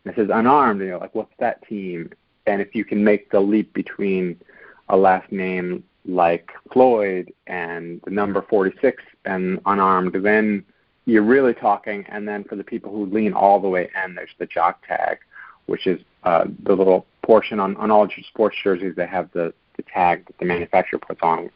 And 0.04 0.12
it 0.12 0.16
says 0.16 0.30
unarmed, 0.32 0.80
and 0.80 0.88
you're 0.88 0.98
like, 0.98 1.14
what's 1.14 1.34
that 1.38 1.66
team? 1.66 2.10
And 2.46 2.62
if 2.62 2.74
you 2.74 2.84
can 2.84 3.04
make 3.04 3.30
the 3.30 3.40
leap 3.40 3.72
between 3.74 4.40
a 4.88 4.96
last 4.96 5.30
name 5.30 5.84
like 6.06 6.50
Floyd 6.72 7.32
and 7.46 8.00
the 8.04 8.10
number 8.10 8.42
46 8.48 9.02
and 9.26 9.60
unarmed, 9.66 10.14
then 10.24 10.64
you're 11.04 11.22
really 11.22 11.54
talking. 11.54 12.04
And 12.08 12.26
then 12.26 12.44
for 12.44 12.56
the 12.56 12.64
people 12.64 12.90
who 12.90 13.06
lean 13.06 13.34
all 13.34 13.60
the 13.60 13.68
way 13.68 13.90
in, 14.04 14.14
there's 14.14 14.30
the 14.38 14.46
jock 14.46 14.86
tag, 14.86 15.18
which 15.66 15.86
is 15.86 16.00
uh, 16.24 16.44
the 16.62 16.74
little 16.74 17.06
portion 17.22 17.60
on, 17.60 17.76
on 17.76 17.90
all 17.90 18.08
sports 18.28 18.56
jerseys. 18.62 18.94
They 18.96 19.06
have 19.06 19.30
the, 19.32 19.52
the 19.76 19.82
tag 19.82 20.26
that 20.26 20.38
the 20.38 20.46
manufacturer 20.46 20.98
puts 20.98 21.20
on, 21.22 21.44
which 21.44 21.52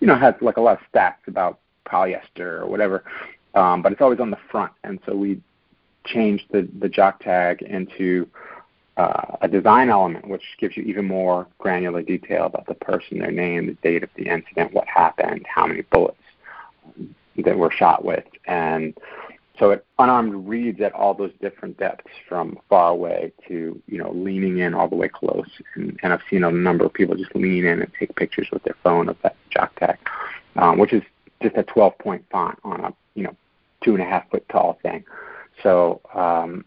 you 0.00 0.06
know 0.06 0.16
has 0.16 0.34
like 0.40 0.56
a 0.56 0.60
lot 0.60 0.78
of 0.80 0.92
stats 0.92 1.26
about 1.26 1.60
polyester 1.86 2.60
or 2.60 2.66
whatever, 2.66 3.04
um, 3.54 3.82
but 3.82 3.92
it's 3.92 4.00
always 4.00 4.20
on 4.20 4.30
the 4.30 4.38
front. 4.50 4.72
And 4.84 4.98
so 5.06 5.14
we 5.16 5.40
changed 6.04 6.44
the 6.50 6.68
the 6.78 6.88
jock 6.88 7.20
tag 7.20 7.62
into 7.62 8.28
uh, 8.96 9.36
a 9.42 9.48
design 9.48 9.90
element, 9.90 10.26
which 10.26 10.42
gives 10.58 10.76
you 10.76 10.82
even 10.84 11.04
more 11.04 11.46
granular 11.58 12.02
detail 12.02 12.46
about 12.46 12.66
the 12.66 12.74
person, 12.74 13.18
their 13.18 13.30
name, 13.30 13.66
the 13.66 13.74
date 13.74 14.02
of 14.02 14.08
the 14.16 14.26
incident, 14.26 14.72
what 14.72 14.86
happened, 14.88 15.44
how 15.46 15.66
many 15.66 15.82
bullets 15.82 16.16
that 17.44 17.58
were 17.58 17.70
shot 17.70 18.04
with, 18.04 18.24
and 18.46 18.94
so 19.58 19.70
it 19.70 19.86
unarmed 19.98 20.46
reads 20.48 20.80
at 20.80 20.92
all 20.92 21.14
those 21.14 21.32
different 21.40 21.78
depths 21.78 22.10
from 22.28 22.58
far 22.68 22.90
away 22.90 23.32
to 23.48 23.80
you 23.86 23.98
know 23.98 24.10
leaning 24.12 24.58
in 24.58 24.74
all 24.74 24.88
the 24.88 24.96
way 24.96 25.08
close, 25.08 25.48
and, 25.74 25.98
and 26.02 26.12
I've 26.12 26.22
seen 26.28 26.44
a 26.44 26.50
number 26.50 26.84
of 26.84 26.92
people 26.92 27.16
just 27.16 27.34
lean 27.34 27.64
in 27.64 27.80
and 27.80 27.90
take 27.98 28.14
pictures 28.16 28.48
with 28.52 28.62
their 28.64 28.76
phone 28.82 29.08
of 29.08 29.16
that 29.22 29.36
jock 29.50 29.78
tag, 29.78 29.98
um, 30.56 30.78
which 30.78 30.92
is 30.92 31.02
just 31.42 31.56
a 31.56 31.62
12 31.62 31.98
point 31.98 32.24
font 32.30 32.58
on 32.64 32.80
a 32.84 32.94
you 33.14 33.24
know 33.24 33.36
two 33.82 33.94
and 33.94 34.02
a 34.02 34.06
half 34.06 34.28
foot 34.30 34.46
tall 34.48 34.78
thing. 34.82 35.04
So 35.62 36.00
um, 36.14 36.64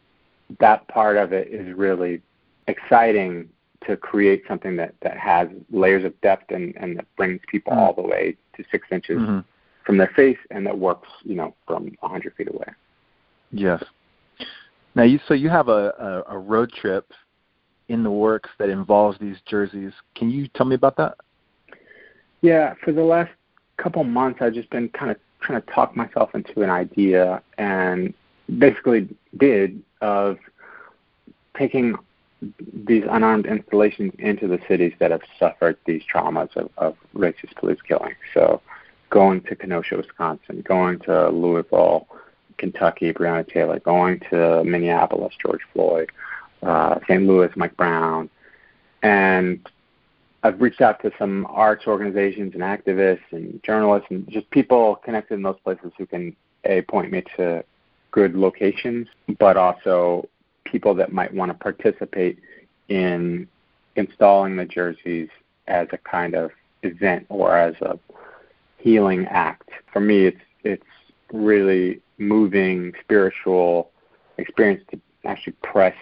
that 0.60 0.88
part 0.88 1.18
of 1.18 1.34
it 1.34 1.50
is 1.50 1.76
really 1.76 2.22
exciting 2.68 3.50
to 3.86 3.96
create 3.96 4.44
something 4.48 4.76
that, 4.76 4.94
that 5.02 5.18
has 5.18 5.48
layers 5.72 6.04
of 6.04 6.20
depth 6.22 6.52
and, 6.52 6.76
and 6.76 6.98
that 6.98 7.16
brings 7.16 7.40
people 7.48 7.72
mm-hmm. 7.72 7.82
all 7.82 7.94
the 7.94 8.02
way 8.02 8.36
to 8.56 8.64
six 8.72 8.88
inches 8.92 9.20
mm-hmm. 9.20 9.40
From 9.90 9.98
their 9.98 10.12
face 10.16 10.38
and 10.52 10.68
that 10.68 10.78
works, 10.78 11.10
you 11.24 11.34
know, 11.34 11.56
from 11.66 11.92
a 12.04 12.08
hundred 12.08 12.36
feet 12.36 12.48
away. 12.48 12.68
Yes. 13.52 13.84
Now 14.94 15.02
you 15.02 15.20
so 15.28 15.34
you 15.34 15.50
have 15.50 15.68
a, 15.68 16.24
a, 16.30 16.36
a 16.36 16.38
road 16.38 16.72
trip 16.72 17.12
in 17.88 18.04
the 18.04 18.12
works 18.12 18.52
that 18.60 18.70
involves 18.70 19.18
these 19.18 19.38
jerseys. 19.48 19.92
Can 20.14 20.30
you 20.30 20.48
tell 20.50 20.68
me 20.68 20.76
about 20.76 20.96
that? 20.98 21.18
Yeah, 22.42 22.76
for 22.86 22.92
the 22.92 23.02
last 23.02 23.32
couple 23.78 24.04
months 24.04 24.42
I've 24.44 24.54
just 24.54 24.70
been 24.70 24.90
kind 24.90 25.10
of 25.10 25.18
trying 25.42 25.60
to 25.60 25.72
talk 25.72 25.96
myself 25.96 26.36
into 26.36 26.62
an 26.62 26.70
idea 26.70 27.42
and 27.58 28.14
basically 28.60 29.10
did 29.38 29.82
of 30.02 30.38
taking 31.58 31.96
these 32.86 33.06
unarmed 33.10 33.48
installations 33.48 34.14
into 34.20 34.48
the 34.48 34.60
cities 34.68 34.94
that 35.00 35.10
have 35.10 35.22
suffered 35.40 35.78
these 35.88 36.04
traumas 36.14 36.56
of, 36.56 36.70
of 36.78 36.96
racist 37.16 37.56
police 37.56 37.82
killing. 37.82 38.14
So 38.36 38.62
going 39.10 39.42
to 39.42 39.56
Kenosha, 39.56 39.98
Wisconsin, 39.98 40.62
going 40.68 41.00
to 41.00 41.30
Louisville, 41.30 42.08
Kentucky, 42.58 43.14
Breonna 43.14 43.48
Taylor, 43.48 43.80
going 43.80 44.20
to 44.30 44.64
Minneapolis, 44.64 45.34
George 45.42 45.62
Floyd, 45.74 46.12
uh, 46.64 47.00
St. 47.04 47.24
Louis, 47.24 47.50
Mike 47.56 47.76
Brown. 47.78 48.30
And 49.02 49.68
I've 50.44 50.62
reached 50.62 50.82
out 50.82 51.02
to 51.02 51.12
some 51.18 51.46
arts 51.50 51.86
organizations 51.88 52.54
and 52.54 52.64
activists 52.64 53.32
and 53.32 53.62
journalists 53.64 54.08
and 54.10 54.30
just 54.30 54.50
people 54.52 54.96
connected 55.04 55.36
in 55.36 55.42
those 55.42 55.60
places 55.64 55.92
who 55.98 56.06
can 56.06 56.36
a 56.66 56.82
point 56.84 57.12
me 57.12 57.24
to 57.38 57.64
good 58.12 58.36
locations, 58.36 59.08
but 59.38 59.58
also 59.58 60.28
people 60.66 60.94
that 60.96 61.12
might 61.12 61.34
want 61.34 61.52
to 61.52 61.58
participate 61.58 62.40
in 62.90 63.48
installing 63.96 64.56
the 64.56 64.66
jerseys 64.66 65.30
as 65.68 65.88
a 65.92 65.98
kind 65.98 66.36
of 66.36 66.52
event 66.84 67.26
or 67.30 67.58
as 67.58 67.76
a 67.82 68.00
healing 68.80 69.26
act. 69.28 69.70
For 69.92 70.00
me, 70.00 70.26
it's 70.26 70.42
it's 70.64 70.84
really 71.32 72.02
moving 72.18 72.94
spiritual 73.02 73.92
experience 74.38 74.84
to 74.92 75.00
actually 75.26 75.54
press 75.64 75.96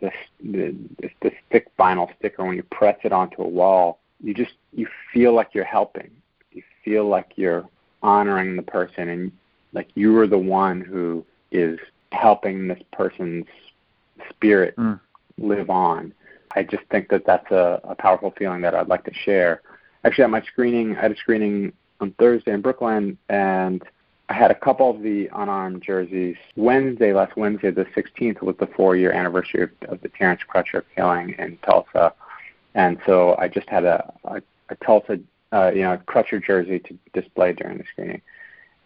this, 0.00 0.14
this 0.40 0.74
this 1.20 1.32
thick 1.50 1.68
vinyl 1.78 2.08
sticker 2.18 2.44
when 2.44 2.56
you 2.56 2.62
press 2.64 2.98
it 3.04 3.12
onto 3.12 3.42
a 3.42 3.48
wall. 3.48 4.00
You 4.22 4.34
just 4.34 4.54
you 4.72 4.88
feel 5.12 5.32
like 5.32 5.50
you're 5.52 5.64
helping. 5.64 6.10
You 6.52 6.62
feel 6.84 7.06
like 7.06 7.32
you're 7.36 7.68
honoring 8.02 8.56
the 8.56 8.62
person 8.62 9.08
and 9.08 9.32
like 9.72 9.88
you 9.94 10.16
are 10.18 10.26
the 10.26 10.38
one 10.38 10.80
who 10.80 11.24
is 11.50 11.78
helping 12.10 12.68
this 12.68 12.82
person's 12.92 13.46
spirit 14.28 14.76
mm. 14.76 14.98
live 15.38 15.70
on. 15.70 16.12
I 16.54 16.62
just 16.62 16.84
think 16.90 17.08
that 17.08 17.24
that's 17.24 17.50
a, 17.50 17.80
a 17.84 17.94
powerful 17.94 18.34
feeling 18.36 18.60
that 18.62 18.74
I'd 18.74 18.88
like 18.88 19.04
to 19.04 19.14
share. 19.14 19.62
Actually, 20.04 20.24
at 20.24 20.30
my 20.30 20.42
screening, 20.42 20.96
I 20.96 21.00
had 21.00 21.12
a 21.12 21.16
screening 21.16 21.72
on 22.02 22.12
Thursday 22.18 22.52
in 22.52 22.60
Brooklyn, 22.60 23.16
and 23.28 23.82
I 24.28 24.34
had 24.34 24.50
a 24.50 24.54
couple 24.54 24.90
of 24.90 25.02
the 25.02 25.30
unarmed 25.32 25.82
jerseys. 25.82 26.36
Wednesday, 26.56 27.12
last 27.12 27.36
Wednesday, 27.36 27.70
the 27.70 27.86
16th, 27.96 28.42
was 28.42 28.56
the 28.58 28.66
four-year 28.66 29.12
anniversary 29.12 29.62
of, 29.62 29.70
of 29.88 30.02
the 30.02 30.08
Terrence 30.08 30.42
Crutcher 30.52 30.82
killing 30.94 31.34
in 31.38 31.56
Tulsa, 31.58 32.12
and 32.74 32.98
so 33.06 33.36
I 33.38 33.48
just 33.48 33.68
had 33.68 33.84
a, 33.84 34.12
a, 34.24 34.42
a 34.68 34.76
Tulsa, 34.84 35.20
uh, 35.52 35.70
you 35.74 35.82
know, 35.82 35.96
Crutcher 36.06 36.44
jersey 36.44 36.80
to 36.80 36.98
display 37.14 37.52
during 37.52 37.78
the 37.78 37.84
screening. 37.92 38.20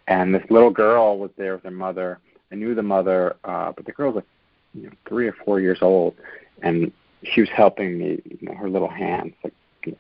And 0.09 0.35
this 0.35 0.45
little 0.51 0.71
girl 0.71 1.19
was 1.19 1.31
there 1.37 1.55
with 1.55 1.64
her 1.64 1.71
mother. 1.71 2.21
I 2.53 2.55
knew 2.55 2.75
the 2.75 2.83
mother, 2.83 3.37
uh, 3.45 3.73
but 3.73 3.87
the 3.87 3.93
girl 3.93 4.12
was 4.12 4.17
like 4.17 4.25
you 4.75 4.83
know, 4.89 4.93
three 5.09 5.27
or 5.27 5.35
four 5.45 5.59
years 5.59 5.79
old, 5.81 6.14
and 6.62 6.93
she 7.23 7.41
was 7.41 7.51
helping 7.51 7.99
me, 7.99 8.21
you 8.25 8.49
know, 8.49 8.55
her 8.55 8.69
little 8.69 8.91
hands, 8.91 9.33
like 9.43 9.55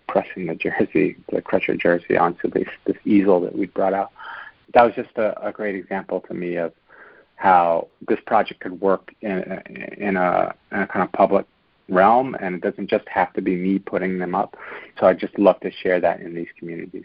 pressing 0.08 0.46
the 0.46 0.54
jersey, 0.54 1.16
the 1.30 1.42
Crutcher 1.42 1.78
jersey, 1.78 2.16
onto 2.16 2.50
this 2.50 2.68
this 2.86 2.96
easel 3.04 3.40
that 3.40 3.56
we 3.56 3.66
brought 3.66 3.94
out. 3.94 4.12
That 4.74 4.82
was 4.82 4.94
just 4.94 5.16
a, 5.16 5.46
a 5.46 5.52
great 5.52 5.74
example 5.74 6.20
to 6.28 6.34
me 6.34 6.56
of 6.56 6.72
how 7.36 7.88
this 8.08 8.18
project 8.26 8.60
could 8.60 8.80
work 8.80 9.14
in, 9.20 9.62
in 9.98 10.16
a 10.16 10.54
in 10.72 10.78
a 10.78 10.86
kind 10.86 11.02
of 11.02 11.12
public 11.12 11.46
realm, 11.88 12.34
and 12.40 12.56
it 12.56 12.60
doesn't 12.62 12.90
just 12.90 13.08
have 13.08 13.32
to 13.34 13.42
be 13.42 13.56
me 13.56 13.78
putting 13.78 14.18
them 14.18 14.34
up. 14.34 14.56
So 14.98 15.06
I 15.06 15.14
just 15.14 15.38
love 15.38 15.60
to 15.60 15.70
share 15.70 16.00
that 16.00 16.20
in 16.20 16.34
these 16.34 16.48
communities. 16.58 17.04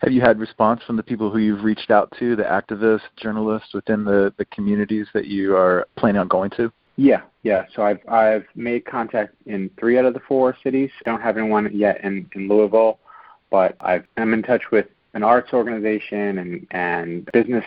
Have 0.00 0.12
you 0.12 0.20
had 0.20 0.38
response 0.38 0.82
from 0.86 0.96
the 0.96 1.02
people 1.02 1.30
who 1.30 1.38
you've 1.38 1.64
reached 1.64 1.90
out 1.90 2.12
to, 2.18 2.36
the 2.36 2.44
activists, 2.44 3.00
journalists 3.16 3.74
within 3.74 4.04
the, 4.04 4.32
the 4.36 4.44
communities 4.46 5.06
that 5.14 5.26
you 5.26 5.56
are 5.56 5.86
planning 5.96 6.20
on 6.20 6.28
going 6.28 6.50
to? 6.50 6.70
Yeah, 6.96 7.22
yeah. 7.42 7.64
So 7.74 7.82
I've 7.82 8.06
I've 8.08 8.46
made 8.54 8.84
contact 8.84 9.34
in 9.46 9.70
three 9.78 9.98
out 9.98 10.04
of 10.04 10.14
the 10.14 10.20
four 10.20 10.56
cities. 10.62 10.90
I 11.04 11.10
don't 11.10 11.20
have 11.20 11.36
anyone 11.36 11.70
yet 11.72 12.04
in, 12.04 12.30
in 12.34 12.48
Louisville, 12.48 12.98
but 13.50 13.76
I've, 13.80 14.04
I'm 14.16 14.32
in 14.32 14.42
touch 14.42 14.70
with 14.70 14.86
an 15.14 15.22
arts 15.22 15.52
organization 15.52 16.38
and, 16.38 16.66
and 16.72 17.30
business 17.32 17.64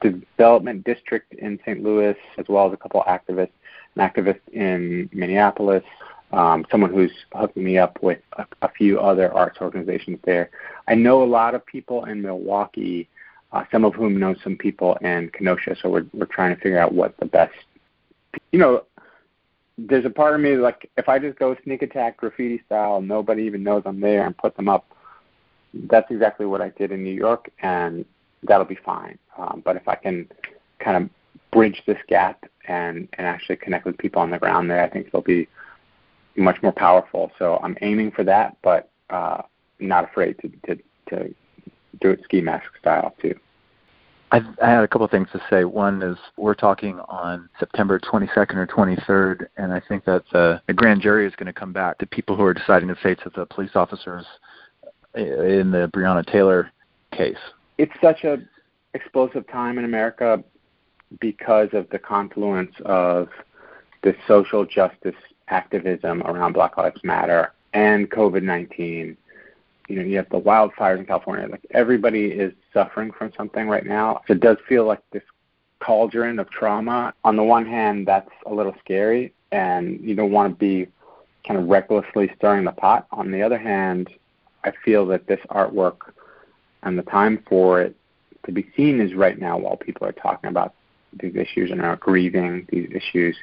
development 0.00 0.84
district 0.84 1.34
in 1.34 1.58
St. 1.64 1.82
Louis, 1.82 2.16
as 2.38 2.46
well 2.48 2.66
as 2.66 2.74
a 2.74 2.76
couple 2.76 3.02
activists, 3.08 3.50
an 3.96 4.08
activist 4.08 4.40
in 4.52 5.08
Minneapolis, 5.12 5.84
um, 6.32 6.66
someone 6.70 6.92
who's 6.92 7.12
hooking 7.32 7.64
me 7.64 7.78
up 7.78 7.98
with 8.02 8.20
a, 8.34 8.46
a 8.62 8.68
few 8.68 9.00
other 9.00 9.32
arts 9.32 9.58
organizations 9.60 10.18
there. 10.24 10.50
I 10.88 10.94
know 10.94 11.22
a 11.22 11.24
lot 11.24 11.54
of 11.54 11.64
people 11.64 12.04
in 12.04 12.20
Milwaukee, 12.20 13.08
uh, 13.52 13.64
some 13.72 13.84
of 13.84 13.94
whom 13.94 14.18
know 14.18 14.34
some 14.42 14.56
people 14.56 14.96
in 15.00 15.30
Kenosha. 15.30 15.76
So 15.80 15.88
we're 15.88 16.06
we're 16.12 16.26
trying 16.26 16.54
to 16.54 16.60
figure 16.60 16.78
out 16.78 16.92
what 16.92 17.16
the 17.18 17.26
best. 17.26 17.54
You 18.54 18.60
know, 18.60 18.84
there's 19.76 20.04
a 20.04 20.10
part 20.10 20.36
of 20.36 20.40
me 20.40 20.54
like 20.54 20.88
if 20.96 21.08
I 21.08 21.18
just 21.18 21.36
go 21.40 21.56
sneak 21.64 21.82
attack 21.82 22.18
graffiti 22.18 22.62
style, 22.66 23.00
nobody 23.00 23.42
even 23.42 23.64
knows 23.64 23.82
I'm 23.84 23.98
there, 24.00 24.24
and 24.24 24.38
put 24.38 24.54
them 24.54 24.68
up. 24.68 24.94
That's 25.90 26.08
exactly 26.08 26.46
what 26.46 26.60
I 26.60 26.68
did 26.68 26.92
in 26.92 27.02
New 27.02 27.12
York, 27.12 27.50
and 27.64 28.04
that'll 28.44 28.64
be 28.64 28.76
fine. 28.76 29.18
Um, 29.36 29.60
but 29.64 29.74
if 29.74 29.88
I 29.88 29.96
can 29.96 30.28
kind 30.78 30.96
of 31.02 31.10
bridge 31.50 31.82
this 31.84 31.98
gap 32.06 32.44
and 32.68 33.08
and 33.14 33.26
actually 33.26 33.56
connect 33.56 33.86
with 33.86 33.98
people 33.98 34.22
on 34.22 34.30
the 34.30 34.38
ground 34.38 34.70
there, 34.70 34.84
I 34.84 34.88
think 34.88 35.08
it'll 35.08 35.20
be 35.20 35.48
much 36.36 36.62
more 36.62 36.70
powerful. 36.72 37.32
So 37.40 37.58
I'm 37.60 37.76
aiming 37.82 38.12
for 38.12 38.22
that, 38.22 38.56
but 38.62 38.88
uh, 39.10 39.42
not 39.80 40.04
afraid 40.04 40.38
to, 40.38 40.48
to, 40.66 40.82
to 41.08 41.34
do 42.00 42.10
it 42.10 42.20
ski 42.22 42.40
mask 42.40 42.70
style 42.78 43.16
too. 43.20 43.34
I, 44.34 44.40
I 44.60 44.68
had 44.68 44.82
a 44.82 44.88
couple 44.88 45.04
of 45.04 45.12
things 45.12 45.28
to 45.32 45.40
say. 45.48 45.64
One 45.64 46.02
is 46.02 46.16
we're 46.36 46.54
talking 46.54 46.98
on 47.08 47.48
September 47.60 48.00
22nd 48.00 48.56
or 48.56 48.66
23rd, 48.66 49.46
and 49.56 49.72
I 49.72 49.80
think 49.88 50.04
that 50.06 50.24
the, 50.32 50.60
the 50.66 50.72
grand 50.72 51.02
jury 51.02 51.24
is 51.24 51.36
going 51.36 51.46
to 51.46 51.52
come 51.52 51.72
back 51.72 51.98
to 51.98 52.06
people 52.06 52.34
who 52.34 52.42
are 52.42 52.52
deciding 52.52 52.88
the 52.88 52.96
fates 52.96 53.22
of 53.26 53.32
the 53.34 53.46
police 53.46 53.70
officers 53.76 54.26
in 55.14 55.70
the 55.70 55.88
Breonna 55.94 56.26
Taylor 56.26 56.72
case. 57.12 57.38
It's 57.78 57.92
such 58.02 58.24
a 58.24 58.38
explosive 58.94 59.46
time 59.46 59.78
in 59.78 59.84
America 59.84 60.42
because 61.20 61.68
of 61.72 61.88
the 61.90 61.98
confluence 62.00 62.74
of 62.84 63.28
the 64.02 64.16
social 64.26 64.66
justice 64.66 65.14
activism 65.46 66.22
around 66.22 66.54
Black 66.54 66.76
Lives 66.76 67.00
Matter 67.04 67.52
and 67.72 68.10
COVID 68.10 68.42
19 68.42 69.16
you 69.88 69.96
know, 69.96 70.02
you 70.02 70.16
have 70.16 70.28
the 70.30 70.40
wildfires 70.40 70.98
in 70.98 71.06
California. 71.06 71.46
Like 71.48 71.66
everybody 71.70 72.26
is 72.26 72.52
suffering 72.72 73.12
from 73.12 73.32
something 73.36 73.68
right 73.68 73.84
now. 73.84 74.22
It 74.28 74.40
does 74.40 74.56
feel 74.68 74.86
like 74.86 75.00
this 75.12 75.22
cauldron 75.80 76.38
of 76.38 76.50
trauma. 76.50 77.12
On 77.24 77.36
the 77.36 77.42
one 77.42 77.66
hand, 77.66 78.06
that's 78.06 78.30
a 78.46 78.54
little 78.54 78.74
scary, 78.80 79.34
and 79.52 80.00
you 80.00 80.14
don't 80.14 80.32
want 80.32 80.52
to 80.52 80.58
be 80.58 80.90
kind 81.46 81.60
of 81.60 81.68
recklessly 81.68 82.30
stirring 82.36 82.64
the 82.64 82.72
pot. 82.72 83.06
On 83.12 83.30
the 83.30 83.42
other 83.42 83.58
hand, 83.58 84.08
I 84.64 84.72
feel 84.84 85.06
that 85.06 85.26
this 85.26 85.40
artwork 85.50 85.96
and 86.82 86.98
the 86.98 87.02
time 87.02 87.42
for 87.48 87.82
it 87.82 87.94
to 88.46 88.52
be 88.52 88.70
seen 88.76 89.00
is 89.00 89.14
right 89.14 89.38
now 89.38 89.58
while 89.58 89.76
people 89.76 90.06
are 90.06 90.12
talking 90.12 90.48
about 90.48 90.74
these 91.20 91.36
issues 91.36 91.70
and 91.70 91.80
are 91.80 91.96
grieving 91.96 92.66
these 92.70 92.90
issues. 92.92 93.36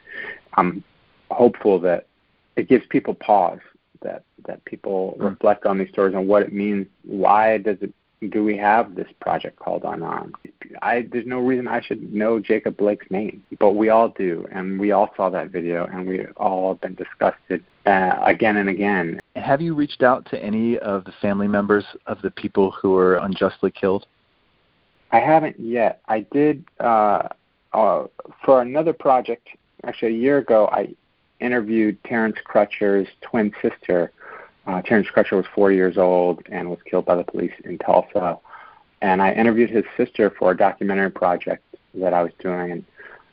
I'm 0.56 0.84
hopeful 1.30 1.80
that 1.82 2.08
it 2.56 2.68
gives 2.68 2.86
people 2.88 3.14
pause 3.14 3.60
that 4.02 4.24
that 4.48 4.64
people 4.66 5.18
mm. 5.20 5.30
reflect 5.30 5.66
on 5.66 5.78
these 5.78 5.90
stories 5.90 6.16
and 6.16 6.28
what 6.28 6.44
it 6.44 6.54
means. 6.54 6.88
Why 7.04 7.58
does 7.58 7.78
it 7.82 7.94
do 8.30 8.44
we 8.44 8.56
have 8.58 8.94
this 8.96 9.08
project 9.20 9.58
called 9.58 9.84
Unarmed? 9.84 10.36
I 10.82 11.08
there's 11.12 11.26
no 11.26 11.40
reason 11.40 11.68
I 11.68 11.82
should 11.82 12.14
know 12.14 12.40
Jacob 12.40 12.78
Blake's 12.78 13.10
name, 13.10 13.44
but 13.60 13.72
we 13.72 13.90
all 13.90 14.10
do, 14.10 14.46
and 14.52 14.80
we 14.80 14.92
all 14.92 15.10
saw 15.18 15.30
that 15.30 15.50
video, 15.50 15.88
and 15.88 16.08
we 16.08 16.26
all 16.38 16.74
have 16.74 16.82
been 16.82 16.96
disgusted 16.96 17.64
uh, 17.86 18.20
again 18.24 18.58
and 18.58 18.70
again. 18.70 19.20
Have 19.36 19.62
you 19.62 19.74
reached 19.74 20.04
out 20.04 20.26
to 20.32 20.44
any 20.44 20.78
of 20.80 21.04
the 21.06 21.14
family 21.22 21.48
members 21.48 21.86
of 22.06 22.22
the 22.22 22.32
people 22.32 22.72
who 22.72 22.92
were 22.92 23.18
unjustly 23.18 23.72
killed? 23.72 24.06
I 25.12 25.20
haven't 25.20 25.60
yet. 25.60 26.02
I 26.08 26.22
did 26.32 26.64
uh, 26.80 27.28
uh, 27.74 28.06
for 28.46 28.62
another 28.62 28.94
project. 28.94 29.48
Actually, 29.84 30.16
a 30.16 30.18
year 30.18 30.38
ago, 30.38 30.70
I 30.72 30.94
interviewed 31.42 32.02
Terrence 32.04 32.38
Crutcher's 32.46 33.08
twin 33.22 33.52
sister. 33.62 34.12
Uh, 34.68 34.82
Terrence 34.82 35.08
Crutcher 35.14 35.34
was 35.34 35.46
four 35.54 35.72
years 35.72 35.98
old 35.98 36.44
and 36.52 36.70
was 36.70 36.80
killed 36.90 37.06
by 37.06 37.16
the 37.16 37.24
police 37.24 37.54
in 37.66 37.78
Tulsa. 37.80 38.38
And 39.02 39.22
I 39.22 39.34
interviewed 39.34 39.70
his 39.70 39.84
sister 39.98 40.32
for 40.38 40.52
a 40.52 40.58
documentary 40.58 41.10
project 41.10 41.64
that 41.96 42.14
I 42.14 42.22
was 42.22 42.32
doing. 42.40 42.72
And 42.72 42.86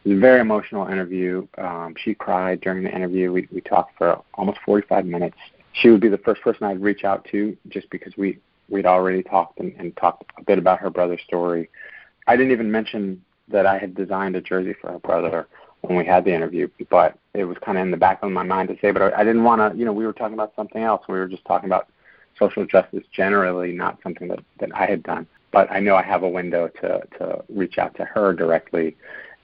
it 0.04 0.08
was 0.08 0.18
a 0.18 0.20
very 0.20 0.40
emotional 0.40 0.88
interview. 0.88 1.46
Um, 1.58 1.94
she 2.02 2.14
cried 2.14 2.60
during 2.60 2.84
the 2.84 2.94
interview. 2.94 3.30
We, 3.32 3.48
we 3.52 3.60
talked 3.60 3.98
for 3.98 4.22
almost 4.34 4.58
45 4.64 5.04
minutes. 5.04 5.36
She 5.72 5.90
would 5.90 6.00
be 6.00 6.08
the 6.08 6.18
first 6.18 6.40
person 6.42 6.64
I'd 6.64 6.80
reach 6.80 7.04
out 7.04 7.26
to 7.30 7.56
just 7.68 7.90
because 7.90 8.16
we, 8.16 8.38
we'd 8.68 8.86
already 8.86 9.22
talked 9.22 9.60
and, 9.60 9.74
and 9.78 9.96
talked 9.96 10.24
a 10.38 10.42
bit 10.42 10.58
about 10.58 10.80
her 10.80 10.90
brother's 10.90 11.20
story. 11.22 11.68
I 12.26 12.36
didn't 12.36 12.52
even 12.52 12.70
mention 12.70 13.22
that 13.48 13.66
I 13.66 13.78
had 13.78 13.94
designed 13.94 14.36
a 14.36 14.40
jersey 14.40 14.74
for 14.80 14.92
her 14.92 14.98
brother 14.98 15.48
when 15.82 15.96
we 15.96 16.04
had 16.04 16.24
the 16.24 16.34
interview, 16.34 16.68
but 16.90 17.18
it 17.34 17.44
was 17.44 17.56
kind 17.64 17.78
of 17.78 17.82
in 17.82 17.90
the 17.90 17.96
back 17.96 18.22
of 18.22 18.30
my 18.30 18.42
mind 18.42 18.68
to 18.68 18.76
say. 18.80 18.90
But 18.90 19.02
I 19.02 19.20
I 19.20 19.24
didn't 19.24 19.44
want 19.44 19.72
to, 19.72 19.78
you 19.78 19.84
know, 19.84 19.92
we 19.92 20.06
were 20.06 20.12
talking 20.12 20.34
about 20.34 20.52
something 20.56 20.82
else. 20.82 21.02
We 21.08 21.18
were 21.18 21.28
just 21.28 21.44
talking 21.44 21.68
about 21.68 21.88
social 22.38 22.64
justice 22.66 23.04
generally, 23.12 23.72
not 23.72 23.98
something 24.02 24.28
that 24.28 24.40
that 24.60 24.70
I 24.74 24.86
had 24.86 25.02
done. 25.02 25.26
But 25.52 25.70
I 25.70 25.80
know 25.80 25.96
I 25.96 26.02
have 26.02 26.22
a 26.22 26.28
window 26.28 26.68
to 26.80 27.02
to 27.18 27.44
reach 27.48 27.78
out 27.78 27.94
to 27.96 28.04
her 28.04 28.32
directly, 28.32 28.96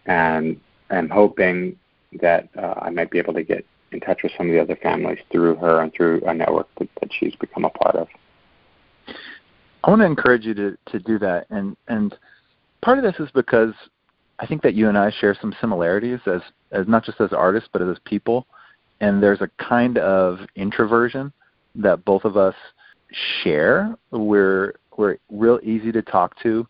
and 0.07 0.61
I'm 0.91 1.09
hoping 1.09 1.79
that 2.21 2.49
uh, 2.57 2.75
I 2.81 2.91
might 2.91 3.11
be 3.11 3.19
able 3.19 3.35
to 3.35 3.43
get 3.43 3.65
in 3.93 4.01
touch 4.01 4.23
with 4.23 4.33
some 4.37 4.49
of 4.49 4.53
the 4.53 4.61
other 4.61 4.77
families 4.77 5.19
through 5.31 5.57
her 5.57 5.81
and 5.81 5.93
through 5.93 6.23
a 6.27 6.35
network 6.35 6.69
that, 6.79 6.89
that 7.01 7.11
she's 7.13 7.35
become 7.37 7.65
a 7.65 7.71
part 7.71 7.97
of. 7.97 8.09
I 9.85 9.91
want 9.91 10.01
to 10.01 10.07
encourage 10.07 10.45
you 10.45 10.55
to 10.55 10.77
to 10.87 10.99
do 10.99 11.19
that, 11.21 11.47
and 11.51 11.77
and 11.89 12.17
part 12.83 12.99
of 12.99 13.05
this 13.05 13.19
is 13.19 13.31
because 13.33 13.73
I 14.39 14.47
think 14.47 14.63
that 14.63 14.75
you 14.75 14.89
and 14.89 14.99
I 14.99 15.11
share 15.11 15.37
some 15.41 15.55
similarities 15.61 16.21
as 16.27 16.41
as 16.73 16.89
not 16.89 17.05
just 17.05 17.21
as 17.21 17.33
artists 17.33 17.69
but 17.73 17.83
as 17.83 17.97
people, 18.05 18.47
and 19.01 19.23
there's 19.23 19.41
a 19.41 19.51
kind 19.63 19.99
of 19.99 20.41
introversion 20.57 21.33
that 21.77 22.05
both 22.05 22.25
of 22.25 22.37
us 22.37 22.55
share. 23.43 23.97
We're 24.11 24.75
we're 24.97 25.17
real 25.31 25.61
easy 25.63 25.93
to 25.93 26.03
talk 26.03 26.41
to, 26.43 26.67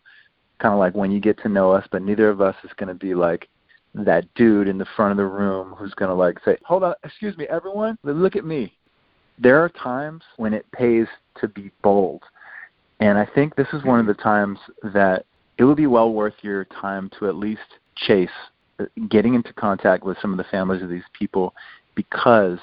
kind 0.59 0.73
of 0.73 0.79
like 0.79 0.95
when 0.95 1.11
you 1.11 1.19
get 1.19 1.39
to 1.39 1.49
know 1.49 1.71
us, 1.71 1.85
but 1.91 2.01
neither 2.01 2.29
of 2.29 2.41
us 2.41 2.55
is 2.63 2.71
going 2.77 2.89
to 2.89 2.95
be 2.95 3.15
like 3.15 3.47
that 3.93 4.25
dude 4.35 4.67
in 4.67 4.77
the 4.77 4.87
front 4.95 5.11
of 5.11 5.17
the 5.17 5.25
room 5.25 5.73
who's 5.77 5.93
going 5.93 6.09
to 6.09 6.15
like 6.15 6.37
say, 6.43 6.57
"Hold 6.65 6.83
on, 6.83 6.93
excuse 7.03 7.37
me, 7.37 7.45
everyone, 7.47 7.97
look 8.03 8.35
at 8.35 8.45
me." 8.45 8.77
There 9.37 9.59
are 9.59 9.69
times 9.69 10.23
when 10.37 10.53
it 10.53 10.65
pays 10.71 11.07
to 11.41 11.47
be 11.47 11.71
bold. 11.81 12.23
And 13.01 13.17
I 13.17 13.25
think 13.25 13.55
this 13.55 13.67
is 13.73 13.83
one 13.83 13.99
of 13.99 14.05
the 14.05 14.13
times 14.13 14.57
that 14.81 15.25
it 15.57 15.63
would 15.63 15.77
be 15.77 15.87
well 15.87 16.11
worth 16.11 16.35
your 16.41 16.65
time 16.65 17.09
to 17.19 17.27
at 17.27 17.35
least 17.35 17.61
chase 17.95 18.29
uh, 18.79 18.85
getting 19.09 19.35
into 19.35 19.53
contact 19.53 20.03
with 20.03 20.17
some 20.21 20.31
of 20.31 20.37
the 20.37 20.43
families 20.45 20.81
of 20.81 20.89
these 20.89 21.03
people 21.13 21.53
because 21.95 22.59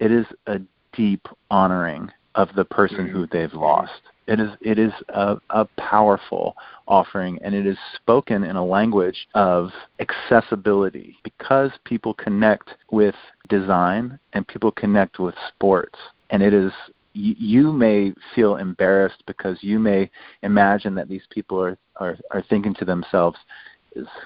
it 0.00 0.10
is 0.10 0.26
a 0.46 0.60
deep 0.92 1.26
honoring 1.50 2.10
of 2.34 2.48
the 2.54 2.64
person 2.64 3.06
mm-hmm. 3.06 3.16
who 3.16 3.26
they've 3.26 3.54
lost. 3.54 3.92
It 4.26 4.40
is 4.40 4.50
it 4.60 4.78
is 4.78 4.92
a, 5.08 5.36
a 5.50 5.66
powerful 5.78 6.56
offering 6.88 7.38
and 7.42 7.54
it 7.54 7.66
is 7.66 7.78
spoken 7.94 8.42
in 8.42 8.56
a 8.56 8.64
language 8.64 9.28
of 9.34 9.70
accessibility 10.00 11.16
because 11.22 11.70
people 11.84 12.12
connect 12.14 12.70
with 12.90 13.14
design 13.48 14.18
and 14.32 14.46
people 14.46 14.72
connect 14.72 15.20
with 15.20 15.34
sports 15.48 15.98
and 16.30 16.42
it 16.42 16.52
is 16.52 16.72
you, 17.16 17.72
may 17.72 18.12
feel 18.34 18.56
embarrassed 18.56 19.22
because 19.26 19.56
you 19.62 19.78
may 19.78 20.10
imagine 20.42 20.94
that 20.96 21.08
these 21.08 21.22
people 21.30 21.60
are, 21.60 21.78
are, 21.96 22.16
are 22.30 22.44
thinking 22.48 22.74
to 22.74 22.84
themselves, 22.84 23.38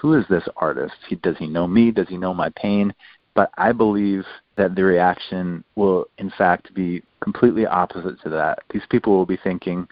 who 0.01 0.13
is 0.13 0.25
this 0.29 0.43
artist? 0.57 0.93
Does 1.23 1.37
he 1.37 1.47
know 1.47 1.67
me? 1.67 1.91
Does 1.91 2.09
he 2.09 2.17
know 2.17 2.33
my 2.33 2.49
pain? 2.55 2.93
But 3.33 3.51
I 3.57 3.71
believe 3.71 4.25
that 4.57 4.75
the 4.75 4.83
reaction 4.83 5.63
will, 5.75 6.05
in 6.17 6.31
fact, 6.37 6.73
be 6.73 7.01
completely 7.21 7.65
opposite 7.65 8.21
to 8.23 8.29
that. 8.29 8.59
These 8.71 8.83
people 8.89 9.13
will 9.13 9.25
be 9.25 9.39
thinking, 9.41 9.87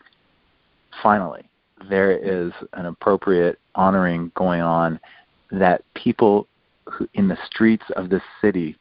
finally, 1.01 1.43
there 1.89 2.11
is 2.11 2.51
an 2.73 2.87
appropriate 2.87 3.59
honoring 3.75 4.31
going 4.35 4.61
on 4.61 4.99
that 5.51 5.83
people 5.93 6.47
who, 6.91 7.07
in 7.13 7.29
the 7.29 7.37
streets 7.45 7.85
of 7.95 8.09
this 8.09 8.21
city 8.41 8.75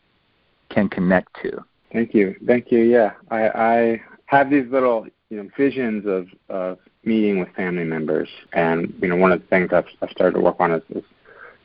can 0.70 0.88
connect 0.88 1.28
to. 1.42 1.64
Thank 1.92 2.12
you, 2.12 2.34
thank 2.46 2.70
you. 2.72 2.80
Yeah, 2.80 3.12
I, 3.30 3.48
I 3.48 4.02
have 4.28 4.50
these 4.50 4.66
little 4.70 5.06
you 5.30 5.42
know 5.42 5.48
visions 5.56 6.06
of 6.06 6.28
of 6.48 6.78
meeting 7.04 7.40
with 7.40 7.48
family 7.54 7.84
members, 7.84 8.28
and 8.52 8.94
you 9.00 9.08
know 9.08 9.16
one 9.16 9.32
of 9.32 9.40
the 9.40 9.46
things 9.48 9.70
I've, 9.72 9.86
I've 10.00 10.10
started 10.10 10.34
to 10.34 10.40
work 10.40 10.56
on 10.60 10.72
is, 10.72 10.82
is 10.90 11.04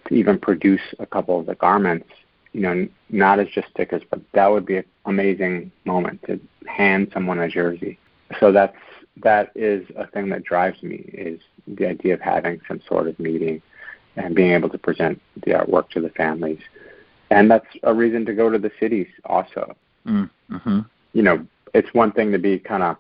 to 0.08 0.16
even 0.16 0.40
produce 0.40 0.82
a 1.00 1.06
couple 1.06 1.40
of 1.40 1.46
the 1.46 1.56
garments. 1.56 2.10
You 2.54 2.62
know, 2.62 2.88
not 3.10 3.40
as 3.40 3.48
just 3.48 3.68
stickers, 3.70 4.04
but 4.10 4.22
that 4.34 4.48
would 4.48 4.66
be 4.66 4.78
an 4.78 4.86
amazing 5.06 5.72
moment 5.86 6.22
to 6.28 6.40
hand 6.68 7.10
someone 7.14 7.40
a 7.40 7.50
jersey. 7.50 8.00
So 8.40 8.52
that's 8.52 8.78
that 9.24 9.52
is 9.56 9.86
a 9.96 10.08
thing 10.08 10.30
that 10.30 10.44
drives 10.44 10.82
me 10.82 10.98
is 11.14 11.40
the 11.68 11.88
idea 11.88 12.14
of 12.14 12.22
having 12.22 12.62
some 12.68 12.82
sort 12.88 13.08
of 13.08 13.20
meeting 13.20 13.62
and 14.16 14.36
being 14.36 14.52
able 14.52 14.70
to 14.70 14.78
present 14.78 15.22
the 15.46 15.52
artwork 15.52 15.90
to 15.90 16.00
the 16.00 16.10
families. 16.10 16.60
And 17.30 17.50
that's 17.50 17.66
a 17.84 17.94
reason 17.94 18.26
to 18.26 18.34
go 18.34 18.50
to 18.50 18.60
the 18.60 18.72
cities 18.80 19.08
also. 19.26 19.76
Mm, 20.06 20.30
mm-hmm. 20.52 20.80
You 21.14 21.24
know, 21.24 21.46
it's 21.74 21.94
one 21.94 22.12
thing 22.12 22.32
to 22.32 22.40
be 22.40 22.60
kind 22.60 22.84
of 22.84 22.98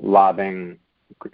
lobbing 0.00 0.78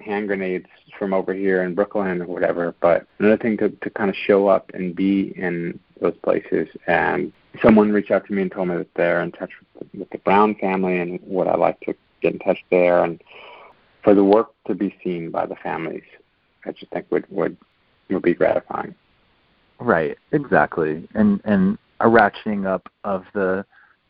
hand 0.04 0.26
grenades 0.26 0.66
from 0.98 1.14
over 1.14 1.32
here 1.32 1.62
in 1.62 1.74
Brooklyn 1.74 2.20
or 2.20 2.26
whatever, 2.26 2.74
but 2.80 3.06
another 3.18 3.36
thing 3.36 3.56
to, 3.58 3.70
to 3.70 3.90
kind 3.90 4.10
of 4.10 4.16
show 4.16 4.48
up 4.48 4.70
and 4.74 4.94
be 4.94 5.32
in 5.36 5.78
those 6.00 6.16
places. 6.22 6.68
And 6.86 7.32
someone 7.62 7.92
reached 7.92 8.10
out 8.10 8.26
to 8.26 8.32
me 8.32 8.42
and 8.42 8.52
told 8.52 8.68
me 8.68 8.76
that 8.76 8.92
they're 8.94 9.22
in 9.22 9.32
touch 9.32 9.50
with, 9.74 9.88
with 9.94 10.10
the 10.10 10.18
Brown 10.18 10.54
family 10.56 10.98
and 10.98 11.20
would 11.22 11.46
I 11.46 11.56
like 11.56 11.80
to 11.80 11.94
get 12.20 12.32
in 12.32 12.38
touch 12.40 12.58
there 12.70 13.04
and 13.04 13.22
for 14.02 14.14
the 14.14 14.24
work 14.24 14.50
to 14.66 14.74
be 14.74 14.96
seen 15.02 15.30
by 15.30 15.46
the 15.46 15.56
families, 15.56 16.04
I 16.64 16.72
just 16.72 16.90
think 16.92 17.06
would 17.10 17.26
would 17.30 17.56
would 18.08 18.22
be 18.22 18.34
gratifying. 18.34 18.94
Right, 19.78 20.16
exactly, 20.32 21.06
and 21.14 21.40
and 21.44 21.78
a 22.00 22.06
ratcheting 22.06 22.66
up 22.66 22.88
of 23.04 23.24
the 23.34 23.64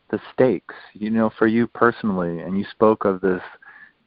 the 0.09 0.19
stakes, 0.33 0.75
you 0.93 1.09
know, 1.09 1.31
for 1.37 1.47
you 1.47 1.67
personally. 1.67 2.39
And 2.39 2.57
you 2.57 2.65
spoke 2.71 3.05
of 3.05 3.21
this 3.21 3.41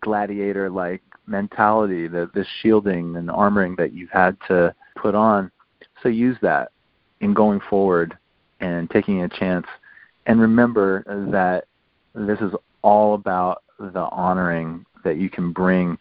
gladiator 0.00 0.68
like 0.70 1.03
mentality, 1.26 2.09
the 2.09 2.30
this 2.34 2.46
shielding 2.61 3.16
and 3.16 3.28
armoring 3.28 3.76
that 3.76 3.92
you've 3.92 4.11
had 4.11 4.36
to 4.48 4.74
put 4.96 5.14
on. 5.14 5.50
So 6.03 6.09
use 6.09 6.36
that 6.42 6.72
in 7.20 7.34
going 7.34 7.61
forward 7.70 8.16
and 8.61 8.90
taking 8.90 9.22
a 9.22 9.28
chance. 9.28 9.66
And 10.26 10.40
remember 10.40 11.05
that 11.30 11.66
this 12.14 12.40
is 12.40 12.53
all 12.82 13.14
about 13.14 13.62
the 13.78 14.09
honoring 14.11 14.84
that 15.05 15.16
you 15.16 15.30
can 15.30 15.53
bring 15.53 15.98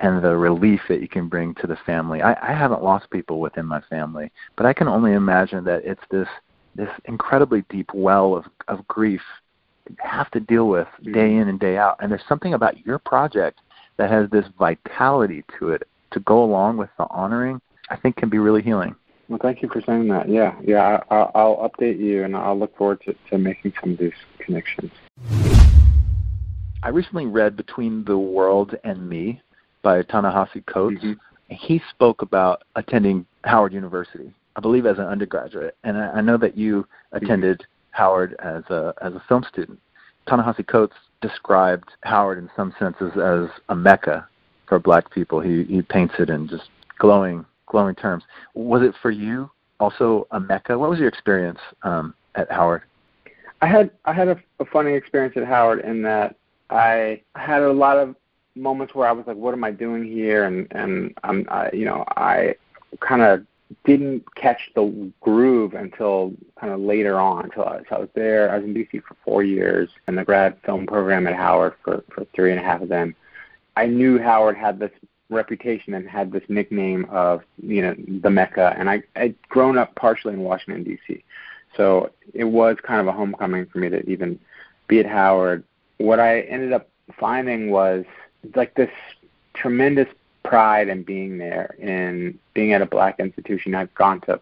and 0.00 0.22
the 0.22 0.36
relief 0.36 0.80
that 0.88 1.00
you 1.00 1.08
can 1.08 1.28
bring 1.28 1.54
to 1.54 1.66
the 1.66 1.76
family. 1.86 2.20
I, 2.20 2.34
I 2.42 2.52
haven't 2.52 2.82
lost 2.82 3.10
people 3.10 3.40
within 3.40 3.66
my 3.66 3.80
family, 3.82 4.30
but 4.56 4.66
I 4.66 4.72
can 4.72 4.88
only 4.88 5.12
imagine 5.12 5.64
that 5.64 5.84
it's 5.84 6.02
this 6.10 6.28
this 6.76 6.90
incredibly 7.04 7.64
deep 7.68 7.88
well 7.94 8.34
of, 8.34 8.46
of 8.66 8.86
grief 8.88 9.22
have 9.98 10.30
to 10.32 10.40
deal 10.40 10.68
with 10.68 10.88
day 11.02 11.10
mm-hmm. 11.10 11.42
in 11.42 11.48
and 11.48 11.60
day 11.60 11.76
out. 11.76 11.96
And 12.00 12.10
there's 12.10 12.22
something 12.28 12.54
about 12.54 12.86
your 12.86 12.98
project 12.98 13.60
that 13.96 14.10
has 14.10 14.28
this 14.30 14.46
vitality 14.58 15.44
to 15.58 15.70
it 15.70 15.86
to 16.12 16.20
go 16.20 16.42
along 16.42 16.76
with 16.76 16.90
the 16.98 17.06
honoring. 17.10 17.60
I 17.90 17.96
think 17.96 18.16
can 18.16 18.28
be 18.28 18.38
really 18.38 18.62
healing. 18.62 18.94
Well, 19.28 19.38
thank 19.40 19.62
you 19.62 19.68
for 19.68 19.80
saying 19.86 20.08
that. 20.08 20.28
Yeah, 20.28 20.54
yeah, 20.62 21.00
I, 21.10 21.16
I'll 21.34 21.56
update 21.68 21.98
you, 21.98 22.24
and 22.24 22.36
I'll 22.36 22.58
look 22.58 22.76
forward 22.76 23.00
to, 23.06 23.14
to 23.30 23.38
making 23.38 23.72
some 23.80 23.92
of 23.92 23.98
these 23.98 24.12
connections. 24.38 24.90
I 26.82 26.90
recently 26.90 27.26
read 27.26 27.56
Between 27.56 28.04
the 28.04 28.18
World 28.18 28.74
and 28.84 29.08
Me 29.08 29.40
by 29.82 30.02
Ta-Nehisi 30.02 30.66
Coates. 30.66 31.02
Mm-hmm. 31.02 31.54
He 31.54 31.80
spoke 31.90 32.20
about 32.20 32.64
attending 32.76 33.24
Howard 33.44 33.72
University, 33.72 34.32
I 34.56 34.60
believe, 34.60 34.84
as 34.84 34.98
an 34.98 35.06
undergraduate. 35.06 35.76
And 35.84 35.96
I, 35.96 36.08
I 36.08 36.20
know 36.20 36.36
that 36.36 36.56
you 36.56 36.82
mm-hmm. 36.82 37.24
attended. 37.24 37.66
Howard 37.94 38.34
as 38.40 38.64
a 38.70 38.92
as 39.00 39.14
a 39.14 39.22
film 39.28 39.44
student. 39.48 39.78
Ta-Nehisi 40.28 40.66
Coates 40.66 40.96
described 41.20 41.90
Howard 42.02 42.38
in 42.38 42.50
some 42.56 42.74
senses 42.78 43.12
as 43.16 43.48
a 43.68 43.74
mecca 43.74 44.28
for 44.68 44.78
Black 44.78 45.10
people. 45.10 45.40
He 45.40 45.64
he 45.64 45.80
paints 45.80 46.14
it 46.18 46.28
in 46.28 46.48
just 46.48 46.68
glowing 46.98 47.46
glowing 47.66 47.94
terms. 47.94 48.24
Was 48.54 48.82
it 48.82 48.94
for 49.00 49.10
you 49.10 49.50
also 49.80 50.26
a 50.32 50.40
mecca? 50.40 50.78
What 50.78 50.90
was 50.90 50.98
your 50.98 51.08
experience 51.08 51.60
um, 51.82 52.14
at 52.34 52.50
Howard? 52.50 52.82
I 53.62 53.66
had 53.66 53.90
I 54.04 54.12
had 54.12 54.28
a, 54.28 54.36
a 54.58 54.64
funny 54.64 54.94
experience 54.94 55.36
at 55.36 55.44
Howard 55.44 55.80
in 55.84 56.02
that 56.02 56.36
I 56.70 57.22
had 57.36 57.62
a 57.62 57.72
lot 57.72 57.96
of 57.96 58.16
moments 58.56 58.94
where 58.94 59.08
I 59.08 59.12
was 59.12 59.26
like, 59.26 59.36
"What 59.36 59.54
am 59.54 59.62
I 59.62 59.70
doing 59.70 60.04
here?" 60.04 60.44
and 60.44 60.66
and 60.72 61.14
I'm 61.22 61.46
I, 61.48 61.70
you 61.72 61.84
know 61.84 62.04
I 62.16 62.56
kind 63.00 63.22
of 63.22 63.46
didn't 63.84 64.34
catch 64.34 64.70
the 64.74 65.10
groove 65.20 65.74
until 65.74 66.32
kind 66.58 66.72
of 66.72 66.80
later 66.80 67.18
on. 67.18 67.44
Until 67.44 67.64
I, 67.64 67.80
so 67.88 67.96
I 67.96 67.98
was 68.00 68.08
there. 68.14 68.50
I 68.50 68.56
was 68.56 68.64
in 68.64 68.74
DC 68.74 69.02
for 69.02 69.16
four 69.24 69.42
years 69.42 69.90
in 70.08 70.14
the 70.14 70.24
grad 70.24 70.56
film 70.64 70.86
program 70.86 71.26
at 71.26 71.34
Howard 71.34 71.74
for 71.82 72.04
for 72.12 72.26
three 72.34 72.50
and 72.50 72.60
a 72.60 72.62
half 72.62 72.82
of 72.82 72.88
them. 72.88 73.14
I 73.76 73.86
knew 73.86 74.18
Howard 74.18 74.56
had 74.56 74.78
this 74.78 74.92
reputation 75.30 75.94
and 75.94 76.08
had 76.08 76.30
this 76.30 76.42
nickname 76.48 77.06
of 77.10 77.42
you 77.62 77.82
know 77.82 77.94
the 78.20 78.30
Mecca, 78.30 78.74
and 78.78 78.88
I 78.90 79.02
I'd 79.16 79.34
grown 79.48 79.78
up 79.78 79.94
partially 79.94 80.34
in 80.34 80.40
Washington 80.40 80.84
D.C. 80.84 81.24
So 81.76 82.10
it 82.32 82.44
was 82.44 82.76
kind 82.82 83.00
of 83.00 83.08
a 83.08 83.12
homecoming 83.12 83.66
for 83.66 83.78
me 83.78 83.88
to 83.88 84.08
even 84.08 84.38
be 84.86 85.00
at 85.00 85.06
Howard 85.06 85.64
what 85.98 86.20
I 86.20 86.40
ended 86.40 86.72
up 86.72 86.88
finding 87.18 87.70
was 87.70 88.04
like 88.54 88.74
this 88.74 88.90
tremendous 89.54 90.08
pride 90.44 90.88
in 90.88 91.02
being 91.02 91.38
there 91.38 91.74
and 91.80 92.38
being 92.52 92.72
at 92.72 92.82
a 92.82 92.86
black 92.86 93.18
institution. 93.18 93.74
I've 93.74 93.94
gone 93.94 94.20
to 94.22 94.40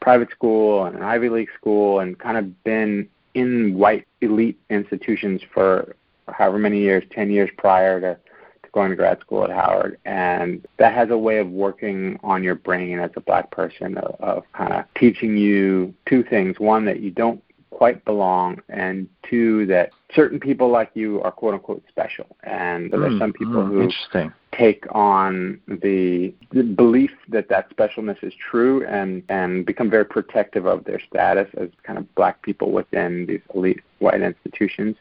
private 0.00 0.30
school 0.30 0.84
and 0.84 0.96
an 0.96 1.02
Ivy 1.02 1.28
League 1.28 1.50
school 1.58 2.00
and 2.00 2.18
kind 2.18 2.36
of 2.36 2.64
been 2.64 3.08
in 3.34 3.74
white 3.74 4.06
elite 4.20 4.58
institutions 4.70 5.40
for 5.52 5.96
however 6.28 6.58
many 6.58 6.80
years, 6.80 7.04
10 7.10 7.30
years 7.30 7.50
prior 7.58 8.00
to, 8.00 8.14
to 8.14 8.70
going 8.72 8.90
to 8.90 8.96
grad 8.96 9.20
school 9.20 9.44
at 9.44 9.50
Howard. 9.50 9.98
And 10.04 10.66
that 10.78 10.94
has 10.94 11.10
a 11.10 11.18
way 11.18 11.38
of 11.38 11.48
working 11.48 12.18
on 12.22 12.42
your 12.42 12.54
brain 12.54 12.98
as 12.98 13.10
a 13.16 13.20
black 13.20 13.50
person 13.50 13.98
of, 13.98 14.16
of 14.20 14.52
kind 14.52 14.72
of 14.72 14.84
teaching 14.96 15.36
you 15.36 15.94
two 16.06 16.22
things. 16.22 16.58
One, 16.58 16.84
that 16.84 17.00
you 17.00 17.10
don't 17.10 17.42
quite 17.70 18.04
belong, 18.04 18.60
and 18.68 19.08
two, 19.28 19.66
that 19.66 19.90
certain 20.14 20.40
people 20.40 20.70
like 20.70 20.90
you 20.94 21.20
are 21.22 21.30
quote 21.30 21.54
unquote 21.54 21.82
special. 21.88 22.26
And 22.42 22.90
there 22.90 23.00
mm, 23.00 23.16
are 23.16 23.18
some 23.18 23.32
people 23.32 23.62
mm, 23.62 23.68
who 23.68 24.30
take 24.56 24.84
on 24.90 25.60
the, 25.68 26.34
the 26.52 26.62
belief 26.62 27.10
that 27.28 27.48
that 27.48 27.74
specialness 27.76 28.22
is 28.22 28.32
true 28.50 28.86
and, 28.86 29.22
and 29.28 29.64
become 29.64 29.90
very 29.90 30.04
protective 30.04 30.66
of 30.66 30.84
their 30.84 31.00
status 31.00 31.48
as 31.56 31.68
kind 31.84 31.98
of 31.98 32.12
black 32.14 32.42
people 32.42 32.72
within 32.72 33.26
these 33.26 33.40
elite 33.54 33.80
white 33.98 34.20
institutions. 34.20 34.96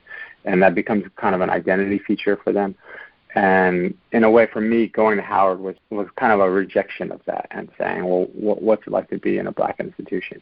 And 0.46 0.62
that 0.64 0.76
becomes 0.76 1.06
kind 1.16 1.36
of 1.36 1.42
an 1.42 1.50
identity 1.50 2.00
feature 2.00 2.40
for 2.44 2.54
them. 2.54 2.76
And 3.36 3.94
in 4.12 4.24
a 4.24 4.32
way, 4.32 4.48
for 4.52 4.60
me, 4.60 4.88
going 4.88 5.18
to 5.18 5.24
Howard 5.24 5.60
was 5.60 5.76
was 5.92 6.08
kind 6.16 6.34
of 6.34 6.40
a 6.40 6.50
rejection 6.50 7.12
of 7.12 7.22
that 7.26 7.46
and 7.52 7.70
saying, 7.78 8.04
well, 8.04 8.28
what, 8.34 8.62
what's 8.62 8.88
it 8.88 8.90
like 8.92 9.08
to 9.12 9.20
be 9.20 9.38
in 9.38 9.46
a 9.46 9.52
black 9.52 9.80
institution? 9.80 10.42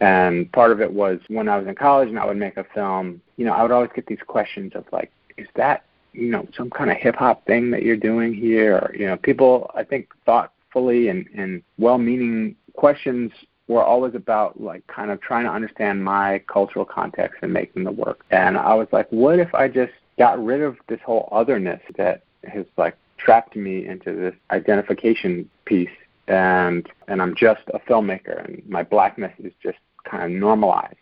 And 0.00 0.50
part 0.52 0.70
of 0.70 0.80
it 0.80 0.92
was 0.92 1.18
when 1.28 1.48
I 1.48 1.58
was 1.58 1.66
in 1.66 1.74
college 1.74 2.08
and 2.08 2.18
I 2.18 2.26
would 2.26 2.36
make 2.36 2.56
a 2.56 2.64
film, 2.74 3.20
you 3.36 3.44
know, 3.44 3.52
I 3.52 3.62
would 3.62 3.72
always 3.72 3.90
get 3.94 4.06
these 4.06 4.18
questions 4.26 4.72
of 4.74 4.84
like, 4.92 5.10
is 5.36 5.48
that, 5.56 5.84
you 6.12 6.30
know, 6.30 6.46
some 6.56 6.70
kind 6.70 6.90
of 6.90 6.96
hip 6.96 7.16
hop 7.16 7.44
thing 7.46 7.70
that 7.72 7.82
you're 7.82 7.96
doing 7.96 8.32
here? 8.32 8.76
Or, 8.76 8.94
you 8.96 9.06
know, 9.06 9.16
people, 9.16 9.70
I 9.74 9.82
think, 9.82 10.08
thoughtfully 10.24 11.08
and, 11.08 11.26
and 11.34 11.62
well 11.78 11.98
meaning 11.98 12.54
questions 12.74 13.32
were 13.66 13.84
always 13.84 14.14
about 14.14 14.60
like 14.60 14.86
kind 14.86 15.10
of 15.10 15.20
trying 15.20 15.44
to 15.44 15.50
understand 15.50 16.02
my 16.02 16.42
cultural 16.46 16.84
context 16.84 17.38
and 17.42 17.52
making 17.52 17.84
the 17.84 17.92
work. 17.92 18.24
And 18.30 18.56
I 18.56 18.74
was 18.74 18.88
like, 18.92 19.08
what 19.10 19.38
if 19.38 19.54
I 19.54 19.68
just 19.68 19.92
got 20.18 20.42
rid 20.42 20.62
of 20.62 20.76
this 20.88 21.00
whole 21.04 21.28
otherness 21.30 21.80
that 21.96 22.22
has 22.44 22.64
like 22.76 22.96
trapped 23.18 23.56
me 23.56 23.86
into 23.86 24.12
this 24.12 24.34
identification 24.50 25.48
piece 25.64 25.90
and 26.28 26.86
and 27.08 27.20
I'm 27.20 27.34
just 27.34 27.62
a 27.74 27.78
filmmaker 27.80 28.44
and 28.44 28.62
my 28.68 28.82
blackness 28.82 29.32
is 29.38 29.52
just 29.62 29.78
kind 30.04 30.24
of 30.24 30.30
normalized? 30.30 30.96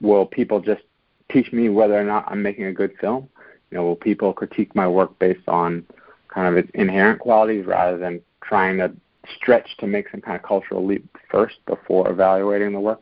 Will 0.00 0.26
people 0.26 0.60
just 0.60 0.82
teach 1.30 1.52
me 1.52 1.68
whether 1.68 1.98
or 1.98 2.04
not 2.04 2.24
I'm 2.28 2.42
making 2.42 2.64
a 2.64 2.72
good 2.72 2.92
film? 3.00 3.28
You 3.70 3.78
know, 3.78 3.84
will 3.84 3.96
people 3.96 4.32
critique 4.32 4.74
my 4.74 4.86
work 4.86 5.18
based 5.18 5.48
on 5.48 5.84
kind 6.28 6.48
of 6.48 6.56
its 6.56 6.70
inherent 6.74 7.20
qualities 7.20 7.66
rather 7.66 7.98
than 7.98 8.20
trying 8.42 8.78
to 8.78 8.92
stretch 9.36 9.76
to 9.78 9.86
make 9.86 10.10
some 10.10 10.20
kind 10.20 10.36
of 10.36 10.42
cultural 10.42 10.84
leap 10.84 11.04
first 11.30 11.56
before 11.66 12.10
evaluating 12.10 12.72
the 12.72 12.80
work? 12.80 13.00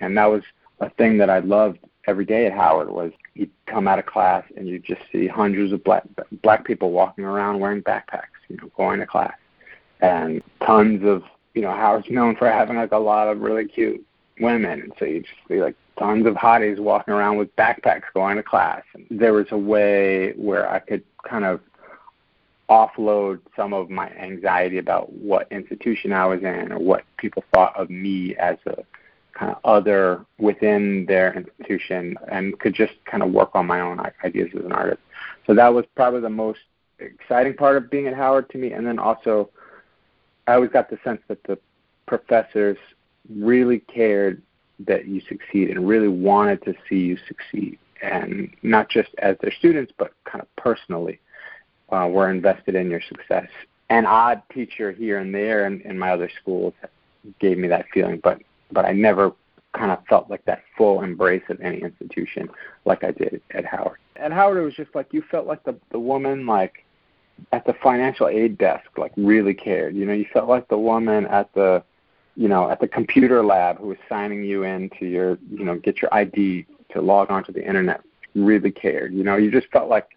And 0.00 0.16
that 0.16 0.26
was 0.26 0.42
a 0.80 0.90
thing 0.90 1.18
that 1.18 1.30
I 1.30 1.38
loved 1.38 1.78
every 2.06 2.24
day 2.24 2.46
at 2.46 2.52
Howard 2.52 2.90
was 2.90 3.12
you'd 3.34 3.50
come 3.66 3.88
out 3.88 3.98
of 3.98 4.06
class 4.06 4.44
and 4.56 4.68
you'd 4.68 4.84
just 4.84 5.00
see 5.10 5.26
hundreds 5.26 5.72
of 5.72 5.82
black 5.84 6.04
black 6.42 6.64
people 6.64 6.90
walking 6.90 7.24
around 7.24 7.60
wearing 7.60 7.82
backpacks, 7.82 8.40
you 8.48 8.56
know, 8.56 8.70
going 8.76 9.00
to 9.00 9.06
class, 9.06 9.34
and 10.00 10.42
tons 10.64 11.04
of 11.04 11.22
you 11.54 11.62
know 11.62 11.70
Howard's 11.70 12.06
known 12.10 12.36
for 12.36 12.50
having 12.50 12.76
like 12.76 12.92
a 12.92 12.98
lot 12.98 13.28
of 13.28 13.40
really 13.40 13.66
cute 13.66 14.04
women, 14.40 14.80
and 14.82 14.92
so 14.98 15.04
you 15.04 15.20
just 15.20 15.34
see 15.48 15.60
like 15.60 15.76
tons 15.98 16.26
of 16.26 16.34
hotties 16.34 16.78
walking 16.78 17.14
around 17.14 17.36
with 17.36 17.54
backpacks 17.56 18.02
going 18.14 18.36
to 18.36 18.42
class. 18.42 18.82
And 18.94 19.06
there 19.10 19.32
was 19.32 19.46
a 19.50 19.58
way 19.58 20.32
where 20.32 20.68
I 20.68 20.78
could 20.78 21.04
kind 21.28 21.44
of 21.44 21.60
offload 22.68 23.40
some 23.54 23.74
of 23.74 23.90
my 23.90 24.08
anxiety 24.10 24.78
about 24.78 25.12
what 25.12 25.50
institution 25.52 26.12
I 26.12 26.26
was 26.26 26.40
in 26.40 26.72
or 26.72 26.78
what 26.78 27.04
people 27.18 27.44
thought 27.52 27.76
of 27.76 27.90
me 27.90 28.34
as 28.36 28.56
a 28.66 28.82
kind 29.34 29.50
of 29.50 29.58
other 29.64 30.24
within 30.38 31.04
their 31.06 31.34
institution 31.34 32.16
and 32.30 32.58
could 32.58 32.74
just 32.74 32.92
kind 33.04 33.22
of 33.22 33.30
work 33.30 33.50
on 33.54 33.66
my 33.66 33.80
own 33.80 34.00
ideas 34.24 34.50
as 34.58 34.64
an 34.64 34.72
artist. 34.72 35.00
So 35.46 35.54
that 35.54 35.68
was 35.68 35.84
probably 35.94 36.20
the 36.20 36.30
most 36.30 36.60
exciting 36.98 37.54
part 37.54 37.76
of 37.76 37.90
being 37.90 38.06
at 38.06 38.14
Howard 38.14 38.48
to 38.50 38.58
me. 38.58 38.72
And 38.72 38.86
then 38.86 38.98
also, 38.98 39.50
I 40.46 40.54
always 40.54 40.70
got 40.70 40.88
the 40.90 40.98
sense 41.04 41.20
that 41.28 41.42
the 41.44 41.58
professors 42.06 42.78
really 43.28 43.80
cared 43.80 44.42
that 44.80 45.06
you 45.06 45.20
succeed 45.28 45.70
and 45.70 45.86
really 45.86 46.08
wanted 46.08 46.62
to 46.64 46.74
see 46.88 46.98
you 46.98 47.16
succeed, 47.28 47.78
and 48.02 48.50
not 48.62 48.88
just 48.88 49.10
as 49.18 49.36
their 49.40 49.52
students, 49.52 49.92
but 49.96 50.12
kind 50.24 50.42
of 50.42 50.56
personally, 50.56 51.20
uh, 51.90 52.08
were 52.10 52.30
invested 52.30 52.74
in 52.74 52.90
your 52.90 53.02
success. 53.02 53.48
An 53.90 54.06
odd 54.06 54.42
teacher 54.52 54.90
here 54.92 55.18
and 55.18 55.34
there 55.34 55.66
in, 55.66 55.80
in 55.82 55.98
my 55.98 56.10
other 56.10 56.30
schools 56.40 56.74
gave 57.38 57.58
me 57.58 57.68
that 57.68 57.86
feeling, 57.92 58.20
but 58.22 58.40
but 58.72 58.86
I 58.86 58.92
never 58.92 59.32
kind 59.74 59.90
of 59.90 60.04
felt 60.06 60.30
like 60.30 60.44
that 60.44 60.62
full 60.76 61.02
embrace 61.02 61.42
of 61.48 61.60
any 61.60 61.78
institution 61.78 62.48
like 62.84 63.04
I 63.04 63.10
did 63.10 63.40
at 63.52 63.64
Howard. 63.64 63.98
At 64.16 64.32
Howard, 64.32 64.58
it 64.58 64.62
was 64.62 64.74
just 64.74 64.94
like 64.94 65.12
you 65.12 65.22
felt 65.30 65.46
like 65.46 65.62
the 65.64 65.76
the 65.90 65.98
woman 65.98 66.46
like 66.46 66.84
at 67.52 67.64
the 67.66 67.74
financial 67.82 68.28
aid 68.28 68.58
desk 68.58 68.86
like 68.96 69.12
really 69.16 69.54
cared. 69.54 69.94
You 69.94 70.06
know, 70.06 70.12
you 70.12 70.26
felt 70.32 70.48
like 70.48 70.68
the 70.68 70.78
woman 70.78 71.26
at 71.26 71.52
the 71.54 71.82
you 72.34 72.48
know, 72.48 72.70
at 72.70 72.80
the 72.80 72.88
computer 72.88 73.44
lab 73.44 73.78
who 73.78 73.88
was 73.88 73.98
signing 74.08 74.44
you 74.44 74.64
in 74.64 74.90
to 74.98 75.06
your, 75.06 75.38
you 75.50 75.64
know, 75.64 75.76
get 75.78 76.00
your 76.00 76.12
ID 76.14 76.66
to 76.92 77.00
log 77.00 77.30
onto 77.30 77.52
the 77.52 77.66
internet 77.66 78.02
really 78.34 78.70
cared. 78.70 79.12
You 79.12 79.24
know, 79.24 79.36
you 79.36 79.50
just 79.50 79.68
felt 79.68 79.88
like 79.88 80.08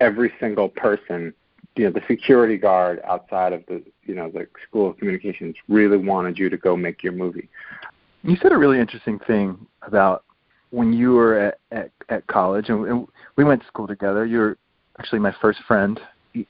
every 0.00 0.32
single 0.38 0.68
person, 0.68 1.32
you 1.76 1.84
know, 1.84 1.90
the 1.90 2.02
security 2.06 2.56
guard 2.56 3.00
outside 3.04 3.52
of 3.52 3.64
the, 3.66 3.82
you 4.04 4.14
know, 4.14 4.30
the 4.30 4.46
school 4.68 4.90
of 4.90 4.98
communications 4.98 5.56
really 5.68 5.96
wanted 5.96 6.38
you 6.38 6.50
to 6.50 6.56
go 6.56 6.76
make 6.76 7.02
your 7.02 7.12
movie. 7.12 7.48
You 8.22 8.36
said 8.42 8.52
a 8.52 8.58
really 8.58 8.78
interesting 8.78 9.18
thing 9.20 9.66
about 9.82 10.24
when 10.70 10.92
you 10.92 11.12
were 11.12 11.38
at 11.38 11.58
at, 11.70 11.90
at 12.08 12.26
college, 12.26 12.68
and, 12.68 12.86
and 12.86 13.06
we 13.36 13.44
went 13.44 13.62
to 13.62 13.66
school 13.68 13.86
together. 13.86 14.26
You 14.26 14.38
were 14.38 14.58
actually 14.98 15.20
my 15.20 15.34
first 15.40 15.60
friend 15.66 16.00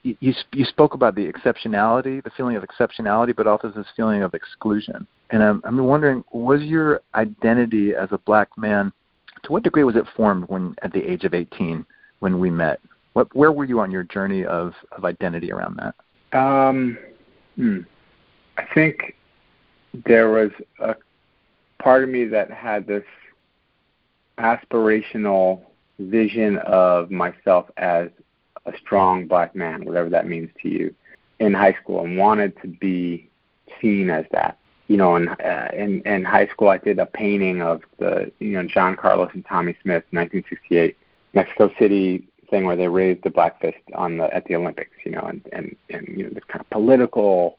you, 0.03 0.35
you 0.53 0.65
spoke 0.65 0.95
about 0.95 1.15
the 1.15 1.31
exceptionality, 1.31 2.23
the 2.23 2.31
feeling 2.37 2.57
of 2.57 2.65
exceptionality, 2.65 3.35
but 3.35 3.47
also 3.47 3.71
this 3.71 3.87
feeling 3.97 4.23
of 4.23 4.35
exclusion. 4.35 5.07
And 5.31 5.43
I'm, 5.43 5.61
I'm 5.65 5.79
wondering, 5.85 6.25
was 6.33 6.63
your 6.63 7.01
identity 7.15 7.95
as 7.95 8.09
a 8.13 8.19
black 8.19 8.49
man, 8.57 8.93
to 9.45 9.53
what 9.53 9.63
degree 9.63 9.85
was 9.85 9.97
it 9.97 10.05
formed 10.17 10.45
when 10.49 10.75
at 10.83 10.93
the 10.93 11.03
age 11.03 11.25
of 11.25 11.35
18 11.35 11.85
when 12.21 12.39
we 12.39 12.51
met? 12.51 12.81
What, 13.13 13.35
where 13.35 13.53
were 13.53 13.65
you 13.65 13.81
on 13.81 13.91
your 13.91 14.05
journey 14.05 14.45
of, 14.45 14.73
of 14.93 15.05
identity 15.05 15.53
around 15.53 15.79
that? 15.79 16.39
Um, 16.39 16.99
hmm. 17.57 17.81
I 18.59 18.65
think 18.75 19.15
there 20.07 20.31
was 20.31 20.51
a 20.81 20.97
part 21.83 22.03
of 22.03 22.09
me 22.09 22.25
that 22.27 22.51
had 22.51 22.87
this 22.87 23.05
aspirational 24.39 25.63
vision 25.99 26.59
of 26.59 27.11
myself 27.11 27.71
as 27.77 28.09
a 28.67 28.73
strong 28.79 29.27
black 29.27 29.55
man, 29.55 29.85
whatever 29.85 30.11
that 30.11 30.27
means 30.27 30.51
to 30.63 30.69
you, 30.69 30.95
in 31.39 31.55
high 31.55 31.77
school, 31.83 32.05
and 32.05 32.19
wanted 32.19 32.61
to 32.63 32.69
be 32.69 33.29
seen 33.81 34.11
as 34.11 34.25
that. 34.33 34.59
You 34.89 34.97
know, 34.97 35.17
in 35.17 35.29
uh, 35.29 35.71
in, 35.75 36.03
in 36.03 36.25
high 36.25 36.47
school, 36.47 36.69
I 36.69 36.79
did 36.79 36.99
a 36.99 37.07
painting 37.07 37.63
of 37.63 37.83
the 37.99 38.31
you 38.39 38.53
know 38.53 38.65
John 38.65 38.97
Carlos 38.97 39.31
and 39.35 39.45
Tommie 39.45 39.77
Smith, 39.83 40.05
1968, 40.11 40.97
Mexico 41.35 41.71
City 41.79 42.27
thing 42.51 42.65
where 42.65 42.77
they 42.77 42.87
raised 42.87 43.25
the 43.25 43.31
black 43.31 43.61
fist 43.61 43.79
on 43.95 44.19
the 44.19 44.33
at 44.35 44.45
the 44.45 44.55
Olympics. 44.55 44.93
You 45.05 45.13
know, 45.13 45.23
and 45.23 45.43
and 45.53 45.77
and 45.91 46.07
you 46.09 46.25
know 46.25 46.31
this 46.31 46.45
kind 46.49 46.61
of 46.61 46.71
political, 46.71 47.59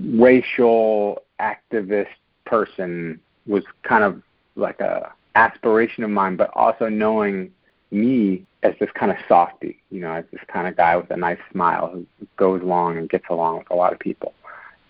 racial 0.00 1.22
activist 1.40 2.06
person 2.44 3.20
was 3.46 3.62
kind 3.82 4.02
of 4.02 4.22
like 4.56 4.80
a 4.80 5.12
aspiration 5.36 6.02
of 6.02 6.10
mine, 6.10 6.34
but 6.34 6.50
also 6.54 6.88
knowing 6.88 7.52
me 7.90 8.44
as 8.62 8.74
this 8.80 8.90
kind 8.94 9.12
of 9.12 9.18
softy, 9.28 9.80
you 9.90 10.00
know, 10.00 10.12
as 10.12 10.24
this 10.32 10.40
kind 10.48 10.66
of 10.66 10.76
guy 10.76 10.96
with 10.96 11.10
a 11.10 11.16
nice 11.16 11.38
smile 11.52 11.90
who 11.92 12.06
goes 12.36 12.62
along 12.62 12.98
and 12.98 13.08
gets 13.08 13.26
along 13.30 13.58
with 13.58 13.70
a 13.70 13.74
lot 13.74 13.92
of 13.92 13.98
people. 13.98 14.34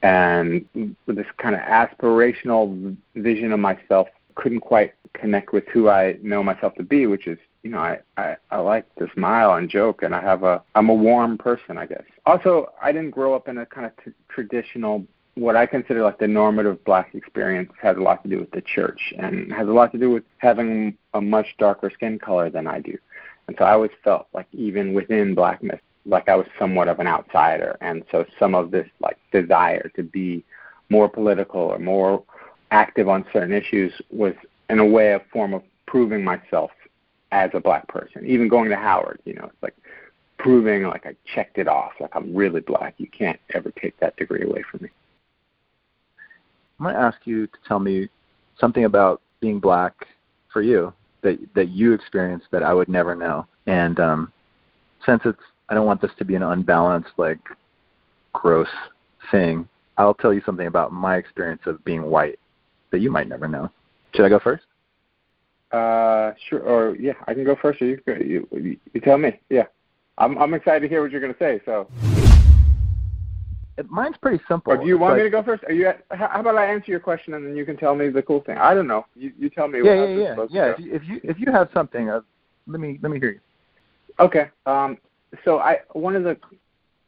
And 0.02 0.66
with 1.06 1.16
this 1.16 1.26
kind 1.38 1.54
of 1.54 1.62
aspirational 1.62 2.96
vision 3.14 3.52
of 3.52 3.60
myself 3.60 4.08
couldn't 4.34 4.60
quite 4.60 4.94
connect 5.14 5.52
with 5.52 5.66
who 5.68 5.88
I 5.88 6.18
know 6.22 6.42
myself 6.42 6.74
to 6.76 6.82
be, 6.82 7.06
which 7.06 7.26
is, 7.26 7.38
you 7.62 7.70
know, 7.70 7.78
I, 7.78 7.98
I, 8.16 8.36
I 8.50 8.58
like 8.58 8.94
to 8.96 9.08
smile 9.14 9.54
and 9.54 9.68
joke 9.68 10.02
and 10.02 10.14
I 10.14 10.20
have 10.20 10.42
a, 10.42 10.62
I'm 10.74 10.90
a 10.90 10.94
warm 10.94 11.38
person, 11.38 11.78
I 11.78 11.86
guess. 11.86 12.04
Also, 12.26 12.72
I 12.80 12.92
didn't 12.92 13.10
grow 13.10 13.34
up 13.34 13.48
in 13.48 13.58
a 13.58 13.66
kind 13.66 13.86
of 13.86 13.92
t- 14.04 14.12
traditional 14.28 15.04
what 15.36 15.54
I 15.54 15.66
consider 15.66 16.02
like 16.02 16.18
the 16.18 16.26
normative 16.26 16.82
black 16.84 17.14
experience 17.14 17.70
has 17.80 17.96
a 17.96 18.00
lot 18.00 18.22
to 18.22 18.28
do 18.28 18.40
with 18.40 18.50
the 18.52 18.62
church 18.62 19.12
and 19.18 19.52
has 19.52 19.68
a 19.68 19.72
lot 19.72 19.92
to 19.92 19.98
do 19.98 20.10
with 20.10 20.24
having 20.38 20.96
a 21.12 21.20
much 21.20 21.46
darker 21.58 21.90
skin 21.92 22.18
color 22.18 22.50
than 22.50 22.66
I 22.66 22.80
do. 22.80 22.96
And 23.46 23.54
so 23.58 23.64
I 23.64 23.72
always 23.72 23.90
felt 24.02 24.28
like 24.32 24.46
even 24.52 24.94
within 24.94 25.34
blackness, 25.34 25.80
like 26.06 26.28
I 26.28 26.36
was 26.36 26.46
somewhat 26.58 26.88
of 26.88 27.00
an 27.00 27.06
outsider. 27.06 27.76
And 27.82 28.02
so 28.10 28.24
some 28.38 28.54
of 28.54 28.70
this 28.70 28.88
like 29.00 29.18
desire 29.30 29.90
to 29.94 30.02
be 30.02 30.42
more 30.88 31.08
political 31.08 31.60
or 31.60 31.78
more 31.78 32.24
active 32.70 33.08
on 33.08 33.26
certain 33.32 33.52
issues 33.52 33.92
was 34.10 34.34
in 34.70 34.78
a 34.78 34.86
way 34.86 35.12
a 35.12 35.20
form 35.32 35.52
of 35.52 35.62
proving 35.86 36.24
myself 36.24 36.70
as 37.30 37.50
a 37.52 37.60
black 37.60 37.86
person. 37.88 38.24
Even 38.26 38.48
going 38.48 38.70
to 38.70 38.76
Howard, 38.76 39.20
you 39.26 39.34
know, 39.34 39.44
it's 39.44 39.62
like 39.62 39.76
proving 40.38 40.84
like 40.84 41.04
I 41.04 41.14
checked 41.34 41.58
it 41.58 41.68
off, 41.68 41.92
like 42.00 42.14
I'm 42.14 42.34
really 42.34 42.60
black. 42.60 42.94
You 42.96 43.08
can't 43.08 43.38
ever 43.54 43.70
take 43.70 43.98
that 44.00 44.16
degree 44.16 44.42
away 44.42 44.64
from 44.70 44.80
me. 44.84 44.88
I'm 46.78 46.84
going 46.84 46.94
to 46.94 47.00
ask 47.00 47.18
you 47.24 47.46
to 47.46 47.58
tell 47.66 47.78
me 47.78 48.08
something 48.58 48.84
about 48.84 49.20
being 49.40 49.58
black 49.60 50.06
for 50.52 50.62
you 50.62 50.92
that 51.22 51.38
that 51.54 51.68
you 51.68 51.92
experienced 51.92 52.46
that 52.52 52.62
I 52.62 52.72
would 52.74 52.88
never 52.88 53.14
know. 53.14 53.46
And 53.66 53.98
um, 53.98 54.32
since 55.04 55.22
it's, 55.24 55.38
I 55.68 55.74
don't 55.74 55.86
want 55.86 56.00
this 56.00 56.12
to 56.18 56.24
be 56.24 56.34
an 56.34 56.42
unbalanced, 56.42 57.10
like, 57.16 57.40
gross 58.32 58.68
thing. 59.30 59.68
I'll 59.98 60.14
tell 60.14 60.32
you 60.32 60.42
something 60.44 60.66
about 60.66 60.92
my 60.92 61.16
experience 61.16 61.62
of 61.66 61.84
being 61.84 62.02
white 62.02 62.38
that 62.92 63.00
you 63.00 63.10
might 63.10 63.28
never 63.28 63.48
know. 63.48 63.70
Should 64.14 64.26
I 64.26 64.28
go 64.28 64.38
first? 64.38 64.64
Uh, 65.72 66.32
sure. 66.48 66.60
Or 66.60 66.96
yeah, 66.96 67.14
I 67.26 67.34
can 67.34 67.44
go 67.44 67.56
first. 67.60 67.82
Or 67.82 67.96
you, 68.22 68.46
you, 68.52 68.76
you 68.92 69.00
tell 69.00 69.18
me. 69.18 69.40
Yeah, 69.50 69.64
I'm 70.18 70.38
I'm 70.38 70.54
excited 70.54 70.80
to 70.80 70.88
hear 70.88 71.02
what 71.02 71.10
you're 71.10 71.20
going 71.20 71.34
to 71.34 71.38
say. 71.38 71.60
So 71.64 71.88
mine's 73.88 74.16
pretty 74.16 74.42
simple. 74.48 74.72
Or 74.72 74.76
do 74.76 74.86
you 74.86 74.98
want 74.98 75.16
me 75.16 75.22
to 75.22 75.30
go 75.30 75.42
first? 75.42 75.64
Are 75.64 75.72
you? 75.72 75.88
At, 75.88 76.04
how 76.10 76.40
about 76.40 76.56
I 76.56 76.66
answer 76.66 76.90
your 76.90 77.00
question 77.00 77.34
and 77.34 77.46
then 77.46 77.56
you 77.56 77.64
can 77.64 77.76
tell 77.76 77.94
me 77.94 78.08
the 78.08 78.22
cool 78.22 78.40
thing? 78.40 78.56
I 78.56 78.74
don't 78.74 78.86
know. 78.86 79.06
You 79.14 79.32
you 79.38 79.50
tell 79.50 79.68
me. 79.68 79.80
Yeah, 79.84 80.04
yeah, 80.04 80.06
yeah. 80.06 80.46
Yeah. 80.50 80.72
If 80.72 80.78
you, 80.78 80.94
if 80.94 81.04
you 81.04 81.20
if 81.24 81.38
you 81.38 81.52
have 81.52 81.68
something, 81.74 82.08
uh, 82.08 82.20
let 82.66 82.80
me 82.80 82.98
let 83.02 83.12
me 83.12 83.18
hear 83.20 83.32
you. 83.32 83.40
Okay. 84.18 84.50
Um. 84.64 84.98
So 85.44 85.58
I 85.58 85.80
one 85.92 86.16
of 86.16 86.24
the 86.24 86.36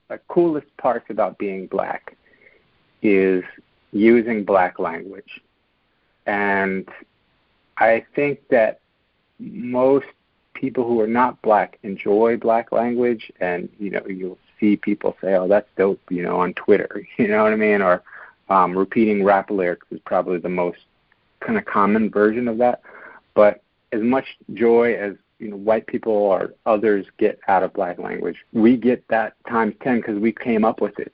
the 0.08 0.20
coolest 0.28 0.74
parts 0.76 1.06
about 1.10 1.38
being 1.38 1.66
black 1.66 2.16
is 3.02 3.42
using 3.92 4.44
black 4.44 4.78
language, 4.78 5.40
and 6.26 6.88
I 7.78 8.04
think 8.14 8.40
that 8.50 8.80
most 9.38 10.06
people 10.54 10.84
who 10.86 11.00
are 11.00 11.06
not 11.06 11.40
black 11.42 11.78
enjoy 11.82 12.36
black 12.36 12.72
language, 12.72 13.32
and 13.40 13.68
you 13.78 13.90
know 13.90 14.02
you'll 14.06 14.38
see 14.61 14.76
people 14.76 15.16
say, 15.20 15.34
"Oh, 15.34 15.48
that's 15.48 15.68
dope," 15.76 16.00
you 16.11 16.22
know, 16.22 16.40
on 16.40 16.54
Twitter. 16.54 17.06
You 17.18 17.28
know 17.28 17.42
what 17.42 17.52
I 17.52 17.56
mean? 17.56 17.82
Or 17.82 18.02
um, 18.48 18.76
repeating 18.76 19.24
rap 19.24 19.50
lyrics 19.50 19.86
is 19.90 20.00
probably 20.04 20.38
the 20.38 20.48
most 20.48 20.78
kind 21.40 21.59
of 21.59 21.64
common 21.64 22.11
version 22.11 22.48
of 22.48 22.59
that. 22.59 22.82
But 23.34 23.62
as 23.92 24.00
much 24.02 24.24
joy 24.54 24.94
as 24.94 25.14
you 25.38 25.50
know 25.50 25.56
white 25.56 25.86
people 25.86 26.12
or 26.12 26.54
others 26.66 27.06
get 27.18 27.38
out 27.48 27.62
of 27.62 27.72
black 27.72 27.98
language, 27.98 28.36
we 28.52 28.76
get 28.76 29.06
that 29.09 29.34
times 29.48 29.74
ten 29.82 29.98
because 29.98 30.18
we 30.18 30.32
came 30.32 30.64
up 30.64 30.80
with 30.80 30.98
it. 30.98 31.12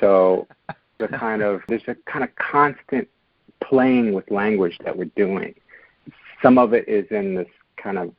So 0.00 0.46
the 0.98 1.08
kind 1.08 1.42
of 1.42 1.62
there's 1.68 1.82
a 1.88 1.96
kind 2.10 2.24
of 2.24 2.34
constant 2.36 3.08
playing 3.62 4.12
with 4.12 4.30
language 4.30 4.78
that 4.84 4.96
we're 4.96 5.10
doing. 5.16 5.54
Some 6.42 6.58
of 6.58 6.74
it 6.74 6.86
is 6.88 7.06
in 7.10 7.34
this 7.34 7.48
kind 7.76 7.98
of 7.98 8.12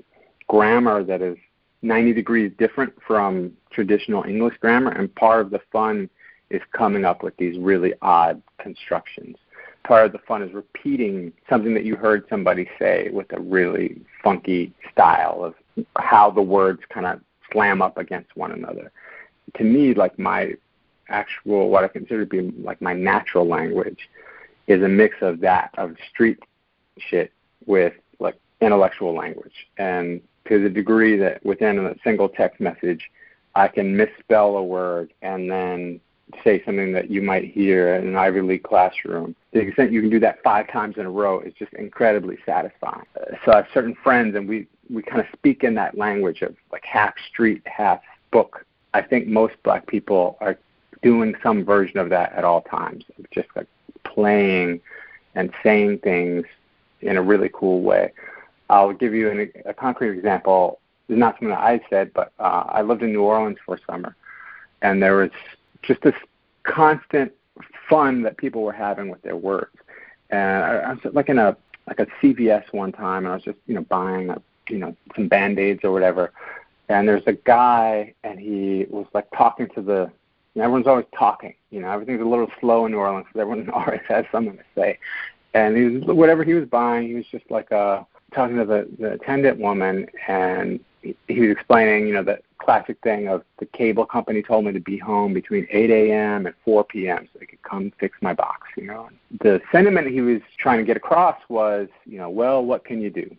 grammar 0.48 1.04
that 1.04 1.22
is 1.22 1.38
90 1.82 2.14
degrees 2.14 2.52
different 2.58 2.94
from 3.06 3.52
traditional 3.72 4.24
English 4.24 4.58
grammar, 4.60 4.92
and 4.92 5.14
part 5.16 5.42
of 5.42 5.52
the 5.52 5.62
fun 5.72 6.10
is 6.50 6.62
coming 6.72 7.06
up 7.06 7.24
with 7.24 7.36
these 7.38 7.58
really 7.60 7.94
odd 8.02 8.42
constructions. 8.60 9.38
Part 9.84 10.06
of 10.06 10.12
the 10.12 10.20
fun 10.20 10.42
is 10.42 10.54
repeating 10.54 11.32
something 11.50 11.74
that 11.74 11.86
you 11.86 11.96
heard 11.96 12.26
somebody 12.30 12.70
say 12.80 13.10
with 13.12 13.32
a 13.34 13.40
really 13.40 14.02
funky 14.24 14.74
style 14.92 15.44
of 15.44 15.86
how 15.98 16.32
the 16.32 16.42
words 16.42 16.82
kind 16.90 17.06
of 17.06 17.22
slam 17.52 17.82
up 17.82 17.98
against 17.98 18.36
one 18.36 18.52
another. 18.52 18.92
To 19.58 19.64
me, 19.64 19.94
like 19.94 20.18
my 20.20 20.54
actual, 21.10 21.70
what 21.70 21.84
I 21.84 21.88
consider 21.88 22.26
to 22.26 22.30
be 22.30 22.52
like 22.62 22.82
my 22.82 22.94
natural 22.94 23.48
language, 23.48 24.10
is 24.68 24.84
a 24.84 24.88
mix 24.88 25.16
of 25.22 25.40
that, 25.42 25.72
of 25.78 25.96
street 26.10 26.40
shit 26.98 27.32
with 27.66 27.94
like 28.20 28.36
intellectual 28.60 29.16
language. 29.16 29.68
And 29.78 30.22
to 30.48 30.62
the 30.62 30.70
degree 30.70 31.18
that 31.18 31.46
within 31.46 31.80
a 31.80 31.96
single 32.04 32.30
text 32.30 32.60
message, 32.60 33.10
I 33.56 33.68
can 33.68 33.96
misspell 33.96 34.58
a 34.58 34.64
word 34.64 35.14
and 35.22 35.50
then 35.50 36.00
say 36.44 36.62
something 36.66 36.92
that 36.94 37.10
you 37.10 37.22
might 37.22 37.46
hear 37.46 37.96
in 37.96 38.08
an 38.08 38.16
Ivy 38.16 38.42
League 38.42 38.64
classroom. 38.64 39.36
The 39.54 39.60
extent 39.60 39.92
you 39.92 40.02
can 40.02 40.10
do 40.10 40.20
that 40.20 40.44
five 40.44 40.70
times 40.72 40.98
in 40.98 41.06
a 41.06 41.10
row 41.10 41.40
is 41.40 41.54
just 41.58 41.74
incredibly 41.74 42.38
satisfying. 42.46 43.06
So 43.46 43.54
I 43.54 43.58
have 43.58 43.68
certain 43.74 43.96
friends, 44.04 44.36
and 44.36 44.48
we 44.48 44.68
we 44.90 45.02
kind 45.02 45.20
of 45.20 45.28
speak 45.34 45.64
in 45.64 45.76
that 45.76 45.98
language 45.98 46.42
of 46.42 46.56
like 46.72 46.86
half 46.86 47.14
street, 47.30 47.62
half 47.66 48.02
book. 48.32 48.66
I 48.94 49.02
think 49.02 49.28
most 49.28 49.56
black 49.64 49.88
people 49.88 50.38
are 50.40 50.58
doing 51.02 51.36
some 51.44 51.64
version 51.64 51.98
of 52.00 52.10
that 52.10 52.34
at 52.34 52.44
all 52.44 52.62
times, 52.62 53.06
just 53.32 53.48
like 53.56 53.68
playing 54.04 54.82
and 55.36 55.52
saying 55.64 56.00
things 56.00 56.46
in 57.02 57.18
a 57.18 57.22
really 57.22 57.50
cool 57.54 57.82
way. 57.82 58.12
I'll 58.70 58.94
give 58.94 59.14
you 59.14 59.30
an, 59.30 59.52
a 59.66 59.74
concrete 59.74 60.18
example. 60.18 60.80
It's 61.08 61.18
not 61.18 61.36
something 61.36 61.50
that 61.50 61.60
I 61.60 61.80
said, 61.90 62.12
but 62.14 62.34
uh, 62.40 62.66
I 62.68 62.82
lived 62.82 63.02
in 63.02 63.12
New 63.14 63.24
Orleans 63.24 63.58
for 63.66 63.76
a 63.76 63.80
summer, 63.90 64.16
and 64.82 65.02
there 65.02 65.16
was 65.18 65.32
just 65.82 66.02
this 66.02 66.16
constant 66.64 67.32
fun 67.90 68.22
that 68.24 68.38
people 68.38 68.62
were 68.64 68.74
having 68.74 69.10
with 69.10 69.22
their 69.22 69.38
words. 69.38 69.76
And 70.30 70.64
I, 70.64 70.76
I 70.78 70.94
was 70.94 71.00
like 71.14 71.30
in 71.30 71.40
a 71.40 71.56
like 71.88 72.00
a 72.00 72.08
CVS 72.22 72.74
one 72.74 72.92
time, 72.92 73.24
and 73.26 73.32
I 73.32 73.36
was 73.36 73.44
just 73.44 73.60
you 73.66 73.76
know 73.76 73.84
buying 73.84 74.30
a, 74.30 74.42
you 74.70 74.78
know 74.78 74.96
some 75.16 75.28
band 75.28 75.60
aids 75.60 75.82
or 75.84 75.92
whatever. 75.92 76.32
And 76.90 77.08
there's 77.08 77.24
a 77.28 77.34
guy, 77.34 78.14
and 78.24 78.40
he 78.40 78.86
was 78.90 79.08
like 79.14 79.28
talking 79.36 79.68
to 79.76 79.82
the. 79.82 80.12
Everyone's 80.56 80.88
always 80.88 81.06
talking. 81.16 81.54
You 81.70 81.82
know, 81.82 81.92
everything's 81.92 82.22
a 82.22 82.26
little 82.26 82.50
slow 82.60 82.88
in 82.88 82.92
New 82.92 82.98
Orleans 82.98 83.28
everyone 83.36 83.70
always 83.74 84.02
has 84.08 84.26
something 84.32 84.58
to 84.58 84.64
say. 84.76 84.98
And 85.54 85.78
he 85.78 85.84
was 85.84 86.04
whatever 86.16 86.44
he 86.44 86.54
was 86.54 86.68
buying, 86.68 87.08
he 87.08 87.14
was 87.14 87.26
just 87.32 87.50
like 87.50 87.72
uh 87.72 88.04
talking 88.38 88.58
to 88.58 88.66
the, 88.66 88.88
the 89.00 89.14
attendant 89.14 89.60
woman, 89.60 90.08
and 90.28 90.80
he, 91.02 91.40
was 91.40 91.50
explaining, 91.50 92.08
you 92.08 92.14
know, 92.14 92.24
the 92.24 92.40
classic 92.60 92.98
thing 93.02 93.28
of 93.28 93.44
the 93.60 93.66
cable 93.66 94.06
company 94.06 94.44
told 94.44 94.66
me 94.66 94.72
to 94.72 94.80
be 94.80 94.98
home 94.98 95.34
between 95.34 95.68
8 95.72 95.90
a.m. 95.90 96.46
and 96.46 96.56
4 96.64 96.84
p.m. 96.84 97.28
so 97.34 97.40
they 97.40 97.46
could 97.46 97.62
come 97.64 97.92
fix 98.00 98.18
my 98.22 98.34
box, 98.34 98.68
you 98.78 98.86
know. 98.86 99.10
The 99.42 99.60
sentiment 99.72 100.08
he 100.08 100.22
was 100.22 100.42
trying 100.58 100.78
to 100.78 100.84
get 100.84 100.98
across 100.98 101.38
was, 101.50 101.88
you 102.06 102.20
know, 102.20 102.30
well, 102.30 102.64
what 102.64 102.86
can 102.86 103.02
you 103.02 103.10
do? 103.10 103.36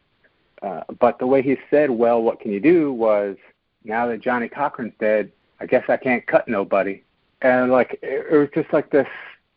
Uh, 0.63 0.83
but 0.99 1.19
the 1.21 1.27
way 1.27 1.43
he 1.43 1.57
said, 1.71 1.91
well, 1.91 2.21
what 2.21 2.41
can 2.41 2.51
you 2.51 2.61
do 2.61 2.93
was, 2.93 3.37
now 3.85 4.07
that 4.09 4.21
Johnnie 4.21 4.49
Cochran's 4.49 4.95
dead, 4.99 5.31
I 5.61 5.67
guess 5.67 5.85
I 5.89 5.97
can't 5.97 6.27
cut 6.27 6.49
nobody. 6.49 7.05
And 7.43 7.71
like, 7.71 7.99
it, 8.03 8.27
it 8.33 8.37
was 8.37 8.49
just 8.53 8.73
like 8.73 8.91
this, 8.91 9.07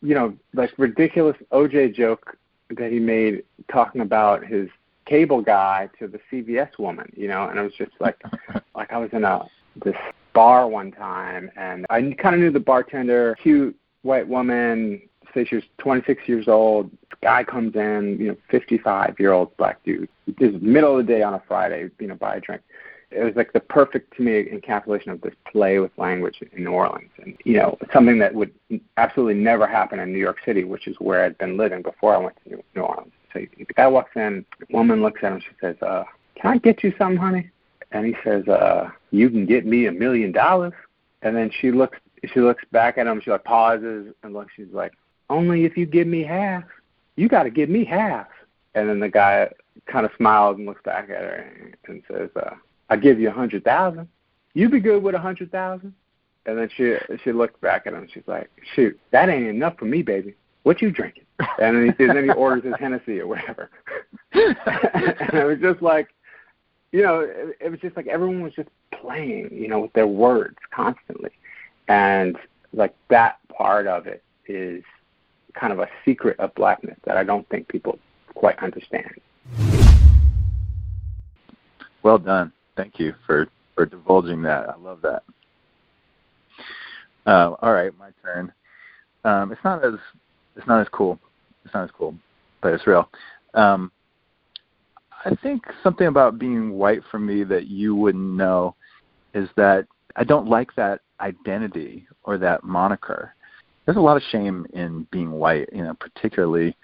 you 0.02 0.14
know, 0.14 0.36
like 0.54 0.72
ridiculous 0.78 1.36
OJ 1.50 1.94
joke 1.94 2.36
that 2.76 2.92
he 2.92 3.00
made 3.00 3.42
talking 3.68 4.00
about 4.00 4.44
his 4.44 4.68
cable 5.06 5.42
guy 5.42 5.88
to 5.98 6.06
the 6.08 6.20
CVS 6.30 6.78
woman, 6.78 7.12
you 7.16 7.28
know, 7.28 7.48
and 7.48 7.58
it 7.58 7.62
was 7.62 7.72
just 7.76 7.92
like 8.00 8.20
like 8.74 8.92
I 8.92 8.98
was 8.98 9.10
in 9.12 9.24
a 9.24 9.44
this 9.84 9.96
bar 10.32 10.68
one 10.68 10.92
time, 10.92 11.50
and 11.56 11.86
I 11.90 12.00
kind 12.18 12.34
of 12.34 12.40
knew 12.40 12.50
the 12.50 12.60
bartender, 12.60 13.36
cute 13.42 13.76
white 14.02 14.26
woman, 14.26 15.00
say 15.34 15.44
she 15.44 15.56
was 15.56 15.64
26 15.78 16.28
years 16.28 16.48
old. 16.48 16.90
Guy 17.22 17.44
comes 17.44 17.74
in, 17.74 18.16
you 18.18 18.28
know, 18.28 18.36
55 18.50 19.16
year 19.18 19.32
old 19.32 19.56
black 19.56 19.82
dude. 19.84 20.08
This 20.38 20.52
middle 20.60 20.98
of 20.98 21.06
the 21.06 21.12
day 21.12 21.22
on 21.22 21.34
a 21.34 21.42
Friday, 21.46 21.88
you 21.98 22.06
know, 22.06 22.14
buy 22.14 22.36
a 22.36 22.40
drink. 22.40 22.62
It 23.10 23.22
was 23.22 23.34
like 23.36 23.52
the 23.52 23.60
perfect 23.60 24.16
to 24.16 24.22
me 24.22 24.44
encapsulation 24.44 25.08
of 25.08 25.20
this 25.20 25.34
play 25.50 25.78
with 25.78 25.90
language 25.98 26.42
in 26.52 26.64
New 26.64 26.70
Orleans, 26.70 27.10
and 27.18 27.36
you 27.44 27.58
know, 27.58 27.76
something 27.92 28.18
that 28.20 28.34
would 28.34 28.54
absolutely 28.96 29.34
never 29.34 29.66
happen 29.66 30.00
in 30.00 30.12
New 30.12 30.18
York 30.18 30.38
City, 30.46 30.64
which 30.64 30.86
is 30.86 30.96
where 30.98 31.22
I'd 31.22 31.36
been 31.36 31.58
living 31.58 31.82
before 31.82 32.14
I 32.14 32.18
went 32.18 32.36
to 32.44 32.64
New 32.74 32.80
Orleans. 32.80 33.12
So 33.32 33.40
the 33.58 33.64
guy 33.76 33.86
walks 33.86 34.12
in, 34.16 34.44
woman 34.70 35.02
looks 35.02 35.22
at 35.22 35.32
him, 35.32 35.40
she 35.40 35.54
says, 35.60 35.76
uh, 35.82 36.04
"Can 36.34 36.52
I 36.52 36.58
get 36.58 36.82
you 36.82 36.92
something, 36.98 37.16
honey?" 37.16 37.50
And 37.90 38.06
he 38.06 38.16
says, 38.24 38.46
uh, 38.48 38.90
"You 39.10 39.30
can 39.30 39.46
get 39.46 39.66
me 39.66 39.86
a 39.86 39.92
million 39.92 40.32
dollars." 40.32 40.74
And 41.22 41.36
then 41.36 41.50
she 41.60 41.70
looks, 41.70 41.98
she 42.32 42.40
looks 42.40 42.64
back 42.72 42.98
at 42.98 43.06
him. 43.06 43.20
She 43.20 43.30
like 43.30 43.44
pauses 43.44 44.12
and 44.22 44.32
looks. 44.32 44.52
She's 44.56 44.72
like, 44.72 44.92
"Only 45.30 45.64
if 45.64 45.76
you 45.76 45.86
give 45.86 46.06
me 46.06 46.22
half. 46.22 46.64
You 47.16 47.28
got 47.28 47.44
to 47.44 47.50
give 47.50 47.68
me 47.68 47.84
half." 47.84 48.28
And 48.74 48.88
then 48.88 49.00
the 49.00 49.08
guy 49.08 49.50
kind 49.86 50.06
of 50.06 50.12
smiles 50.16 50.56
and 50.56 50.66
looks 50.66 50.82
back 50.82 51.04
at 51.04 51.22
her 51.22 51.72
and 51.86 52.02
says, 52.10 52.30
uh, 52.36 52.54
"I 52.90 52.96
give 52.96 53.20
you 53.20 53.28
a 53.28 53.32
hundred 53.32 53.64
thousand. 53.64 54.08
You 54.54 54.68
be 54.68 54.80
good 54.80 55.02
with 55.02 55.14
a 55.14 55.18
hundred 55.18 55.50
thousand. 55.50 55.94
And 56.44 56.58
then 56.58 56.68
she 56.76 56.96
she 57.22 57.32
looked 57.32 57.60
back 57.60 57.86
at 57.86 57.94
him. 57.94 58.08
She's 58.12 58.26
like, 58.26 58.50
"Shoot, 58.74 58.98
that 59.12 59.28
ain't 59.28 59.46
enough 59.46 59.78
for 59.78 59.84
me, 59.84 60.02
baby. 60.02 60.34
What 60.62 60.80
you 60.82 60.90
drinking?" 60.90 61.24
And 61.58 61.76
then 61.76 61.84
he 61.84 61.90
says, 61.90 62.14
then 62.14 62.24
he 62.24 62.30
orders 62.30 62.64
his 62.64 62.74
Hennessy 62.78 63.20
or 63.20 63.26
whatever. 63.26 63.70
and 64.32 65.34
it 65.34 65.44
was 65.44 65.58
just 65.60 65.82
like, 65.82 66.08
you 66.92 67.02
know, 67.02 67.20
it, 67.20 67.56
it 67.60 67.70
was 67.70 67.80
just 67.80 67.96
like 67.96 68.06
everyone 68.06 68.42
was 68.42 68.52
just 68.54 68.68
playing, 68.92 69.50
you 69.52 69.68
know, 69.68 69.80
with 69.80 69.92
their 69.92 70.06
words 70.06 70.56
constantly, 70.70 71.30
and 71.88 72.36
like 72.72 72.94
that 73.08 73.38
part 73.48 73.86
of 73.86 74.06
it 74.06 74.22
is 74.46 74.84
kind 75.54 75.72
of 75.72 75.80
a 75.80 75.88
secret 76.04 76.38
of 76.38 76.54
blackness 76.54 76.98
that 77.04 77.16
I 77.16 77.24
don't 77.24 77.48
think 77.48 77.68
people 77.68 77.98
quite 78.34 78.58
understand. 78.60 79.20
Well 82.02 82.18
done. 82.18 82.52
Thank 82.76 82.98
you 82.98 83.14
for 83.26 83.48
for 83.74 83.86
divulging 83.86 84.42
that. 84.42 84.68
I 84.68 84.76
love 84.76 85.00
that. 85.02 85.22
Uh, 87.24 87.54
all 87.60 87.72
right, 87.72 87.92
my 87.98 88.10
turn. 88.22 88.52
Um, 89.24 89.52
it's 89.52 89.62
not 89.64 89.84
as 89.84 89.94
it's 90.56 90.66
not 90.66 90.80
as 90.80 90.88
cool. 90.92 91.18
It's 91.64 91.74
not 91.74 91.84
as 91.84 91.90
cool, 91.96 92.14
but 92.60 92.72
it's 92.74 92.86
real. 92.86 93.08
Um, 93.54 93.90
I 95.24 95.34
think 95.42 95.62
something 95.82 96.06
about 96.06 96.38
being 96.38 96.72
white 96.72 97.02
for 97.10 97.18
me 97.18 97.44
that 97.44 97.66
you 97.66 97.94
wouldn't 97.94 98.36
know 98.36 98.74
is 99.34 99.48
that 99.56 99.86
I 100.16 100.24
don't 100.24 100.48
like 100.48 100.74
that 100.74 101.00
identity 101.20 102.06
or 102.24 102.38
that 102.38 102.64
moniker. 102.64 103.34
There's 103.84 103.96
a 103.96 104.00
lot 104.00 104.16
of 104.16 104.22
shame 104.30 104.66
in 104.72 105.06
being 105.10 105.30
white, 105.32 105.68
you 105.72 105.82
know, 105.82 105.94
particularly 105.94 106.76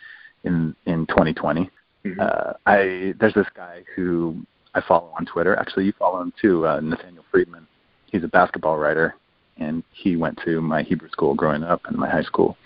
in 0.44 0.74
in 0.86 1.06
2020. 1.06 1.70
Mm-hmm. 2.04 2.20
Uh, 2.20 2.52
I 2.66 3.14
there's 3.18 3.34
this 3.34 3.46
guy 3.54 3.82
who 3.94 4.36
I 4.74 4.80
follow 4.86 5.12
on 5.18 5.26
Twitter. 5.26 5.56
Actually, 5.56 5.86
you 5.86 5.92
follow 5.98 6.20
him 6.20 6.32
too, 6.40 6.66
uh, 6.66 6.80
Nathaniel 6.80 7.24
Friedman. 7.30 7.66
He's 8.06 8.24
a 8.24 8.28
basketball 8.28 8.78
writer, 8.78 9.14
and 9.58 9.82
he 9.92 10.16
went 10.16 10.38
to 10.44 10.60
my 10.60 10.82
Hebrew 10.82 11.10
school 11.10 11.34
growing 11.34 11.62
up 11.62 11.82
and 11.86 11.96
my 11.96 12.08
high 12.08 12.22
school. 12.22 12.56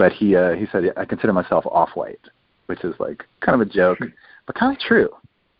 But 0.00 0.12
he 0.12 0.34
uh, 0.34 0.52
he 0.52 0.64
said 0.72 0.84
I 0.96 1.04
consider 1.04 1.34
myself 1.34 1.66
off-white, 1.66 2.24
which 2.66 2.82
is 2.84 2.94
like 2.98 3.22
kind 3.40 3.60
of 3.60 3.68
a 3.68 3.70
joke, 3.70 3.98
but 4.46 4.56
kind 4.56 4.74
of 4.74 4.80
true. 4.80 5.10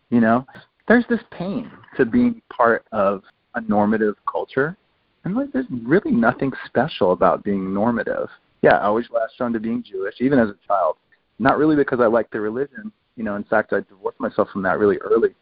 You 0.09 0.19
know, 0.19 0.47
there's 0.87 1.05
this 1.09 1.19
pain 1.29 1.69
to 1.95 2.05
being 2.05 2.41
part 2.51 2.83
of 2.91 3.21
a 3.53 3.61
normative 3.61 4.15
culture, 4.25 4.75
and 5.23 5.35
like 5.35 5.51
there's 5.51 5.67
really 5.83 6.09
nothing 6.09 6.51
special 6.65 7.11
about 7.11 7.43
being 7.43 7.71
normative. 7.71 8.29
Yeah, 8.63 8.77
I 8.77 8.85
always 8.85 9.05
latched 9.11 9.41
on 9.41 9.53
to 9.53 9.59
being 9.59 9.83
Jewish, 9.83 10.15
even 10.19 10.39
as 10.39 10.49
a 10.49 10.57
child. 10.67 10.95
Not 11.37 11.59
really 11.59 11.75
because 11.75 11.99
I 11.99 12.07
liked 12.07 12.31
the 12.31 12.41
religion. 12.41 12.91
You 13.17 13.23
know, 13.23 13.35
in 13.35 13.43
fact, 13.43 13.73
I 13.73 13.81
divorced 13.81 14.19
myself 14.19 14.49
from 14.49 14.63
that 14.63 14.79
really 14.79 14.97
early 14.97 15.35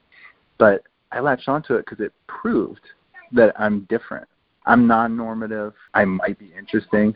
but 0.57 0.83
I 1.11 1.21
latched 1.21 1.47
onto 1.47 1.75
it 1.75 1.85
because 1.85 2.05
it 2.05 2.11
proved 2.27 2.81
that 3.31 3.59
I'm 3.59 3.87
different. 3.89 4.27
I'm 4.65 4.85
non-normative. 4.85 5.73
I 5.95 6.05
might 6.05 6.37
be 6.37 6.51
interesting, 6.55 7.15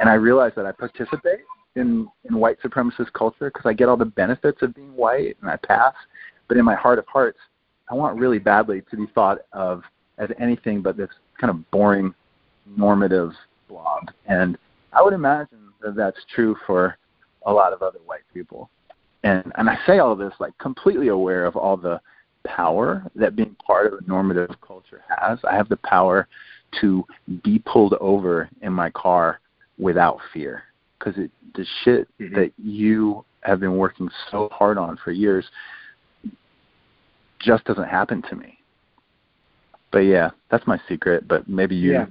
and 0.00 0.08
I 0.08 0.14
realize 0.14 0.52
that 0.56 0.66
I 0.66 0.72
participate 0.72 1.44
in 1.76 2.08
in 2.24 2.36
white 2.36 2.60
supremacist 2.62 3.12
culture 3.12 3.50
because 3.50 3.66
I 3.66 3.74
get 3.74 3.88
all 3.88 3.96
the 3.96 4.04
benefits 4.04 4.62
of 4.62 4.74
being 4.74 4.94
white 4.96 5.36
and 5.40 5.50
I 5.50 5.56
pass. 5.56 5.94
But 6.48 6.56
in 6.56 6.64
my 6.64 6.74
heart 6.74 6.98
of 6.98 7.06
hearts, 7.06 7.38
I 7.90 7.94
want 7.94 8.18
really 8.18 8.38
badly 8.38 8.82
to 8.90 8.96
be 8.96 9.06
thought 9.14 9.38
of 9.52 9.82
as 10.18 10.30
anything 10.40 10.82
but 10.82 10.96
this 10.96 11.10
kind 11.40 11.50
of 11.50 11.70
boring 11.70 12.12
normative 12.66 13.32
blob. 13.68 14.10
And 14.26 14.58
I 14.92 15.02
would 15.02 15.12
imagine 15.12 15.58
that 15.80 15.94
that's 15.94 16.18
true 16.34 16.56
for 16.66 16.96
a 17.46 17.52
lot 17.52 17.72
of 17.72 17.82
other 17.82 18.00
white 18.06 18.24
people. 18.34 18.68
And 19.22 19.52
and 19.56 19.68
I 19.68 19.78
say 19.86 19.98
all 19.98 20.16
this 20.16 20.32
like 20.40 20.56
completely 20.58 21.08
aware 21.08 21.44
of 21.44 21.56
all 21.56 21.76
the 21.76 22.00
power 22.46 23.04
that 23.14 23.36
being 23.36 23.54
part 23.64 23.86
of 23.86 23.92
a 23.92 24.08
normative 24.08 24.50
culture 24.66 25.02
has. 25.08 25.38
I 25.44 25.54
have 25.54 25.68
the 25.68 25.76
power 25.84 26.26
to 26.80 27.04
be 27.44 27.58
pulled 27.58 27.94
over 28.00 28.48
in 28.62 28.72
my 28.72 28.88
car 28.90 29.40
without 29.80 30.18
fear 30.32 30.64
because 30.98 31.18
it 31.18 31.30
the 31.54 31.66
shit 31.82 32.08
mm-hmm. 32.20 32.34
that 32.34 32.52
you 32.58 33.24
have 33.42 33.60
been 33.60 33.76
working 33.76 34.08
so 34.30 34.48
hard 34.52 34.78
on 34.78 34.98
for 35.02 35.10
years 35.10 35.46
just 37.40 37.64
doesn't 37.64 37.88
happen 37.88 38.22
to 38.22 38.36
me. 38.36 38.58
But 39.90 40.00
yeah, 40.00 40.30
that's 40.50 40.66
my 40.66 40.78
secret. 40.88 41.26
But 41.26 41.48
maybe 41.48 41.74
you 41.74 41.92
yeah. 41.92 42.06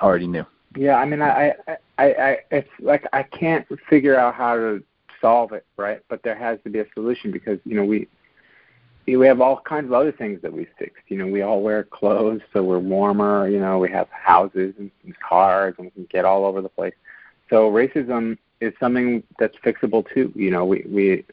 already 0.00 0.26
knew. 0.26 0.44
Yeah, 0.76 0.96
I 0.96 1.04
mean, 1.04 1.22
I, 1.22 1.54
I, 1.66 1.76
I, 1.98 2.04
I, 2.04 2.36
it's 2.50 2.68
like 2.80 3.04
I 3.12 3.22
can't 3.22 3.66
figure 3.88 4.18
out 4.18 4.34
how 4.34 4.56
to 4.56 4.82
solve 5.20 5.52
it, 5.52 5.64
right? 5.76 6.00
But 6.08 6.22
there 6.22 6.36
has 6.36 6.58
to 6.64 6.70
be 6.70 6.80
a 6.80 6.86
solution 6.94 7.30
because 7.30 7.58
you 7.64 7.76
know 7.76 7.84
we 7.84 8.08
we 9.06 9.26
have 9.26 9.40
all 9.40 9.60
kinds 9.60 9.86
of 9.86 9.92
other 9.92 10.12
things 10.12 10.40
that 10.42 10.52
we 10.52 10.66
fixed. 10.78 11.04
You 11.08 11.18
know, 11.18 11.26
we 11.26 11.42
all 11.42 11.60
wear 11.60 11.84
clothes 11.84 12.40
so 12.52 12.62
we're 12.62 12.78
warmer. 12.78 13.48
You 13.48 13.60
know, 13.60 13.78
we 13.78 13.90
have 13.90 14.08
houses 14.10 14.74
and, 14.78 14.90
and 15.04 15.18
cars 15.20 15.74
and 15.78 15.86
we 15.86 15.90
can 15.90 16.06
get 16.10 16.24
all 16.24 16.44
over 16.44 16.62
the 16.62 16.68
place. 16.68 16.94
So 17.50 17.70
racism 17.70 18.38
is 18.60 18.72
something 18.80 19.22
that's 19.38 19.56
fixable 19.58 20.06
too. 20.12 20.32
You 20.34 20.50
know, 20.50 20.64
we 20.64 20.84
we 20.88 21.24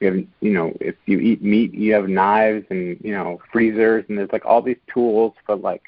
we 0.00 0.06
have 0.06 0.16
you 0.16 0.52
know 0.52 0.76
if 0.80 0.96
you 1.06 1.20
eat 1.20 1.42
meat, 1.42 1.72
you 1.72 1.94
have 1.94 2.08
knives 2.08 2.66
and 2.70 2.98
you 3.02 3.12
know 3.12 3.40
freezers 3.52 4.04
and 4.08 4.18
there's 4.18 4.32
like 4.32 4.44
all 4.44 4.60
these 4.60 4.80
tools 4.92 5.34
for 5.46 5.54
like 5.54 5.82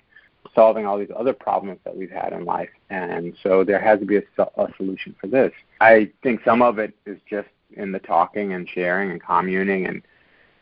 solving 0.54 0.86
all 0.86 0.98
these 0.98 1.10
other 1.16 1.32
problems 1.32 1.80
that 1.84 1.96
we've 1.96 2.10
had 2.10 2.32
in 2.32 2.44
life. 2.44 2.70
And 2.90 3.36
so 3.42 3.64
there 3.64 3.80
has 3.80 3.98
to 3.98 4.06
be 4.06 4.16
a, 4.16 4.22
a 4.38 4.68
solution 4.76 5.16
for 5.20 5.26
this. 5.26 5.52
I 5.80 6.10
think 6.22 6.42
some 6.44 6.62
of 6.62 6.78
it 6.78 6.94
is 7.06 7.18
just 7.28 7.48
in 7.72 7.90
the 7.90 7.98
talking 7.98 8.52
and 8.52 8.68
sharing 8.68 9.10
and 9.10 9.20
communing 9.20 9.86
and 9.86 10.02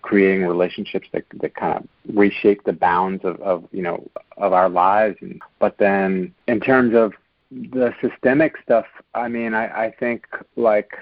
creating 0.03 0.47
relationships 0.47 1.09
that 1.13 1.25
that 1.41 1.55
kind 1.55 1.79
of 1.79 2.17
reshape 2.17 2.63
the 2.65 2.73
bounds 2.73 3.25
of, 3.25 3.41
of 3.41 3.65
you 3.73 3.83
know 3.83 4.05
of 4.37 4.53
our 4.53 4.69
lives. 4.69 5.17
And 5.21 5.41
but 5.59 5.79
then 5.79 6.35
in 6.49 6.61
terms 6.61 6.95
of 6.95 7.13
the 7.51 7.93
systemic 8.01 8.55
stuff 8.63 8.87
i 9.15 9.29
mean 9.29 9.53
i 9.53 9.85
i 9.85 9.95
think 10.01 10.25
like 10.57 10.93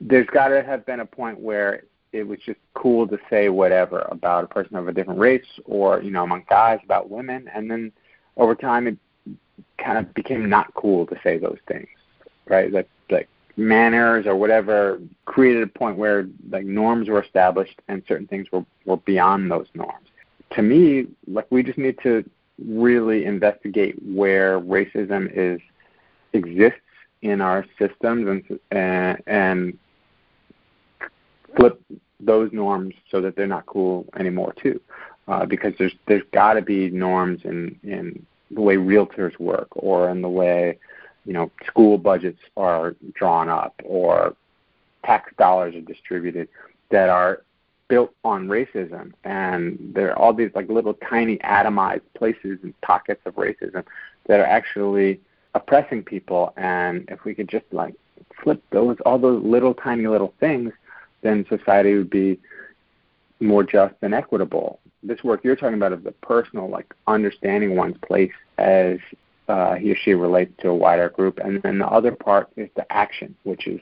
there's 0.00 0.26
got 0.28 0.48
to 0.48 0.62
have 0.62 0.86
been 0.86 1.00
a 1.00 1.04
point 1.04 1.38
where 1.38 1.82
it 2.14 2.26
was 2.26 2.38
just 2.46 2.58
cool 2.72 3.06
to 3.06 3.18
say 3.28 3.50
whatever 3.50 4.08
about 4.10 4.44
a 4.44 4.46
person 4.46 4.76
of 4.76 4.88
a 4.88 4.92
different 4.94 5.20
race 5.20 5.44
or 5.66 6.02
you 6.02 6.10
know 6.10 6.22
among 6.24 6.44
guys 6.48 6.80
about 6.84 7.10
women. 7.10 7.50
And 7.54 7.70
then 7.70 7.92
over 8.36 8.54
time 8.54 8.86
it 8.86 8.96
kind 9.78 9.98
of 9.98 10.14
became 10.14 10.48
not 10.48 10.72
cool 10.74 11.06
to 11.06 11.16
say 11.22 11.38
those 11.38 11.58
things 11.68 11.88
right? 12.46 12.72
Like 12.72 12.88
manners 13.56 14.26
or 14.26 14.34
whatever 14.34 15.00
created 15.24 15.62
a 15.62 15.66
point 15.66 15.96
where 15.96 16.26
like 16.50 16.64
norms 16.64 17.08
were 17.08 17.22
established 17.22 17.80
and 17.88 18.02
certain 18.08 18.26
things 18.26 18.50
were, 18.52 18.64
were 18.84 18.96
beyond 18.98 19.50
those 19.50 19.66
norms. 19.74 20.08
To 20.52 20.62
me, 20.62 21.06
like 21.26 21.46
we 21.50 21.62
just 21.62 21.78
need 21.78 21.98
to 22.02 22.28
really 22.64 23.24
investigate 23.24 23.96
where 24.02 24.60
racism 24.60 25.30
is 25.32 25.60
exists 26.32 26.80
in 27.22 27.40
our 27.40 27.64
systems 27.78 28.28
and 28.28 28.60
and, 28.70 29.22
and 29.26 29.78
flip 31.56 31.80
those 32.20 32.52
norms 32.52 32.94
so 33.10 33.20
that 33.20 33.36
they're 33.36 33.46
not 33.46 33.66
cool 33.66 34.06
anymore 34.16 34.54
too. 34.60 34.80
Uh, 35.26 35.46
because 35.46 35.72
there's 35.78 35.94
there's 36.06 36.22
got 36.32 36.54
to 36.54 36.62
be 36.62 36.90
norms 36.90 37.40
in 37.44 37.78
in 37.82 38.26
the 38.50 38.60
way 38.60 38.76
realtors 38.76 39.38
work 39.38 39.68
or 39.72 40.10
in 40.10 40.22
the 40.22 40.28
way 40.28 40.78
you 41.24 41.32
know, 41.32 41.50
school 41.66 41.98
budgets 41.98 42.40
are 42.56 42.94
drawn 43.14 43.48
up 43.48 43.74
or 43.84 44.36
tax 45.04 45.32
dollars 45.38 45.74
are 45.74 45.80
distributed 45.80 46.48
that 46.90 47.08
are 47.08 47.42
built 47.88 48.14
on 48.24 48.48
racism. 48.48 49.12
And 49.24 49.78
there 49.94 50.10
are 50.10 50.18
all 50.18 50.32
these 50.32 50.50
like 50.54 50.68
little 50.68 50.94
tiny 50.94 51.38
atomized 51.38 52.02
places 52.16 52.58
and 52.62 52.78
pockets 52.80 53.20
of 53.26 53.34
racism 53.34 53.84
that 54.26 54.40
are 54.40 54.46
actually 54.46 55.20
oppressing 55.54 56.02
people. 56.02 56.52
And 56.56 57.04
if 57.08 57.24
we 57.24 57.34
could 57.34 57.48
just 57.48 57.66
like 57.72 57.94
flip 58.42 58.62
those 58.70 58.96
all 59.06 59.18
those 59.18 59.42
little 59.44 59.74
tiny 59.74 60.06
little 60.06 60.34
things 60.40 60.72
then 61.24 61.44
society 61.48 61.94
would 61.94 62.10
be 62.10 62.38
more 63.40 63.64
just 63.64 63.94
and 64.02 64.14
equitable. 64.14 64.78
This 65.02 65.24
work 65.24 65.42
you're 65.42 65.56
talking 65.56 65.74
about 65.74 65.92
of 65.92 66.04
the 66.04 66.12
personal, 66.12 66.68
like 66.68 66.94
understanding 67.06 67.74
one's 67.74 67.96
place 68.06 68.32
as 68.58 68.98
uh, 69.48 69.74
he 69.74 69.92
or 69.92 69.96
she 69.96 70.14
relates 70.14 70.52
to 70.60 70.68
a 70.68 70.74
wider 70.74 71.08
group, 71.08 71.38
and 71.38 71.62
then 71.62 71.78
the 71.78 71.86
other 71.86 72.12
part 72.12 72.48
is 72.56 72.68
the 72.76 72.90
action, 72.92 73.34
which 73.44 73.66
is 73.66 73.80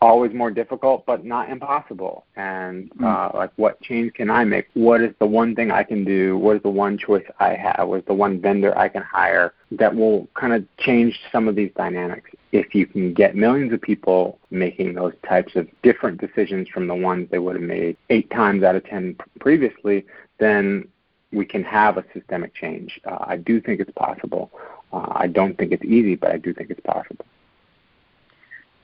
always 0.00 0.32
more 0.32 0.50
difficult 0.50 1.04
but 1.06 1.24
not 1.24 1.50
impossible. 1.50 2.24
And 2.36 2.90
hmm. 2.96 3.04
uh, 3.04 3.30
like 3.34 3.50
what 3.56 3.80
change 3.82 4.14
can 4.14 4.30
i 4.30 4.44
make? 4.44 4.68
What 4.74 5.02
is 5.02 5.14
the 5.18 5.26
one 5.26 5.54
thing 5.54 5.70
i 5.70 5.82
can 5.82 6.04
do? 6.04 6.38
What 6.38 6.56
is 6.56 6.62
the 6.62 6.70
one 6.70 6.96
choice 6.96 7.24
i 7.38 7.54
have? 7.54 7.88
What 7.88 8.00
is 8.00 8.04
the 8.06 8.14
one 8.14 8.40
vendor 8.40 8.76
i 8.78 8.88
can 8.88 9.02
hire 9.02 9.52
that 9.72 9.94
will 9.94 10.28
kind 10.34 10.52
of 10.52 10.64
change 10.78 11.18
some 11.30 11.48
of 11.48 11.56
these 11.56 11.70
dynamics? 11.76 12.30
If 12.52 12.74
you 12.74 12.86
can 12.86 13.12
get 13.12 13.36
millions 13.36 13.72
of 13.72 13.80
people 13.80 14.38
making 14.50 14.94
those 14.94 15.12
types 15.28 15.54
of 15.54 15.68
different 15.82 16.20
decisions 16.20 16.68
from 16.68 16.86
the 16.86 16.94
ones 16.94 17.28
they 17.30 17.38
would 17.38 17.56
have 17.56 17.64
made 17.64 17.96
eight 18.08 18.30
times 18.30 18.62
out 18.62 18.76
of 18.76 18.84
ten 18.84 19.16
previously 19.38 20.06
then 20.38 20.88
we 21.32 21.44
can 21.44 21.62
have 21.62 21.96
a 21.96 22.04
systemic 22.14 22.54
change. 22.54 22.98
Uh, 23.04 23.18
i 23.20 23.36
do 23.36 23.60
think 23.60 23.80
it's 23.80 23.92
possible 23.92 24.50
uh, 24.92 25.06
i 25.12 25.26
don't 25.26 25.56
think 25.58 25.72
it's 25.72 25.84
easy 25.84 26.14
but 26.14 26.30
i 26.30 26.36
do 26.36 26.52
think 26.52 26.70
it's 26.70 26.80
possible 26.80 27.24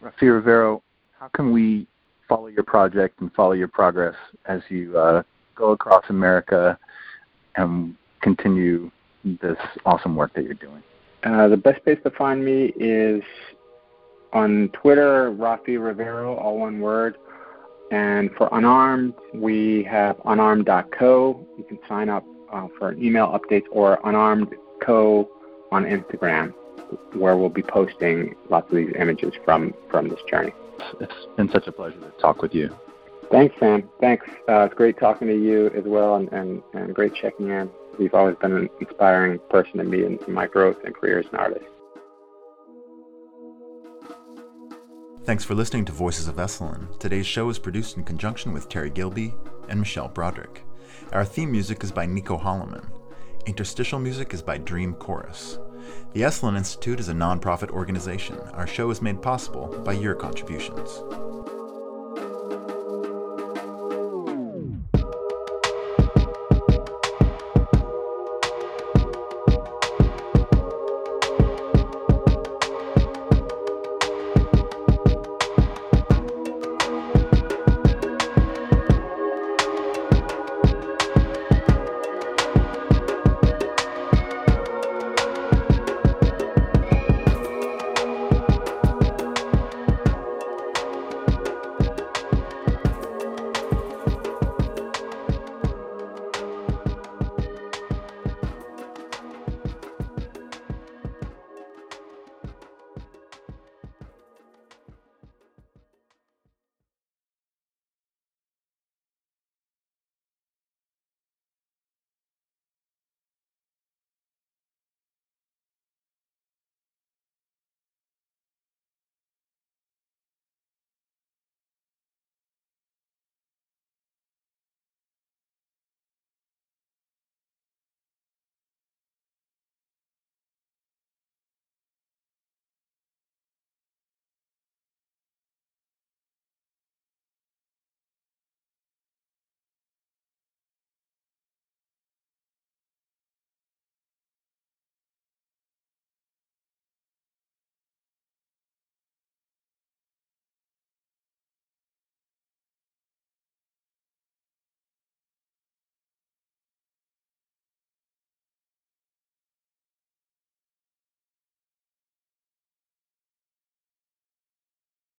Rafi 0.02 0.32
Rivero, 0.32 0.82
how 1.18 1.28
can 1.28 1.52
we 1.52 1.86
follow 2.28 2.46
your 2.46 2.62
project 2.62 3.20
and 3.20 3.32
follow 3.32 3.52
your 3.52 3.68
progress 3.68 4.14
as 4.44 4.60
you 4.68 4.96
uh, 4.96 5.22
go 5.54 5.70
across 5.70 6.04
America 6.10 6.78
and 7.56 7.94
continue 8.20 8.90
this 9.24 9.56
awesome 9.84 10.14
work 10.14 10.32
that 10.34 10.44
you're 10.44 10.54
doing? 10.54 10.82
Uh, 11.24 11.48
the 11.48 11.56
best 11.56 11.82
place 11.82 11.98
to 12.04 12.10
find 12.10 12.44
me 12.44 12.72
is 12.78 13.22
on 14.32 14.68
Twitter, 14.80 15.32
Rafi 15.32 15.82
Rivero, 15.82 16.36
all 16.36 16.58
one 16.58 16.80
word. 16.80 17.16
And 17.90 18.30
for 18.36 18.48
Unarmed, 18.52 19.14
we 19.32 19.84
have 19.84 20.20
unarmed.co. 20.24 21.46
You 21.56 21.64
can 21.64 21.78
sign 21.88 22.08
up 22.08 22.24
uh, 22.52 22.66
for 22.78 22.92
email 22.94 23.28
updates 23.28 23.64
or 23.70 23.98
unarmed.co 24.04 25.28
on 25.72 25.84
Instagram, 25.84 26.52
where 27.14 27.36
we'll 27.36 27.48
be 27.48 27.62
posting 27.62 28.34
lots 28.48 28.70
of 28.70 28.76
these 28.76 28.92
images 28.98 29.32
from, 29.44 29.74
from 29.90 30.08
this 30.08 30.20
journey. 30.28 30.52
It's 31.00 31.14
been 31.36 31.50
such 31.50 31.66
a 31.66 31.72
pleasure 31.72 31.98
to 31.98 32.10
talk 32.20 32.42
with 32.42 32.54
you. 32.54 32.76
Thanks, 33.30 33.54
Sam. 33.58 33.88
Thanks. 34.00 34.26
Uh, 34.48 34.60
it's 34.60 34.74
great 34.74 34.98
talking 34.98 35.26
to 35.28 35.34
you 35.34 35.68
as 35.76 35.84
well, 35.84 36.14
and, 36.16 36.30
and, 36.32 36.62
and 36.74 36.94
great 36.94 37.14
checking 37.14 37.48
in. 37.50 37.68
You've 37.98 38.14
always 38.14 38.36
been 38.36 38.52
an 38.52 38.68
inspiring 38.80 39.40
person 39.50 39.78
to 39.78 39.84
me 39.84 40.04
in, 40.04 40.18
in 40.26 40.32
my 40.32 40.46
growth 40.46 40.76
and 40.84 40.94
career 40.94 41.18
as 41.18 41.26
an 41.32 41.36
artist. 41.36 41.64
Thanks 45.24 45.44
for 45.44 45.56
listening 45.56 45.84
to 45.86 45.92
Voices 45.92 46.28
of 46.28 46.36
Esalen. 46.36 46.96
Today's 47.00 47.26
show 47.26 47.48
is 47.48 47.58
produced 47.58 47.96
in 47.96 48.04
conjunction 48.04 48.52
with 48.52 48.68
Terry 48.68 48.90
Gilby 48.90 49.34
and 49.68 49.80
Michelle 49.80 50.06
Broderick. 50.06 50.62
Our 51.12 51.24
theme 51.24 51.50
music 51.50 51.82
is 51.82 51.90
by 51.90 52.06
Nico 52.06 52.38
Holloman. 52.38 52.88
Interstitial 53.46 54.00
music 54.00 54.34
is 54.34 54.42
by 54.42 54.58
Dream 54.58 54.92
Chorus. 54.94 55.60
The 56.14 56.22
Esalen 56.22 56.56
Institute 56.56 56.98
is 56.98 57.08
a 57.08 57.12
nonprofit 57.12 57.70
organization. 57.70 58.36
Our 58.52 58.66
show 58.66 58.90
is 58.90 59.00
made 59.00 59.22
possible 59.22 59.68
by 59.84 59.92
your 59.92 60.16
contributions. 60.16 61.00